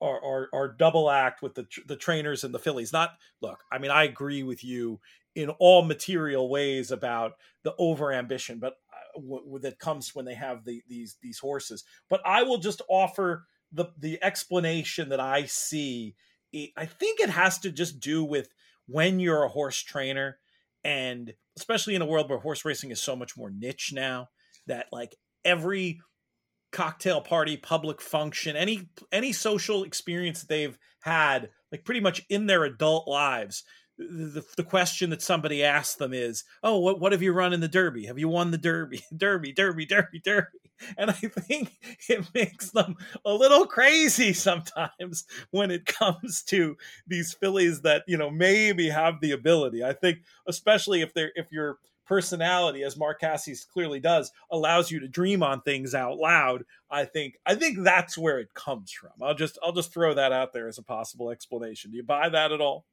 our, 0.00 0.48
our, 0.52 0.68
double 0.68 1.10
act 1.10 1.42
with 1.42 1.54
the 1.54 1.66
the 1.86 1.96
trainers 1.96 2.44
and 2.44 2.54
the 2.54 2.58
fillies. 2.58 2.92
Not 2.92 3.12
look, 3.40 3.60
I 3.72 3.78
mean, 3.78 3.90
I 3.90 4.04
agree 4.04 4.42
with 4.42 4.62
you 4.62 5.00
in 5.34 5.50
all 5.50 5.82
material 5.82 6.48
ways 6.48 6.90
about 6.90 7.32
the 7.62 7.74
over 7.78 8.12
ambition, 8.12 8.58
but 8.58 8.74
uh, 8.92 9.20
w- 9.20 9.58
that 9.60 9.78
comes 9.78 10.14
when 10.14 10.24
they 10.24 10.34
have 10.34 10.64
the, 10.64 10.82
these 10.88 11.16
these 11.22 11.38
horses. 11.38 11.84
But 12.10 12.20
I 12.26 12.42
will 12.42 12.58
just 12.58 12.82
offer 12.88 13.46
the 13.72 13.86
the 13.98 14.22
explanation 14.22 15.08
that 15.10 15.20
I 15.20 15.46
see. 15.46 16.14
I 16.76 16.86
think 16.86 17.20
it 17.20 17.30
has 17.30 17.58
to 17.60 17.70
just 17.70 18.00
do 18.00 18.24
with 18.24 18.48
when 18.86 19.20
you're 19.20 19.42
a 19.42 19.48
horse 19.48 19.82
trainer, 19.82 20.38
and 20.84 21.34
especially 21.58 21.94
in 21.94 22.02
a 22.02 22.06
world 22.06 22.30
where 22.30 22.38
horse 22.38 22.64
racing 22.64 22.90
is 22.90 23.00
so 23.00 23.16
much 23.16 23.36
more 23.36 23.50
niche 23.50 23.92
now, 23.92 24.28
that 24.66 24.86
like 24.92 25.16
every 25.44 26.00
cocktail 26.76 27.22
party, 27.22 27.56
public 27.56 28.02
function, 28.02 28.54
any 28.54 28.88
any 29.10 29.32
social 29.32 29.82
experience 29.82 30.40
that 30.40 30.48
they've 30.48 30.78
had, 31.00 31.48
like 31.72 31.84
pretty 31.84 32.00
much 32.00 32.22
in 32.28 32.46
their 32.46 32.64
adult 32.64 33.08
lives, 33.08 33.64
the, 33.96 34.44
the 34.58 34.62
question 34.62 35.08
that 35.08 35.22
somebody 35.22 35.64
asked 35.64 35.98
them 35.98 36.12
is, 36.12 36.44
"Oh, 36.62 36.78
what 36.78 37.00
what 37.00 37.12
have 37.12 37.22
you 37.22 37.32
run 37.32 37.54
in 37.54 37.60
the 37.60 37.68
Derby? 37.68 38.04
Have 38.06 38.18
you 38.18 38.28
won 38.28 38.50
the 38.50 38.58
Derby? 38.58 39.02
Derby, 39.16 39.52
Derby, 39.52 39.86
Derby, 39.86 40.20
Derby?" 40.22 40.58
And 40.98 41.10
I 41.10 41.14
think 41.14 41.72
it 42.10 42.26
makes 42.34 42.70
them 42.72 42.96
a 43.24 43.32
little 43.32 43.66
crazy 43.66 44.34
sometimes 44.34 45.24
when 45.50 45.70
it 45.70 45.86
comes 45.86 46.42
to 46.44 46.76
these 47.06 47.32
fillies 47.32 47.80
that 47.82 48.04
you 48.06 48.18
know 48.18 48.28
maybe 48.28 48.90
have 48.90 49.22
the 49.22 49.32
ability. 49.32 49.82
I 49.82 49.94
think, 49.94 50.18
especially 50.46 51.00
if 51.00 51.14
they're 51.14 51.32
if 51.36 51.50
your 51.50 51.78
personality, 52.06 52.82
as 52.82 52.96
Mark 52.96 53.20
Casse's 53.20 53.64
clearly 53.64 54.00
does, 54.00 54.32
allows 54.50 54.90
you 54.90 55.00
to 55.00 55.08
dream 55.08 55.42
on 55.42 55.60
things 55.60 55.94
out 55.94 56.16
loud. 56.16 56.64
I 56.90 57.04
think 57.04 57.34
I 57.44 57.54
think 57.54 57.78
that's 57.82 58.16
where 58.16 58.38
it 58.38 58.54
comes 58.54 58.92
from. 58.92 59.10
I'll 59.22 59.34
just 59.34 59.58
I'll 59.62 59.72
just 59.72 59.92
throw 59.92 60.14
that 60.14 60.32
out 60.32 60.52
there 60.52 60.68
as 60.68 60.78
a 60.78 60.82
possible 60.82 61.30
explanation. 61.30 61.90
Do 61.90 61.96
you 61.96 62.04
buy 62.04 62.28
that 62.28 62.52
at 62.52 62.60
all? 62.60 62.86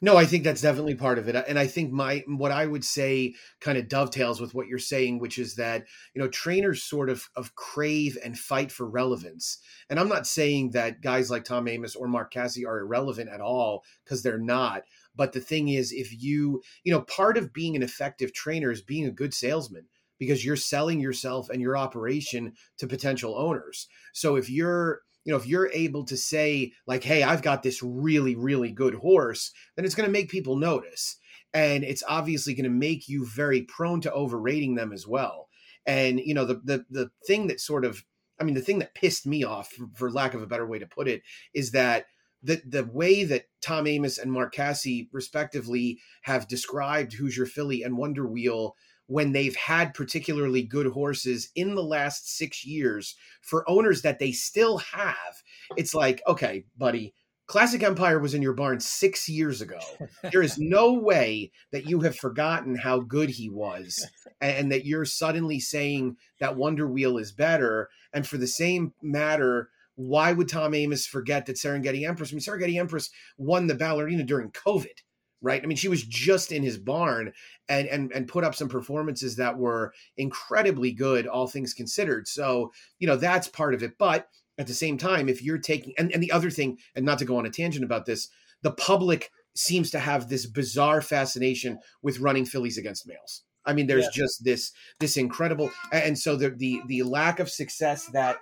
No, 0.00 0.16
I 0.16 0.26
think 0.26 0.44
that's 0.44 0.60
definitely 0.60 0.94
part 0.94 1.18
of 1.18 1.28
it. 1.28 1.36
And 1.48 1.58
I 1.58 1.66
think 1.66 1.92
my 1.92 2.22
what 2.26 2.52
I 2.52 2.66
would 2.66 2.84
say 2.84 3.34
kind 3.60 3.78
of 3.78 3.88
dovetails 3.88 4.40
with 4.40 4.54
what 4.54 4.66
you're 4.66 4.78
saying, 4.78 5.18
which 5.18 5.38
is 5.38 5.56
that, 5.56 5.84
you 6.14 6.22
know, 6.22 6.28
trainers 6.28 6.82
sort 6.82 7.10
of 7.10 7.28
of 7.36 7.54
crave 7.54 8.16
and 8.24 8.38
fight 8.38 8.70
for 8.70 8.88
relevance. 8.88 9.58
And 9.90 9.98
I'm 9.98 10.08
not 10.08 10.26
saying 10.26 10.70
that 10.70 11.00
guys 11.00 11.30
like 11.30 11.44
Tom 11.44 11.66
Amoss 11.66 11.96
or 11.98 12.08
Mark 12.08 12.32
Casse 12.32 12.64
are 12.64 12.78
irrelevant 12.80 13.30
at 13.30 13.40
all, 13.40 13.84
because 14.04 14.22
they're 14.22 14.38
not. 14.38 14.82
But 15.14 15.32
the 15.32 15.40
thing 15.40 15.68
is, 15.68 15.92
if 15.92 16.22
you, 16.22 16.62
you 16.84 16.92
know, 16.92 17.02
part 17.02 17.36
of 17.36 17.52
being 17.52 17.76
an 17.76 17.82
effective 17.82 18.32
trainer 18.32 18.70
is 18.70 18.82
being 18.82 19.06
a 19.06 19.10
good 19.10 19.34
salesman 19.34 19.86
because 20.18 20.44
you're 20.44 20.56
selling 20.56 21.00
yourself 21.00 21.50
and 21.50 21.60
your 21.60 21.76
operation 21.76 22.52
to 22.78 22.86
potential 22.86 23.36
owners. 23.36 23.88
So 24.12 24.36
if 24.36 24.48
you're 24.48 25.00
you 25.24 25.32
know, 25.32 25.38
if 25.38 25.46
you're 25.46 25.70
able 25.72 26.04
to 26.06 26.16
say, 26.16 26.72
like, 26.86 27.04
hey, 27.04 27.22
I've 27.22 27.42
got 27.42 27.62
this 27.62 27.82
really, 27.82 28.34
really 28.34 28.72
good 28.72 28.94
horse, 28.94 29.52
then 29.76 29.84
it's 29.84 29.94
going 29.94 30.06
to 30.06 30.12
make 30.12 30.30
people 30.30 30.56
notice. 30.56 31.16
And 31.54 31.84
it's 31.84 32.02
obviously 32.08 32.54
going 32.54 32.64
to 32.64 32.70
make 32.70 33.08
you 33.08 33.26
very 33.26 33.62
prone 33.62 34.00
to 34.02 34.12
overrating 34.12 34.74
them 34.74 34.92
as 34.92 35.06
well. 35.06 35.48
And, 35.86 36.18
you 36.18 36.34
know, 36.34 36.44
the, 36.44 36.60
the, 36.64 36.84
the 36.90 37.10
thing 37.26 37.48
that 37.48 37.60
sort 37.60 37.84
of, 37.84 38.04
I 38.40 38.44
mean, 38.44 38.54
the 38.54 38.60
thing 38.60 38.78
that 38.80 38.94
pissed 38.94 39.26
me 39.26 39.44
off, 39.44 39.72
for, 39.94 40.10
lack 40.10 40.34
of 40.34 40.42
a 40.42 40.46
better 40.46 40.66
way 40.66 40.78
to 40.78 40.86
put 40.86 41.06
it, 41.06 41.22
is 41.54 41.72
that 41.72 42.06
the, 42.42 42.60
the 42.66 42.84
way 42.84 43.24
that 43.24 43.46
Tom 43.60 43.84
Amoss 43.84 44.18
and 44.18 44.32
Mark 44.32 44.54
Casse, 44.54 45.06
respectively, 45.12 46.00
have 46.22 46.48
described 46.48 47.14
Hoosier 47.14 47.46
Philly 47.46 47.82
and 47.82 47.96
Wonder 47.96 48.26
Wheel 48.26 48.76
when 49.06 49.32
they've 49.32 49.56
had 49.56 49.94
particularly 49.94 50.62
good 50.62 50.86
horses 50.86 51.50
in 51.54 51.74
the 51.74 51.82
last 51.82 52.34
six 52.34 52.64
years 52.64 53.14
for 53.40 53.68
owners 53.68 54.02
that 54.02 54.18
they 54.18 54.32
still 54.32 54.78
have. 54.78 55.42
It's 55.76 55.94
like, 55.94 56.22
okay, 56.26 56.64
buddy, 56.76 57.14
Classic 57.46 57.82
Empire 57.82 58.18
was 58.18 58.32
in 58.32 58.40
your 58.40 58.54
barn 58.54 58.80
six 58.80 59.28
years 59.28 59.60
ago. 59.60 59.78
There 60.30 60.40
is 60.42 60.58
no 60.58 60.92
way 60.94 61.50
that 61.72 61.86
you 61.86 62.00
have 62.00 62.16
forgotten 62.16 62.76
how 62.76 63.00
good 63.00 63.28
he 63.28 63.50
was 63.50 64.06
and 64.40 64.72
that 64.72 64.86
you're 64.86 65.04
suddenly 65.04 65.60
saying 65.60 66.16
that 66.40 66.56
Wonder 66.56 66.88
Wheel 66.88 67.18
is 67.18 67.32
better. 67.32 67.90
And 68.12 68.26
for 68.26 68.38
the 68.38 68.46
same 68.46 68.94
matter, 69.02 69.68
why 70.08 70.32
would 70.32 70.48
Tom 70.48 70.72
Amoss 70.72 71.06
forget 71.06 71.46
that 71.46 71.56
Serengeti 71.56 72.06
Empress? 72.06 72.32
I 72.32 72.34
mean, 72.34 72.40
Serengeti 72.40 72.78
Empress 72.78 73.10
won 73.36 73.66
the 73.66 73.74
ballerina 73.74 74.24
during 74.24 74.50
COVID 74.50 75.00
right? 75.42 75.62
I 75.62 75.66
mean, 75.66 75.76
she 75.76 75.88
was 75.88 76.04
just 76.04 76.52
in 76.52 76.62
his 76.62 76.78
barn 76.78 77.32
and 77.68 77.86
and 77.88 78.12
and 78.12 78.28
put 78.28 78.44
up 78.44 78.54
some 78.54 78.68
performances 78.68 79.36
that 79.36 79.58
were 79.58 79.92
incredibly 80.16 80.92
good, 80.92 81.26
all 81.26 81.48
things 81.48 81.74
considered. 81.74 82.26
So, 82.28 82.72
you 82.98 83.06
know, 83.06 83.16
that's 83.16 83.48
part 83.48 83.74
of 83.74 83.82
it. 83.82 83.98
But 83.98 84.28
at 84.56 84.66
the 84.66 84.74
same 84.74 84.96
time, 84.96 85.28
if 85.28 85.42
you're 85.42 85.58
taking 85.58 85.92
and, 85.98 86.12
and 86.12 86.22
the 86.22 86.32
other 86.32 86.50
thing, 86.50 86.78
and 86.94 87.04
not 87.04 87.18
to 87.18 87.24
go 87.24 87.36
on 87.36 87.46
a 87.46 87.50
tangent 87.50 87.84
about 87.84 88.06
this, 88.06 88.28
the 88.62 88.72
public 88.72 89.30
seems 89.54 89.90
to 89.90 89.98
have 89.98 90.28
this 90.28 90.46
bizarre 90.46 91.02
fascination 91.02 91.78
with 92.00 92.20
running 92.20 92.46
fillies 92.46 92.78
against 92.78 93.06
males. 93.06 93.42
I 93.64 93.72
mean, 93.72 93.86
there's 93.86 94.04
yeah. 94.04 94.22
just 94.24 94.44
this 94.44 94.72
this 95.00 95.16
incredible, 95.16 95.70
and 95.92 96.18
so 96.18 96.36
the 96.36 96.50
the 96.50 96.80
the 96.86 97.02
lack 97.02 97.40
of 97.40 97.50
success 97.50 98.06
that 98.12 98.38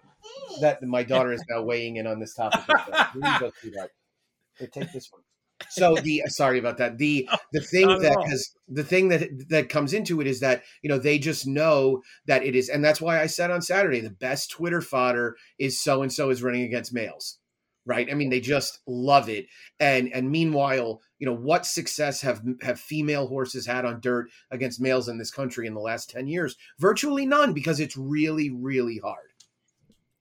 that 0.60 0.82
my 0.82 1.02
daughter 1.02 1.32
is 1.32 1.42
now 1.48 1.62
weighing 1.62 1.96
in 1.96 2.06
on 2.06 2.20
this 2.20 2.34
topic. 2.34 2.60
Here, 3.62 4.68
take 4.72 4.92
this 4.92 5.10
one 5.10 5.22
so 5.68 5.94
the 5.96 6.22
uh, 6.22 6.28
sorry 6.28 6.58
about 6.58 6.78
that 6.78 6.98
the 6.98 7.28
the 7.52 7.60
thing 7.60 7.86
that 8.00 8.16
has 8.26 8.50
the 8.68 8.84
thing 8.84 9.08
that 9.08 9.28
that 9.48 9.68
comes 9.68 9.92
into 9.92 10.20
it 10.20 10.26
is 10.26 10.40
that 10.40 10.62
you 10.82 10.88
know 10.88 10.98
they 10.98 11.18
just 11.18 11.46
know 11.46 12.02
that 12.26 12.44
it 12.44 12.54
is 12.54 12.68
and 12.68 12.84
that's 12.84 13.00
why 13.00 13.20
i 13.20 13.26
said 13.26 13.50
on 13.50 13.60
saturday 13.60 14.00
the 14.00 14.10
best 14.10 14.50
twitter 14.50 14.80
fodder 14.80 15.36
is 15.58 15.82
so 15.82 16.02
and 16.02 16.12
so 16.12 16.30
is 16.30 16.42
running 16.42 16.62
against 16.62 16.94
males 16.94 17.38
right 17.90 18.08
i 18.10 18.14
mean 18.14 18.30
they 18.30 18.40
just 18.40 18.78
love 18.86 19.28
it 19.28 19.46
and 19.80 20.08
and 20.14 20.30
meanwhile 20.30 21.00
you 21.18 21.26
know 21.26 21.34
what 21.34 21.66
success 21.66 22.20
have 22.20 22.40
have 22.62 22.78
female 22.78 23.26
horses 23.26 23.66
had 23.66 23.84
on 23.84 24.00
dirt 24.00 24.28
against 24.52 24.80
males 24.80 25.08
in 25.08 25.18
this 25.18 25.32
country 25.32 25.66
in 25.66 25.74
the 25.74 25.80
last 25.80 26.08
10 26.08 26.28
years 26.28 26.56
virtually 26.78 27.26
none 27.26 27.52
because 27.52 27.80
it's 27.80 27.96
really 27.96 28.48
really 28.50 28.98
hard 29.02 29.30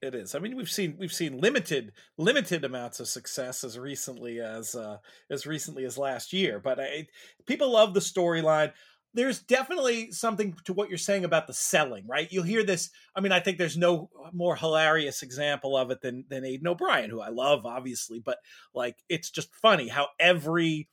it 0.01 0.15
is. 0.15 0.34
I 0.34 0.39
mean, 0.39 0.55
we've 0.55 0.69
seen 0.69 0.95
we've 0.97 1.12
seen 1.12 1.41
limited 1.41 1.91
limited 2.17 2.63
amounts 2.63 3.01
of 3.01 3.10
success 3.10 3.65
as 3.65 3.77
recently 3.77 4.39
as 4.39 4.73
uh, 4.73 4.99
as 5.29 5.45
recently 5.45 5.84
as 5.84 5.97
last 5.97 6.32
year, 6.32 6.58
but 6.58 6.79
I, 6.79 7.08
people 7.45 7.73
love 7.73 7.93
the 7.93 7.99
storyline. 7.99 8.71
There's 9.13 9.39
definitely 9.39 10.12
something 10.12 10.56
to 10.65 10.74
what 10.74 10.89
you're 10.89 10.98
saying 10.98 11.26
about 11.26 11.48
the 11.48 11.54
selling, 11.54 12.06
right? 12.08 12.32
You'll 12.32 12.43
hear 12.43 12.63
this. 12.63 12.91
I 13.15 13.22
mean, 13.22 13.32
I 13.32 13.39
think 13.39 13.58
there's 13.58 13.78
no 13.78 14.10
more 14.34 14.56
hilarious 14.56 15.24
example 15.24 15.76
of 15.76 15.89
it 15.91 16.02
than 16.02 16.26
than 16.30 16.45
Aidan 16.45 16.67
O'Brien, 16.67 17.10
who 17.10 17.22
I 17.22 17.30
love, 17.30 17.65
obviously, 17.65 18.19
but 18.19 18.38
like 18.74 18.98
it's 19.10 19.32
just 19.32 19.54
funny 19.56 19.88
how 19.88 20.10
every 20.19 20.88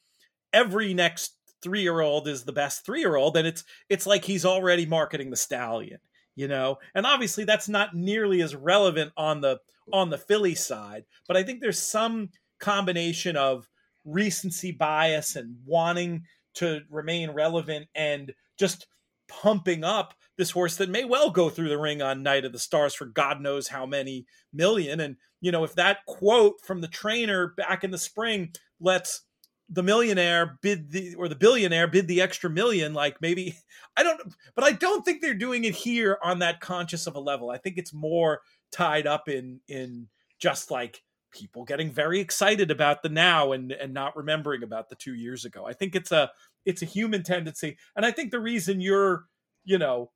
every 0.53 0.95
next 0.95 1.37
three 1.63 1.83
year 1.83 2.01
old 2.01 2.27
is 2.27 2.45
the 2.45 2.53
best 2.53 2.87
three 2.87 3.01
year 3.01 3.17
old, 3.17 3.37
and 3.37 3.47
it's 3.47 3.65
it's 3.89 4.07
like 4.07 4.25
he's 4.25 4.47
already 4.47 4.87
marketing 4.87 5.31
the 5.31 5.37
stallion 5.37 5.99
you 6.37 6.47
know 6.47 6.77
and 6.95 7.05
obviously 7.05 7.43
that's 7.45 7.69
not 7.69 7.95
nearly 7.95 8.43
as 8.43 8.55
relevant 8.55 9.11
on 9.17 9.41
the 9.41 9.59
on 9.93 10.11
the 10.11 10.19
filly 10.19 10.55
side 10.55 11.05
but 11.27 11.37
i 11.37 11.43
think 11.43 11.61
there's 11.61 11.83
some 11.83 12.29
combination 12.61 13.37
of 13.37 13.69
recency 14.05 14.71
bias 14.71 15.35
and 15.35 15.57
wanting 15.65 16.23
to 16.57 16.83
remain 16.91 17.31
relevant 17.31 17.87
and 17.95 18.33
just 18.59 18.87
pumping 19.29 19.85
up 19.85 20.15
this 20.37 20.51
horse 20.51 20.77
that 20.77 20.91
may 20.91 21.05
well 21.05 21.31
go 21.31 21.49
through 21.49 21.69
the 21.69 21.79
ring 21.79 22.01
on 22.01 22.23
night 22.23 22.45
of 22.45 22.53
the 22.53 22.59
stars 22.59 22.95
for 22.95 23.07
god 23.07 23.41
knows 23.41 23.69
how 23.69 23.85
many 23.87 24.27
million. 24.53 25.01
And 25.01 25.17
you 25.41 25.51
know 25.53 25.65
if 25.65 25.75
that 25.75 26.05
quote 26.07 26.61
from 26.63 26.81
the 26.81 26.89
trainer 26.89 27.49
back 27.57 27.85
in 27.85 27.91
the 27.91 27.99
spring 27.99 28.53
lets 28.81 29.23
the 29.69 29.83
millionaire 29.83 30.59
bid 30.63 30.91
the 30.93 31.15
or 31.17 31.29
the 31.29 31.35
billionaire 31.35 31.89
bid 31.89 32.07
the 32.07 32.21
extra 32.21 32.49
million 32.49 32.95
like 32.95 33.21
maybe 33.21 33.57
i 33.97 34.05
don't 34.05 34.21
but 34.55 34.65
i 34.65 34.71
don't 34.71 35.05
think 35.05 35.21
they're 35.21 35.35
doing 35.35 35.65
it 35.65 35.75
here 35.75 36.19
on 36.23 36.39
that 36.39 36.61
conscious 36.61 37.07
of 37.07 37.17
a 37.17 37.21
level. 37.21 37.51
I 37.51 37.59
think 37.59 37.77
it's 37.79 37.93
more 37.93 38.43
tied 38.71 39.07
up 39.07 39.29
in 39.29 39.61
in 39.69 40.09
just 40.39 40.71
like 40.71 41.03
people 41.33 41.65
getting 41.65 41.91
very 41.91 42.21
excited 42.21 42.71
about 42.71 43.03
the 43.03 43.09
now 43.09 43.53
and 43.53 43.73
and 43.73 43.93
not 43.93 44.17
remembering 44.17 44.63
about 44.63 44.89
the 44.89 44.97
2 44.97 45.15
years 45.15 45.45
ago 45.45 45.67
i 45.67 45.73
think 45.73 45.95
it's 45.95 46.13
a 46.13 46.31
it's 46.65 46.83
a 46.83 46.87
human 46.87 47.23
tendency 47.23 47.77
and 47.97 48.07
i 48.07 48.11
think 48.11 48.31
the 48.31 48.41
reason 48.41 48.81
you're 48.81 49.25
you 49.65 49.79
know 49.79 50.11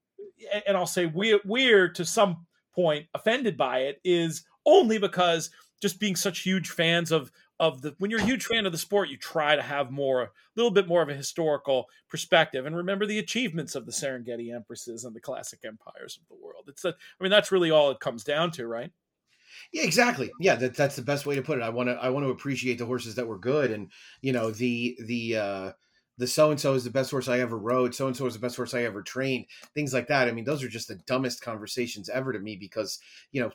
and 0.67 0.77
i'll 0.77 0.87
say 0.87 1.07
we're 1.07 1.41
we're 1.45 1.89
to 1.89 2.05
some 2.05 2.47
point 2.75 3.07
offended 3.15 3.57
by 3.57 3.81
it 3.81 4.01
is 4.05 4.45
only 4.67 4.99
because 4.99 5.51
just 5.81 5.99
being 5.99 6.17
such 6.17 6.41
huge 6.41 6.71
fans 6.71 7.11
of 7.11 7.31
of 7.61 7.83
the 7.83 7.95
when 7.99 8.11
you're 8.11 8.21
a 8.21 8.25
huge 8.25 8.47
fan 8.47 8.65
of 8.65 8.73
the 8.73 8.79
sport, 8.79 9.11
you 9.11 9.19
try 9.19 9.55
to 9.55 9.61
have 9.61 9.91
more, 9.91 10.23
a 10.23 10.31
little 10.57 10.71
bit 10.71 10.89
more 10.89 11.03
of 11.03 11.11
a 11.11 11.15
historical 11.15 11.85
perspective, 12.09 12.65
and 12.65 12.75
remember 12.75 13.05
the 13.05 13.19
achievements 13.19 13.75
of 13.75 13.85
the 13.85 13.93
Serengeti 13.93 14.53
Empresses 14.53 15.05
and 15.05 15.15
the 15.15 15.21
classic 15.21 15.61
empires 15.65 16.19
of 16.21 16.27
the 16.29 16.43
world. 16.43 16.65
It's 16.69 16.87
a, 16.87 16.89
I 16.89 17.23
mean, 17.23 17.31
that's 17.31 17.53
really 17.53 17.71
all 17.71 17.91
it 17.91 18.01
comes 18.01 18.25
down 18.25 18.51
to, 18.53 18.67
right? 18.67 18.91
Yeah, 19.73 19.83
exactly. 19.83 20.31
Yeah, 20.39 20.57
that, 20.57 20.75
that's 20.77 20.97
the 20.97 21.03
best 21.03 21.27
way 21.27 21.35
to 21.37 21.43
put 21.43 21.59
it. 21.59 21.63
I 21.63 21.71
want 21.71 21.89
to 21.89 21.95
I 21.95 22.11
want 22.11 22.25
to 22.27 22.31
appreciate 22.31 22.79
the 22.79 22.87
horses 22.87 23.15
that 23.17 23.27
were 23.27 23.39
good, 23.39 23.71
and 23.71 23.91
you 24.23 24.33
know 24.33 24.51
the 24.51 24.97
the 25.07 25.37
uh, 25.37 25.73
the 26.19 26.27
so 26.27 26.51
and 26.51 26.61
so 26.61 26.75
is 26.75 26.85
the 26.85 26.91
best 26.91 27.11
horse 27.11 27.29
I 27.29 27.41
ever 27.41 27.59
rode, 27.59 27.95
so 27.95 28.07
and 28.07 28.17
so 28.17 28.27
is 28.27 28.35
the 28.35 28.41
best 28.41 28.57
horse 28.57 28.75
I 28.75 28.83
ever 28.83 29.03
trained, 29.03 29.47
things 29.75 29.95
like 29.95 30.09
that. 30.09 30.29
I 30.29 30.33
mean, 30.33 30.45
those 30.45 30.63
are 30.63 30.69
just 30.69 30.89
the 30.89 30.97
dumbest 31.07 31.43
conversations 31.43 32.09
ever 32.09 32.33
to 32.33 32.39
me 32.39 32.57
because, 32.57 32.99
you 33.33 33.41
know, 33.41 33.51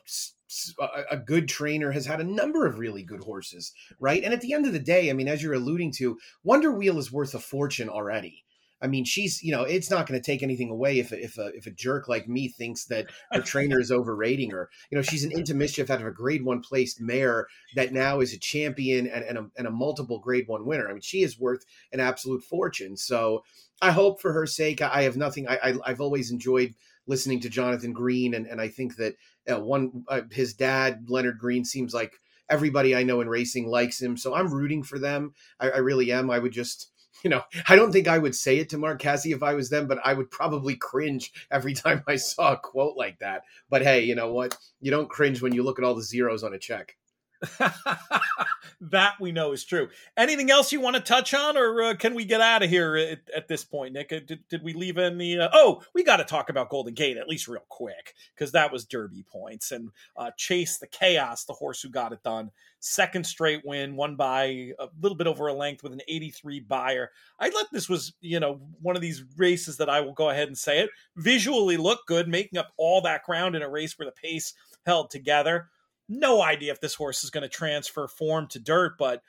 a, 0.80 1.02
a 1.12 1.16
good 1.18 1.48
trainer 1.48 1.90
has 1.92 2.06
had 2.06 2.20
a 2.20 2.24
number 2.24 2.66
of 2.66 2.78
really 2.78 3.02
good 3.02 3.20
horses, 3.22 3.72
right? 4.00 4.22
And 4.24 4.32
at 4.34 4.40
the 4.40 4.52
end 4.52 4.66
of 4.66 4.72
the 4.72 4.78
day, 4.78 5.10
I 5.10 5.12
mean, 5.12 5.28
as 5.28 5.42
you're 5.42 5.54
alluding 5.54 5.92
to, 5.92 6.18
Wonder 6.44 6.72
Wheel 6.72 6.98
is 6.98 7.12
worth 7.12 7.34
a 7.34 7.38
fortune 7.40 7.88
already. 7.88 8.44
I 8.80 8.86
mean, 8.88 9.04
she's 9.04 9.42
you 9.42 9.52
know, 9.52 9.62
it's 9.62 9.90
not 9.90 10.06
going 10.06 10.20
to 10.20 10.24
take 10.24 10.42
anything 10.42 10.70
away 10.70 10.98
if 10.98 11.12
if 11.12 11.38
a 11.38 11.48
if 11.54 11.66
a 11.66 11.70
jerk 11.70 12.08
like 12.08 12.28
me 12.28 12.48
thinks 12.48 12.84
that 12.86 13.06
her 13.32 13.40
trainer 13.40 13.80
is 13.80 13.90
overrating 13.90 14.50
her. 14.50 14.68
You 14.90 14.96
know, 14.96 15.02
she's 15.02 15.24
an 15.24 15.32
into 15.32 15.54
mischief 15.54 15.90
out 15.90 16.00
of 16.00 16.06
a 16.06 16.10
Grade 16.10 16.44
One 16.44 16.60
placed 16.60 17.00
mare 17.00 17.46
that 17.74 17.92
now 17.92 18.20
is 18.20 18.32
a 18.32 18.38
champion 18.38 19.06
and 19.06 19.24
and 19.24 19.38
a, 19.38 19.46
and 19.56 19.66
a 19.66 19.70
multiple 19.70 20.18
Grade 20.18 20.46
One 20.46 20.66
winner. 20.66 20.88
I 20.88 20.92
mean, 20.92 21.00
she 21.00 21.22
is 21.22 21.40
worth 21.40 21.64
an 21.92 22.00
absolute 22.00 22.42
fortune. 22.42 22.96
So 22.96 23.44
I 23.80 23.92
hope 23.92 24.20
for 24.20 24.32
her 24.32 24.46
sake. 24.46 24.82
I 24.82 25.02
have 25.02 25.16
nothing. 25.16 25.48
I, 25.48 25.78
I 25.84 25.90
have 25.90 26.00
always 26.00 26.30
enjoyed 26.30 26.74
listening 27.06 27.40
to 27.40 27.48
Jonathan 27.48 27.92
Green, 27.92 28.34
and 28.34 28.46
and 28.46 28.60
I 28.60 28.68
think 28.68 28.96
that 28.96 29.14
uh, 29.50 29.60
one 29.60 30.04
uh, 30.08 30.22
his 30.30 30.54
dad 30.54 31.06
Leonard 31.08 31.38
Green 31.38 31.64
seems 31.64 31.94
like 31.94 32.12
everybody 32.48 32.94
I 32.94 33.02
know 33.02 33.20
in 33.20 33.28
racing 33.28 33.68
likes 33.68 34.00
him. 34.00 34.16
So 34.16 34.34
I'm 34.34 34.52
rooting 34.52 34.82
for 34.82 34.98
them. 34.98 35.34
I, 35.58 35.70
I 35.70 35.78
really 35.78 36.12
am. 36.12 36.30
I 36.30 36.38
would 36.38 36.52
just 36.52 36.90
you 37.26 37.30
know, 37.30 37.42
I 37.68 37.74
don't 37.74 37.90
think 37.90 38.06
I 38.06 38.18
would 38.18 38.36
say 38.36 38.58
it 38.58 38.68
to 38.68 38.78
Mark 38.78 39.00
Casse 39.00 39.26
if 39.26 39.42
I 39.42 39.54
was 39.54 39.68
them, 39.68 39.88
but 39.88 39.98
I 40.04 40.14
would 40.14 40.30
probably 40.30 40.76
cringe 40.76 41.32
every 41.50 41.74
time 41.82 42.04
I 42.06 42.14
saw 42.14 42.52
a 42.52 42.56
quote 42.56 42.96
like 42.96 43.18
that. 43.18 43.42
But 43.68 43.82
hey, 43.82 44.04
you 44.04 44.14
know 44.14 44.32
what? 44.32 44.56
You 44.80 44.92
don't 44.92 45.10
cringe 45.10 45.42
when 45.42 45.52
you 45.52 45.64
look 45.64 45.80
at 45.80 45.84
all 45.84 45.96
the 45.96 46.04
zeros 46.04 46.44
on 46.44 46.54
a 46.54 46.58
check. 46.60 46.96
that 48.80 49.14
we 49.20 49.32
know 49.32 49.52
is 49.52 49.64
true. 49.64 49.88
Anything 50.16 50.50
else 50.50 50.72
you 50.72 50.80
want 50.80 50.96
to 50.96 51.02
touch 51.02 51.34
on, 51.34 51.56
or 51.56 51.82
uh, 51.82 51.94
can 51.94 52.14
we 52.14 52.24
get 52.24 52.40
out 52.40 52.62
of 52.62 52.70
here 52.70 52.96
at, 52.96 53.20
at 53.34 53.48
this 53.48 53.64
point, 53.64 53.94
Nick? 53.94 54.12
Uh, 54.12 54.20
did, 54.26 54.40
did 54.48 54.62
we 54.62 54.72
leave 54.72 54.98
any? 54.98 55.38
Uh, 55.38 55.48
oh, 55.52 55.82
we 55.94 56.02
got 56.02 56.16
to 56.16 56.24
talk 56.24 56.48
about 56.48 56.70
Golden 56.70 56.94
Gate 56.94 57.16
at 57.16 57.28
least 57.28 57.48
real 57.48 57.64
quick 57.68 58.14
because 58.34 58.52
that 58.52 58.72
was 58.72 58.84
Derby 58.84 59.22
points 59.22 59.72
and 59.72 59.90
uh, 60.16 60.30
Chase 60.36 60.78
the 60.78 60.86
Chaos, 60.86 61.44
the 61.44 61.52
horse 61.52 61.82
who 61.82 61.88
got 61.88 62.12
it 62.12 62.22
done. 62.22 62.50
Second 62.80 63.26
straight 63.26 63.62
win, 63.64 63.96
won 63.96 64.16
by 64.16 64.72
a 64.78 64.88
little 65.00 65.16
bit 65.16 65.26
over 65.26 65.48
a 65.48 65.54
length 65.54 65.82
with 65.82 65.92
an 65.92 66.02
83 66.08 66.60
Beyer. 66.60 67.10
I 67.38 67.50
let 67.50 67.66
this 67.72 67.88
was 67.88 68.14
you 68.20 68.40
know 68.40 68.60
one 68.80 68.96
of 68.96 69.02
these 69.02 69.24
races 69.36 69.76
that 69.78 69.90
I 69.90 70.00
will 70.00 70.12
go 70.12 70.30
ahead 70.30 70.48
and 70.48 70.56
say 70.56 70.80
it 70.80 70.90
visually 71.16 71.76
look 71.76 72.06
good, 72.06 72.28
making 72.28 72.58
up 72.58 72.72
all 72.76 73.00
that 73.02 73.24
ground 73.24 73.56
in 73.56 73.62
a 73.62 73.68
race 73.68 73.98
where 73.98 74.06
the 74.06 74.12
pace 74.12 74.54
held 74.86 75.10
together 75.10 75.68
no 76.08 76.42
idea 76.42 76.72
if 76.72 76.80
this 76.80 76.94
horse 76.94 77.24
is 77.24 77.30
going 77.30 77.42
to 77.42 77.48
transfer 77.48 78.08
form 78.08 78.46
to 78.48 78.58
dirt, 78.58 78.96
but 78.98 79.22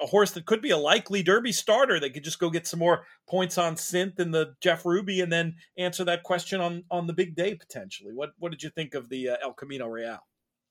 a 0.00 0.06
horse 0.06 0.32
that 0.32 0.46
could 0.46 0.60
be 0.60 0.70
a 0.70 0.76
likely 0.76 1.22
Derby 1.22 1.52
starter. 1.52 1.98
that 2.00 2.10
could 2.10 2.24
just 2.24 2.38
go 2.38 2.50
get 2.50 2.66
some 2.66 2.80
more 2.80 3.04
points 3.28 3.56
on 3.56 3.76
Synth 3.76 4.18
and 4.18 4.32
the 4.32 4.54
Jeff 4.60 4.84
Ruby, 4.84 5.20
and 5.20 5.32
then 5.32 5.56
answer 5.76 6.04
that 6.04 6.22
question 6.22 6.60
on 6.60 6.84
on 6.90 7.06
the 7.06 7.12
big 7.12 7.34
day 7.34 7.54
potentially. 7.54 8.12
What 8.12 8.30
what 8.38 8.50
did 8.50 8.62
you 8.62 8.70
think 8.70 8.94
of 8.94 9.08
the 9.08 9.30
uh, 9.30 9.36
El 9.42 9.54
Camino 9.54 9.86
Real? 9.86 10.18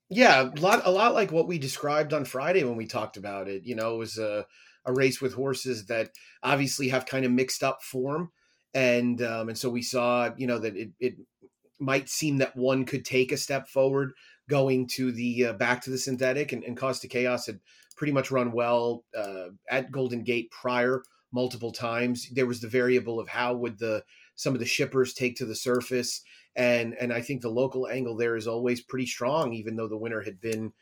Yeah, 0.10 0.50
a 0.56 0.60
lot 0.60 0.82
a 0.86 0.92
lot 0.92 1.14
like 1.14 1.32
what 1.32 1.48
we 1.48 1.58
described 1.58 2.14
on 2.14 2.26
Friday 2.26 2.64
when 2.64 2.76
we 2.76 2.86
talked 2.86 3.18
about 3.18 3.48
it. 3.48 3.66
You 3.66 3.76
know, 3.76 3.96
it 3.96 3.98
was 3.98 4.18
a 4.18 4.46
a 4.86 4.94
race 4.94 5.22
with 5.22 5.34
horses 5.34 5.88
that 5.88 6.12
obviously 6.44 6.90
have 6.90 7.06
kind 7.06 7.26
of 7.26 7.32
mixed 7.32 7.64
up 7.64 7.82
form, 7.84 8.32
and 8.74 9.22
um, 9.22 9.50
and 9.50 9.58
so 9.58 9.70
we 9.70 9.82
saw 9.82 10.30
you 10.38 10.48
know 10.48 10.60
that 10.60 10.76
it 10.76 10.92
it 11.00 11.16
might 11.80 12.10
seem 12.10 12.38
that 12.38 12.56
one 12.56 12.86
could 12.86 13.06
take 13.06 13.32
a 13.32 13.38
step 13.38 13.68
forward 13.68 14.12
going 14.50 14.88
to 14.88 15.14
the 15.14 15.46
uh, 15.46 15.54
back 15.54 15.82
to 15.84 15.90
the 15.90 15.98
synthetic, 15.98 16.52
and, 16.52 16.64
and 16.66 16.76
Costa 16.76 17.08
Chaos 17.08 17.46
had 17.46 17.60
pretty 17.96 18.12
much 18.12 18.32
run 18.32 18.52
well 18.52 19.06
uh, 19.18 19.50
at 19.70 19.92
Golden 19.92 20.24
Gate 20.24 20.52
prior 20.52 21.04
multiple 21.32 21.72
times. 21.72 22.28
There 22.32 22.48
was 22.48 22.60
the 22.60 22.68
variable 22.68 23.20
of 23.20 23.30
how 23.30 23.54
would 23.56 23.80
the 23.80 24.04
some 24.36 24.54
of 24.54 24.60
the 24.60 24.66
shippers 24.66 25.14
take 25.14 25.38
to 25.38 25.46
the 25.46 25.56
surface, 25.56 26.22
and 26.56 26.96
and 27.00 27.14
I 27.14 27.22
think 27.22 27.42
the 27.42 27.50
local 27.50 27.88
angle 27.88 28.18
there 28.18 28.36
is 28.36 28.48
always 28.48 28.82
pretty 28.82 29.06
strong, 29.06 29.54
even 29.54 29.76
though 29.76 29.88
the 29.88 29.98
winner 29.98 30.22
had 30.22 30.42
been 30.42 30.74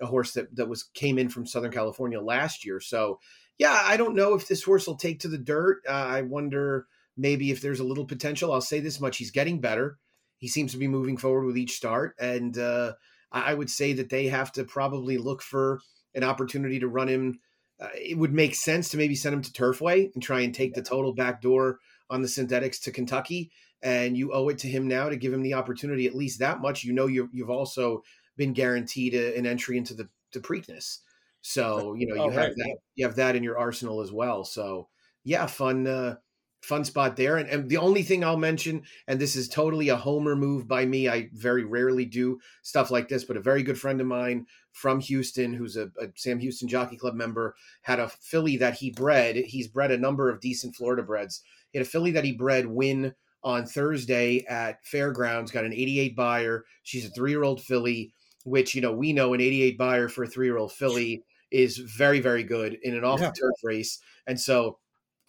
a 0.00 0.06
horse 0.06 0.32
that 0.32 0.54
that 0.56 0.68
was 0.68 0.84
came 0.94 1.18
in 1.18 1.28
from 1.28 1.46
Southern 1.46 1.72
California 1.72 2.20
last 2.20 2.64
year. 2.64 2.80
So 2.80 3.20
yeah, 3.58 3.82
I 3.84 3.96
don't 3.96 4.16
know 4.16 4.34
if 4.34 4.48
this 4.48 4.62
horse 4.62 4.86
will 4.86 4.96
take 4.96 5.20
to 5.20 5.28
the 5.28 5.38
dirt. 5.38 5.82
Uh, 5.88 5.92
I 5.92 6.22
wonder 6.22 6.86
maybe 7.16 7.50
if 7.50 7.60
there's 7.60 7.80
a 7.80 7.84
little 7.84 8.06
potential. 8.06 8.52
I'll 8.52 8.62
say 8.62 8.80
this 8.80 9.00
much: 9.00 9.18
he's 9.18 9.30
getting 9.30 9.60
better. 9.60 9.98
He 10.40 10.48
seems 10.48 10.72
to 10.72 10.78
be 10.78 10.88
moving 10.88 11.16
forward 11.16 11.46
with 11.46 11.56
each 11.56 11.76
start, 11.76 12.16
and 12.18 12.58
uh, 12.58 12.94
I 13.30 13.54
would 13.54 13.70
say 13.70 13.92
that 13.92 14.10
they 14.10 14.26
have 14.26 14.50
to 14.52 14.64
probably 14.64 15.16
look 15.16 15.42
for 15.42 15.80
an 16.14 16.24
opportunity 16.24 16.80
to 16.80 16.88
run 16.88 17.08
him. 17.08 17.38
Uh, 17.80 17.88
it 17.94 18.18
would 18.18 18.34
make 18.34 18.54
sense 18.54 18.88
to 18.90 18.96
maybe 18.96 19.14
send 19.14 19.34
him 19.34 19.42
to 19.42 19.52
Turfway 19.52 20.10
and 20.12 20.22
try 20.22 20.40
and 20.40 20.54
take 20.54 20.74
the 20.74 20.82
total 20.82 21.14
back 21.14 21.40
door 21.40 21.78
on 22.10 22.20
the 22.20 22.28
synthetics 22.28 22.80
to 22.80 22.90
Kentucky. 22.90 23.50
And 23.82 24.16
you 24.16 24.34
owe 24.34 24.48
it 24.48 24.58
to 24.58 24.68
him 24.68 24.88
now 24.88 25.08
to 25.08 25.16
give 25.16 25.32
him 25.32 25.42
the 25.42 25.54
opportunity 25.54 26.06
at 26.06 26.14
least 26.14 26.40
that 26.40 26.60
much. 26.60 26.84
You 26.84 26.92
know, 26.92 27.06
you 27.06 27.30
have 27.38 27.48
also 27.48 28.02
been 28.36 28.52
guaranteed 28.52 29.14
a, 29.14 29.38
an 29.38 29.46
entry 29.46 29.78
into 29.78 29.94
the, 29.94 30.08
the 30.32 30.40
Preakness. 30.40 30.98
So, 31.40 31.94
you 31.94 32.06
know, 32.06 32.16
you 32.16 32.20
oh, 32.20 32.30
have 32.30 32.36
right. 32.36 32.56
that, 32.56 32.76
you 32.96 33.06
have 33.06 33.16
that 33.16 33.36
in 33.36 33.42
your 33.42 33.58
arsenal 33.58 34.02
as 34.02 34.12
well. 34.12 34.44
So 34.44 34.88
yeah, 35.24 35.46
fun, 35.46 35.86
uh, 35.86 36.16
fun 36.60 36.84
spot 36.84 37.16
there. 37.16 37.36
And, 37.36 37.48
and 37.48 37.68
the 37.68 37.78
only 37.78 38.02
thing 38.02 38.22
I'll 38.22 38.36
mention, 38.36 38.82
and 39.06 39.18
this 39.18 39.36
is 39.36 39.48
totally 39.48 39.88
a 39.88 39.96
homer 39.96 40.36
move 40.36 40.68
by 40.68 40.84
me, 40.84 41.08
I 41.08 41.30
very 41.32 41.64
rarely 41.64 42.04
do 42.04 42.38
stuff 42.62 42.90
like 42.90 43.08
this, 43.08 43.24
but 43.24 43.36
a 43.36 43.40
very 43.42 43.62
good 43.62 43.78
friend 43.78 44.00
of 44.00 44.06
mine 44.06 44.46
from 44.72 45.00
Houston, 45.00 45.52
who's 45.52 45.76
a, 45.76 45.90
a 46.00 46.08
Sam 46.16 46.38
Houston 46.38 46.68
Jockey 46.68 46.96
Club 46.96 47.14
member, 47.14 47.54
had 47.82 47.98
a 47.98 48.08
filly 48.08 48.56
that 48.58 48.74
he 48.74 48.90
bred. 48.90 49.36
He's 49.36 49.68
bred 49.68 49.90
a 49.90 49.98
number 49.98 50.30
of 50.30 50.40
decent 50.40 50.76
Florida 50.76 51.02
breds. 51.02 51.42
He 51.72 51.78
had 51.78 51.86
a 51.86 51.90
filly 51.90 52.10
that 52.12 52.24
he 52.24 52.32
bred 52.32 52.66
win 52.66 53.14
on 53.42 53.64
Thursday 53.66 54.44
at 54.48 54.84
Fairgrounds, 54.84 55.50
got 55.50 55.64
an 55.64 55.72
88 55.72 56.14
Beyer. 56.14 56.64
She's 56.82 57.06
a 57.06 57.10
three 57.10 57.30
year 57.30 57.42
old 57.42 57.62
filly, 57.62 58.12
which, 58.44 58.74
you 58.74 58.82
know, 58.82 58.92
we 58.92 59.12
know 59.12 59.32
an 59.32 59.40
88 59.40 59.78
Beyer 59.78 60.08
for 60.08 60.24
a 60.24 60.28
three 60.28 60.46
year 60.46 60.58
old 60.58 60.72
filly 60.72 61.24
is 61.50 61.78
very, 61.78 62.20
very 62.20 62.44
good 62.44 62.78
in 62.82 62.94
an 62.94 63.04
off 63.04 63.18
the 63.18 63.26
turf 63.26 63.34
yeah. 63.62 63.68
race. 63.68 63.98
And 64.26 64.38
so 64.38 64.78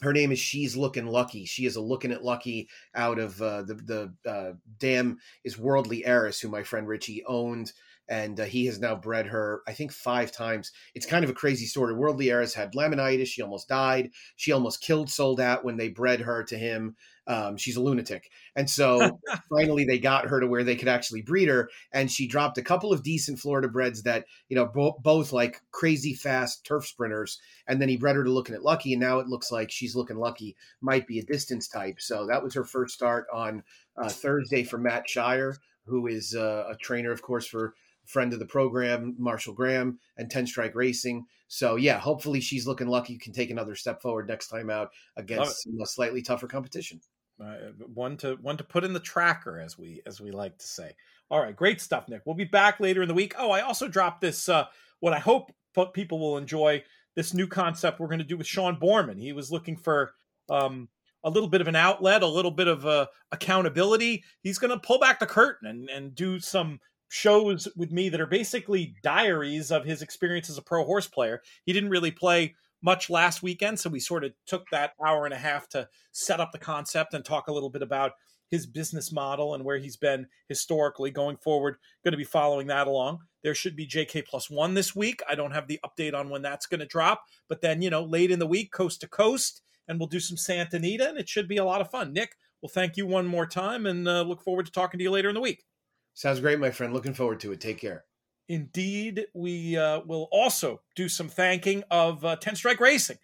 her 0.02 0.14
name 0.14 0.32
is 0.32 0.40
She's 0.40 0.76
Looking 0.76 1.06
Lucky. 1.06 1.46
She 1.46 1.66
is 1.66 1.76
a 1.76 1.82
looking 1.82 2.12
at 2.12 2.24
Lucky 2.24 2.70
out 2.96 3.20
of 3.20 3.42
uh, 3.42 3.64
the 3.64 3.76
the 3.76 4.30
uh, 4.30 4.54
Dam 4.80 5.20
is 5.44 5.58
Worldly 5.58 6.06
Heiress, 6.06 6.40
who 6.40 6.50
my 6.50 6.64
friend 6.64 6.88
Richie 6.88 7.24
owned, 7.26 7.74
and 8.10 8.40
uh, 8.40 8.44
he 8.44 8.66
has 8.66 8.80
now 8.80 8.96
bred 8.96 9.28
her. 9.28 9.62
I 9.68 9.74
think 9.74 9.92
five 9.92 10.32
times. 10.32 10.72
It's 10.94 11.06
kind 11.06 11.24
of 11.24 11.30
a 11.30 11.36
crazy 11.36 11.66
story. 11.66 11.94
Worldly 11.94 12.30
Heiress 12.30 12.54
had 12.54 12.74
laminitis. 12.74 13.28
She 13.28 13.42
almost 13.42 13.68
died. 13.68 14.12
She 14.36 14.52
almost 14.52 14.82
killed 14.82 15.10
Soldat 15.10 15.64
when 15.64 15.78
they 15.78 15.90
bred 15.90 16.22
her 16.22 16.44
to 16.44 16.58
him. 16.58 16.96
Um, 17.28 17.56
she's 17.56 17.78
a 17.78 17.82
lunatic. 17.82 18.30
And 18.56 18.70
so 18.70 19.20
finally 19.50 19.86
they 19.86 20.00
got 20.00 20.28
her 20.28 20.40
to 20.40 20.48
where 20.48 20.64
they 20.64 20.76
could 20.76 20.88
actually 20.88 21.22
breed 21.22 21.48
her. 21.48 21.70
And 21.94 22.12
she 22.12 22.28
dropped 22.28 22.58
a 22.58 22.64
couple 22.64 22.92
of 22.92 23.04
decent 23.04 23.40
Florida 23.40 23.70
breds 23.70 24.04
that, 24.04 24.26
you 24.50 24.56
know, 24.56 24.66
bo- 24.66 24.98
both 25.02 25.32
like 25.32 25.62
crazy 25.72 26.14
fast 26.14 26.66
turf 26.66 26.86
sprinters. 26.86 27.40
And 27.68 27.82
then 27.82 27.90
he 27.90 27.98
bred 27.98 28.16
her 28.16 28.24
to 28.24 28.32
looking 28.32 28.56
at 28.56 28.64
Lucky. 28.64 28.94
And 28.94 29.02
now 29.02 29.20
it 29.20 29.28
looks 29.28 29.52
like 29.52 29.72
she's 29.72 29.96
looking 29.96 30.18
lucky, 30.18 30.56
might 30.82 31.08
be 31.08 31.20
a 31.20 31.24
distance 31.24 31.68
type. 31.68 32.02
So 32.02 32.28
that 32.28 32.44
was 32.44 32.56
her 32.56 32.66
first 32.66 32.94
start 32.96 33.28
on 33.34 33.64
uh, 33.96 34.10
Thursday 34.10 34.64
for 34.64 34.78
Matt 34.78 35.08
Shirer, 35.08 35.56
who 35.86 36.08
is 36.08 36.36
uh, 36.36 36.66
a 36.70 36.76
trainer, 36.76 37.12
of 37.12 37.22
course, 37.22 37.46
for 37.46 37.76
friend 38.06 38.34
of 38.34 38.40
the 38.40 38.46
program, 38.46 39.16
Marshall 39.18 39.54
Graham, 39.54 40.00
and 40.18 40.30
10 40.30 40.48
Strike 40.48 40.76
Racing. 40.76 41.26
So 41.48 41.76
yeah, 41.76 42.00
hopefully 42.00 42.40
she's 42.40 42.68
looking 42.68 42.88
lucky, 42.88 43.18
can 43.18 43.34
take 43.34 43.50
another 43.50 43.76
step 43.76 44.02
forward 44.02 44.28
next 44.28 44.48
time 44.48 44.70
out 44.70 44.90
against 45.18 45.68
a 45.68 45.86
slightly 45.86 46.22
tougher 46.22 46.48
competition. 46.48 47.02
Uh, 47.44 47.72
one 47.94 48.18
to 48.18 48.36
one 48.42 48.58
to 48.58 48.64
put 48.64 48.84
in 48.84 48.94
the 48.94 49.00
tracker, 49.00 49.60
as 49.60 49.78
we 49.78 50.02
as 50.06 50.22
we 50.22 50.32
like 50.32 50.58
to 50.60 50.68
say. 50.68 50.94
All 51.30 51.42
right, 51.42 51.56
great 51.56 51.82
stuff, 51.82 52.08
Nick. 52.08 52.22
We'll 52.26 52.36
be 52.36 52.44
back 52.44 52.80
later 52.80 53.02
in 53.02 53.08
the 53.08 53.14
week. 53.14 53.34
Oh, 53.38 53.52
I 53.52 53.62
also 53.62 53.88
dropped 53.88 54.22
this. 54.22 54.48
Uh, 54.48 54.66
what 55.00 55.14
I 55.14 55.20
hope 55.20 55.52
people 55.94 56.20
will 56.20 56.38
enjoy 56.38 56.84
this 57.16 57.34
new 57.34 57.48
concept 57.48 58.00
we're 58.00 58.08
going 58.08 58.20
to 58.20 58.26
do 58.26 58.38
with 58.38 58.48
Sean 58.48 58.78
Borman. 58.78 59.20
He 59.20 59.34
was 59.34 59.52
looking 59.52 59.76
for 59.76 60.14
um, 60.50 60.88
a 61.24 61.30
little 61.30 61.50
bit 61.50 61.62
of 61.62 61.68
an 61.68 61.76
outlet, 61.76 62.22
a 62.22 62.28
little 62.28 62.52
bit 62.52 62.68
of 62.68 62.86
uh, 62.86 63.08
accountability. 63.32 64.24
He's 64.42 64.60
going 64.60 64.72
to 64.72 64.80
pull 64.80 65.00
back 65.00 65.20
the 65.20 65.26
curtain 65.26 65.68
and 65.68 65.90
and 65.90 66.16
do 66.16 66.40
some 66.40 66.80
shows 67.12 67.68
with 67.76 67.92
me 67.92 68.08
that 68.08 68.22
are 68.22 68.26
basically 68.26 68.96
diaries 69.04 69.70
of 69.70 69.84
his 69.84 70.02
experience 70.02 70.50
as 70.50 70.58
a 70.58 70.62
pro 70.62 70.86
horse 70.86 71.08
player. 71.08 71.42
He 71.66 71.74
didn't 71.74 71.90
really 71.90 72.10
play 72.10 72.56
much 72.82 73.10
last 73.10 73.44
weekend, 73.44 73.80
so 73.80 73.90
we 73.90 74.00
sort 74.00 74.24
of 74.24 74.32
took 74.48 74.64
that 74.72 74.94
hour 75.06 75.26
and 75.26 75.34
a 75.34 75.38
half 75.38 75.68
to 75.70 75.90
set 76.14 76.40
up 76.40 76.54
the 76.54 76.58
concept 76.58 77.14
and 77.14 77.24
talk 77.24 77.48
a 77.48 77.52
little 77.52 77.70
bit 77.70 77.82
about 77.82 78.14
his 78.50 78.66
business 78.66 79.12
model 79.12 79.54
and 79.54 79.66
where 79.66 79.78
he's 79.78 79.98
been 79.98 80.26
historically 80.48 81.12
going 81.12 81.36
forward. 81.36 81.76
Going 82.06 82.14
to 82.14 82.18
be 82.18 82.24
following 82.24 82.68
that 82.68 82.88
along. 82.88 83.20
There 83.44 83.56
should 83.56 83.76
be 83.76 83.86
JK 83.86 84.26
plus 84.26 84.50
one 84.50 84.74
this 84.74 84.96
week. 84.96 85.22
I 85.30 85.36
don't 85.36 85.52
have 85.52 85.68
the 85.68 85.82
update 85.86 86.14
on 86.14 86.30
when 86.30 86.42
that's 86.42 86.66
going 86.66 86.80
to 86.80 86.86
drop, 86.86 87.24
but 87.50 87.60
then, 87.60 87.82
you 87.82 87.90
know, 87.90 88.04
late 88.04 88.32
in 88.32 88.40
the 88.40 88.48
week, 88.48 88.72
coast 88.72 89.02
to 89.02 89.08
coast, 89.08 89.62
and 89.90 90.00
we'll 90.00 90.08
do 90.08 90.22
some 90.22 90.38
Santa 90.38 90.78
Anita, 90.78 91.10
and 91.10 91.18
it 91.18 91.28
should 91.28 91.50
be 91.50 91.58
a 91.58 91.66
lot 91.66 91.82
of 91.82 91.92
fun. 91.92 92.14
Nick, 92.14 92.38
well, 92.62 92.70
thank 92.70 92.96
you 92.96 93.06
one 93.06 93.28
more 93.28 93.46
time 93.46 93.86
and 93.86 94.08
uh, 94.08 94.22
look 94.22 94.42
forward 94.42 94.66
to 94.66 94.72
talking 94.72 94.98
to 94.98 95.04
you 95.04 95.12
later 95.12 95.28
in 95.28 95.36
the 95.36 95.42
week. 95.42 95.66
Sounds 96.14 96.40
great, 96.40 96.60
my 96.60 96.72
friend. 96.72 96.94
Looking 96.94 97.14
forward 97.14 97.40
to 97.42 97.52
it. 97.52 97.62
Take 97.62 97.80
care. 97.80 98.06
Indeed, 98.50 99.28
we 99.34 99.78
uh, 99.78 100.02
will 100.02 100.28
also 100.32 100.82
do 100.96 101.08
some 101.08 101.30
thanking 101.30 101.84
of 101.90 102.26
uh, 102.26 102.36
10 102.36 102.56
Strike 102.56 102.80
Racing. 102.80 103.18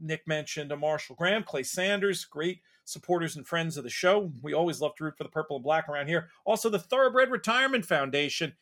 Nick 0.00 0.26
mentioned 0.26 0.72
Marshall 0.78 1.16
Graham, 1.16 1.42
Clay 1.42 1.62
Sanders, 1.62 2.24
great 2.24 2.60
supporters 2.84 3.36
and 3.36 3.46
friends 3.46 3.76
of 3.76 3.84
the 3.84 3.90
show. 3.90 4.32
We 4.42 4.54
always 4.54 4.80
love 4.80 4.96
to 4.96 5.04
root 5.04 5.18
for 5.18 5.24
the 5.24 5.30
purple 5.30 5.56
and 5.56 5.62
black 5.62 5.88
around 5.88 6.08
here. 6.08 6.30
Also, 6.44 6.68
the 6.70 6.78
Thoroughbred 6.78 7.30
Retirement 7.30 7.84
Foundation 7.84 8.54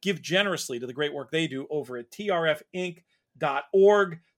give 0.00 0.22
generously 0.22 0.78
to 0.78 0.86
the 0.86 0.92
great 0.92 1.12
work 1.12 1.30
they 1.30 1.48
do 1.48 1.66
over 1.70 1.96
at 1.96 2.10
trfinc.org 2.12 3.02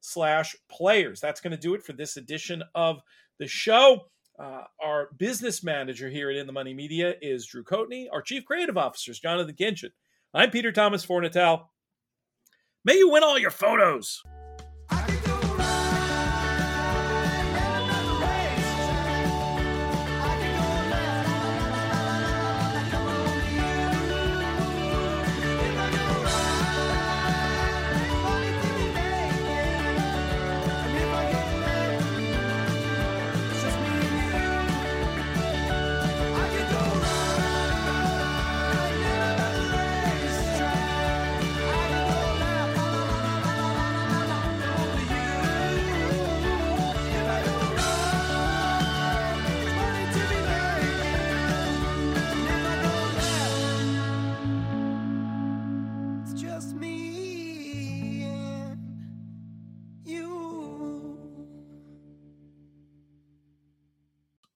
slash 0.00 0.56
players. 0.68 1.20
That's 1.20 1.40
going 1.40 1.50
to 1.52 1.56
do 1.56 1.74
it 1.74 1.82
for 1.82 1.92
this 1.92 2.16
edition 2.16 2.62
of 2.74 3.02
the 3.38 3.46
show. 3.46 4.06
Uh, 4.40 4.62
our 4.82 5.10
business 5.18 5.62
manager 5.62 6.08
here 6.08 6.30
at 6.30 6.36
In 6.36 6.46
the 6.46 6.52
Money 6.52 6.72
Media 6.72 7.14
is 7.20 7.46
Drew 7.46 7.62
Coatney. 7.62 8.06
Our 8.10 8.22
chief 8.22 8.46
creative 8.46 8.78
officer 8.78 9.10
is 9.10 9.20
Jonathan 9.20 9.54
Kinchin. 9.54 9.90
I'm 10.32 10.50
Peter 10.50 10.72
Thomas 10.72 11.04
Fornatale. 11.04 11.66
May 12.82 12.96
you 12.96 13.10
win 13.10 13.22
all 13.22 13.38
your 13.38 13.50
photos. 13.50 14.22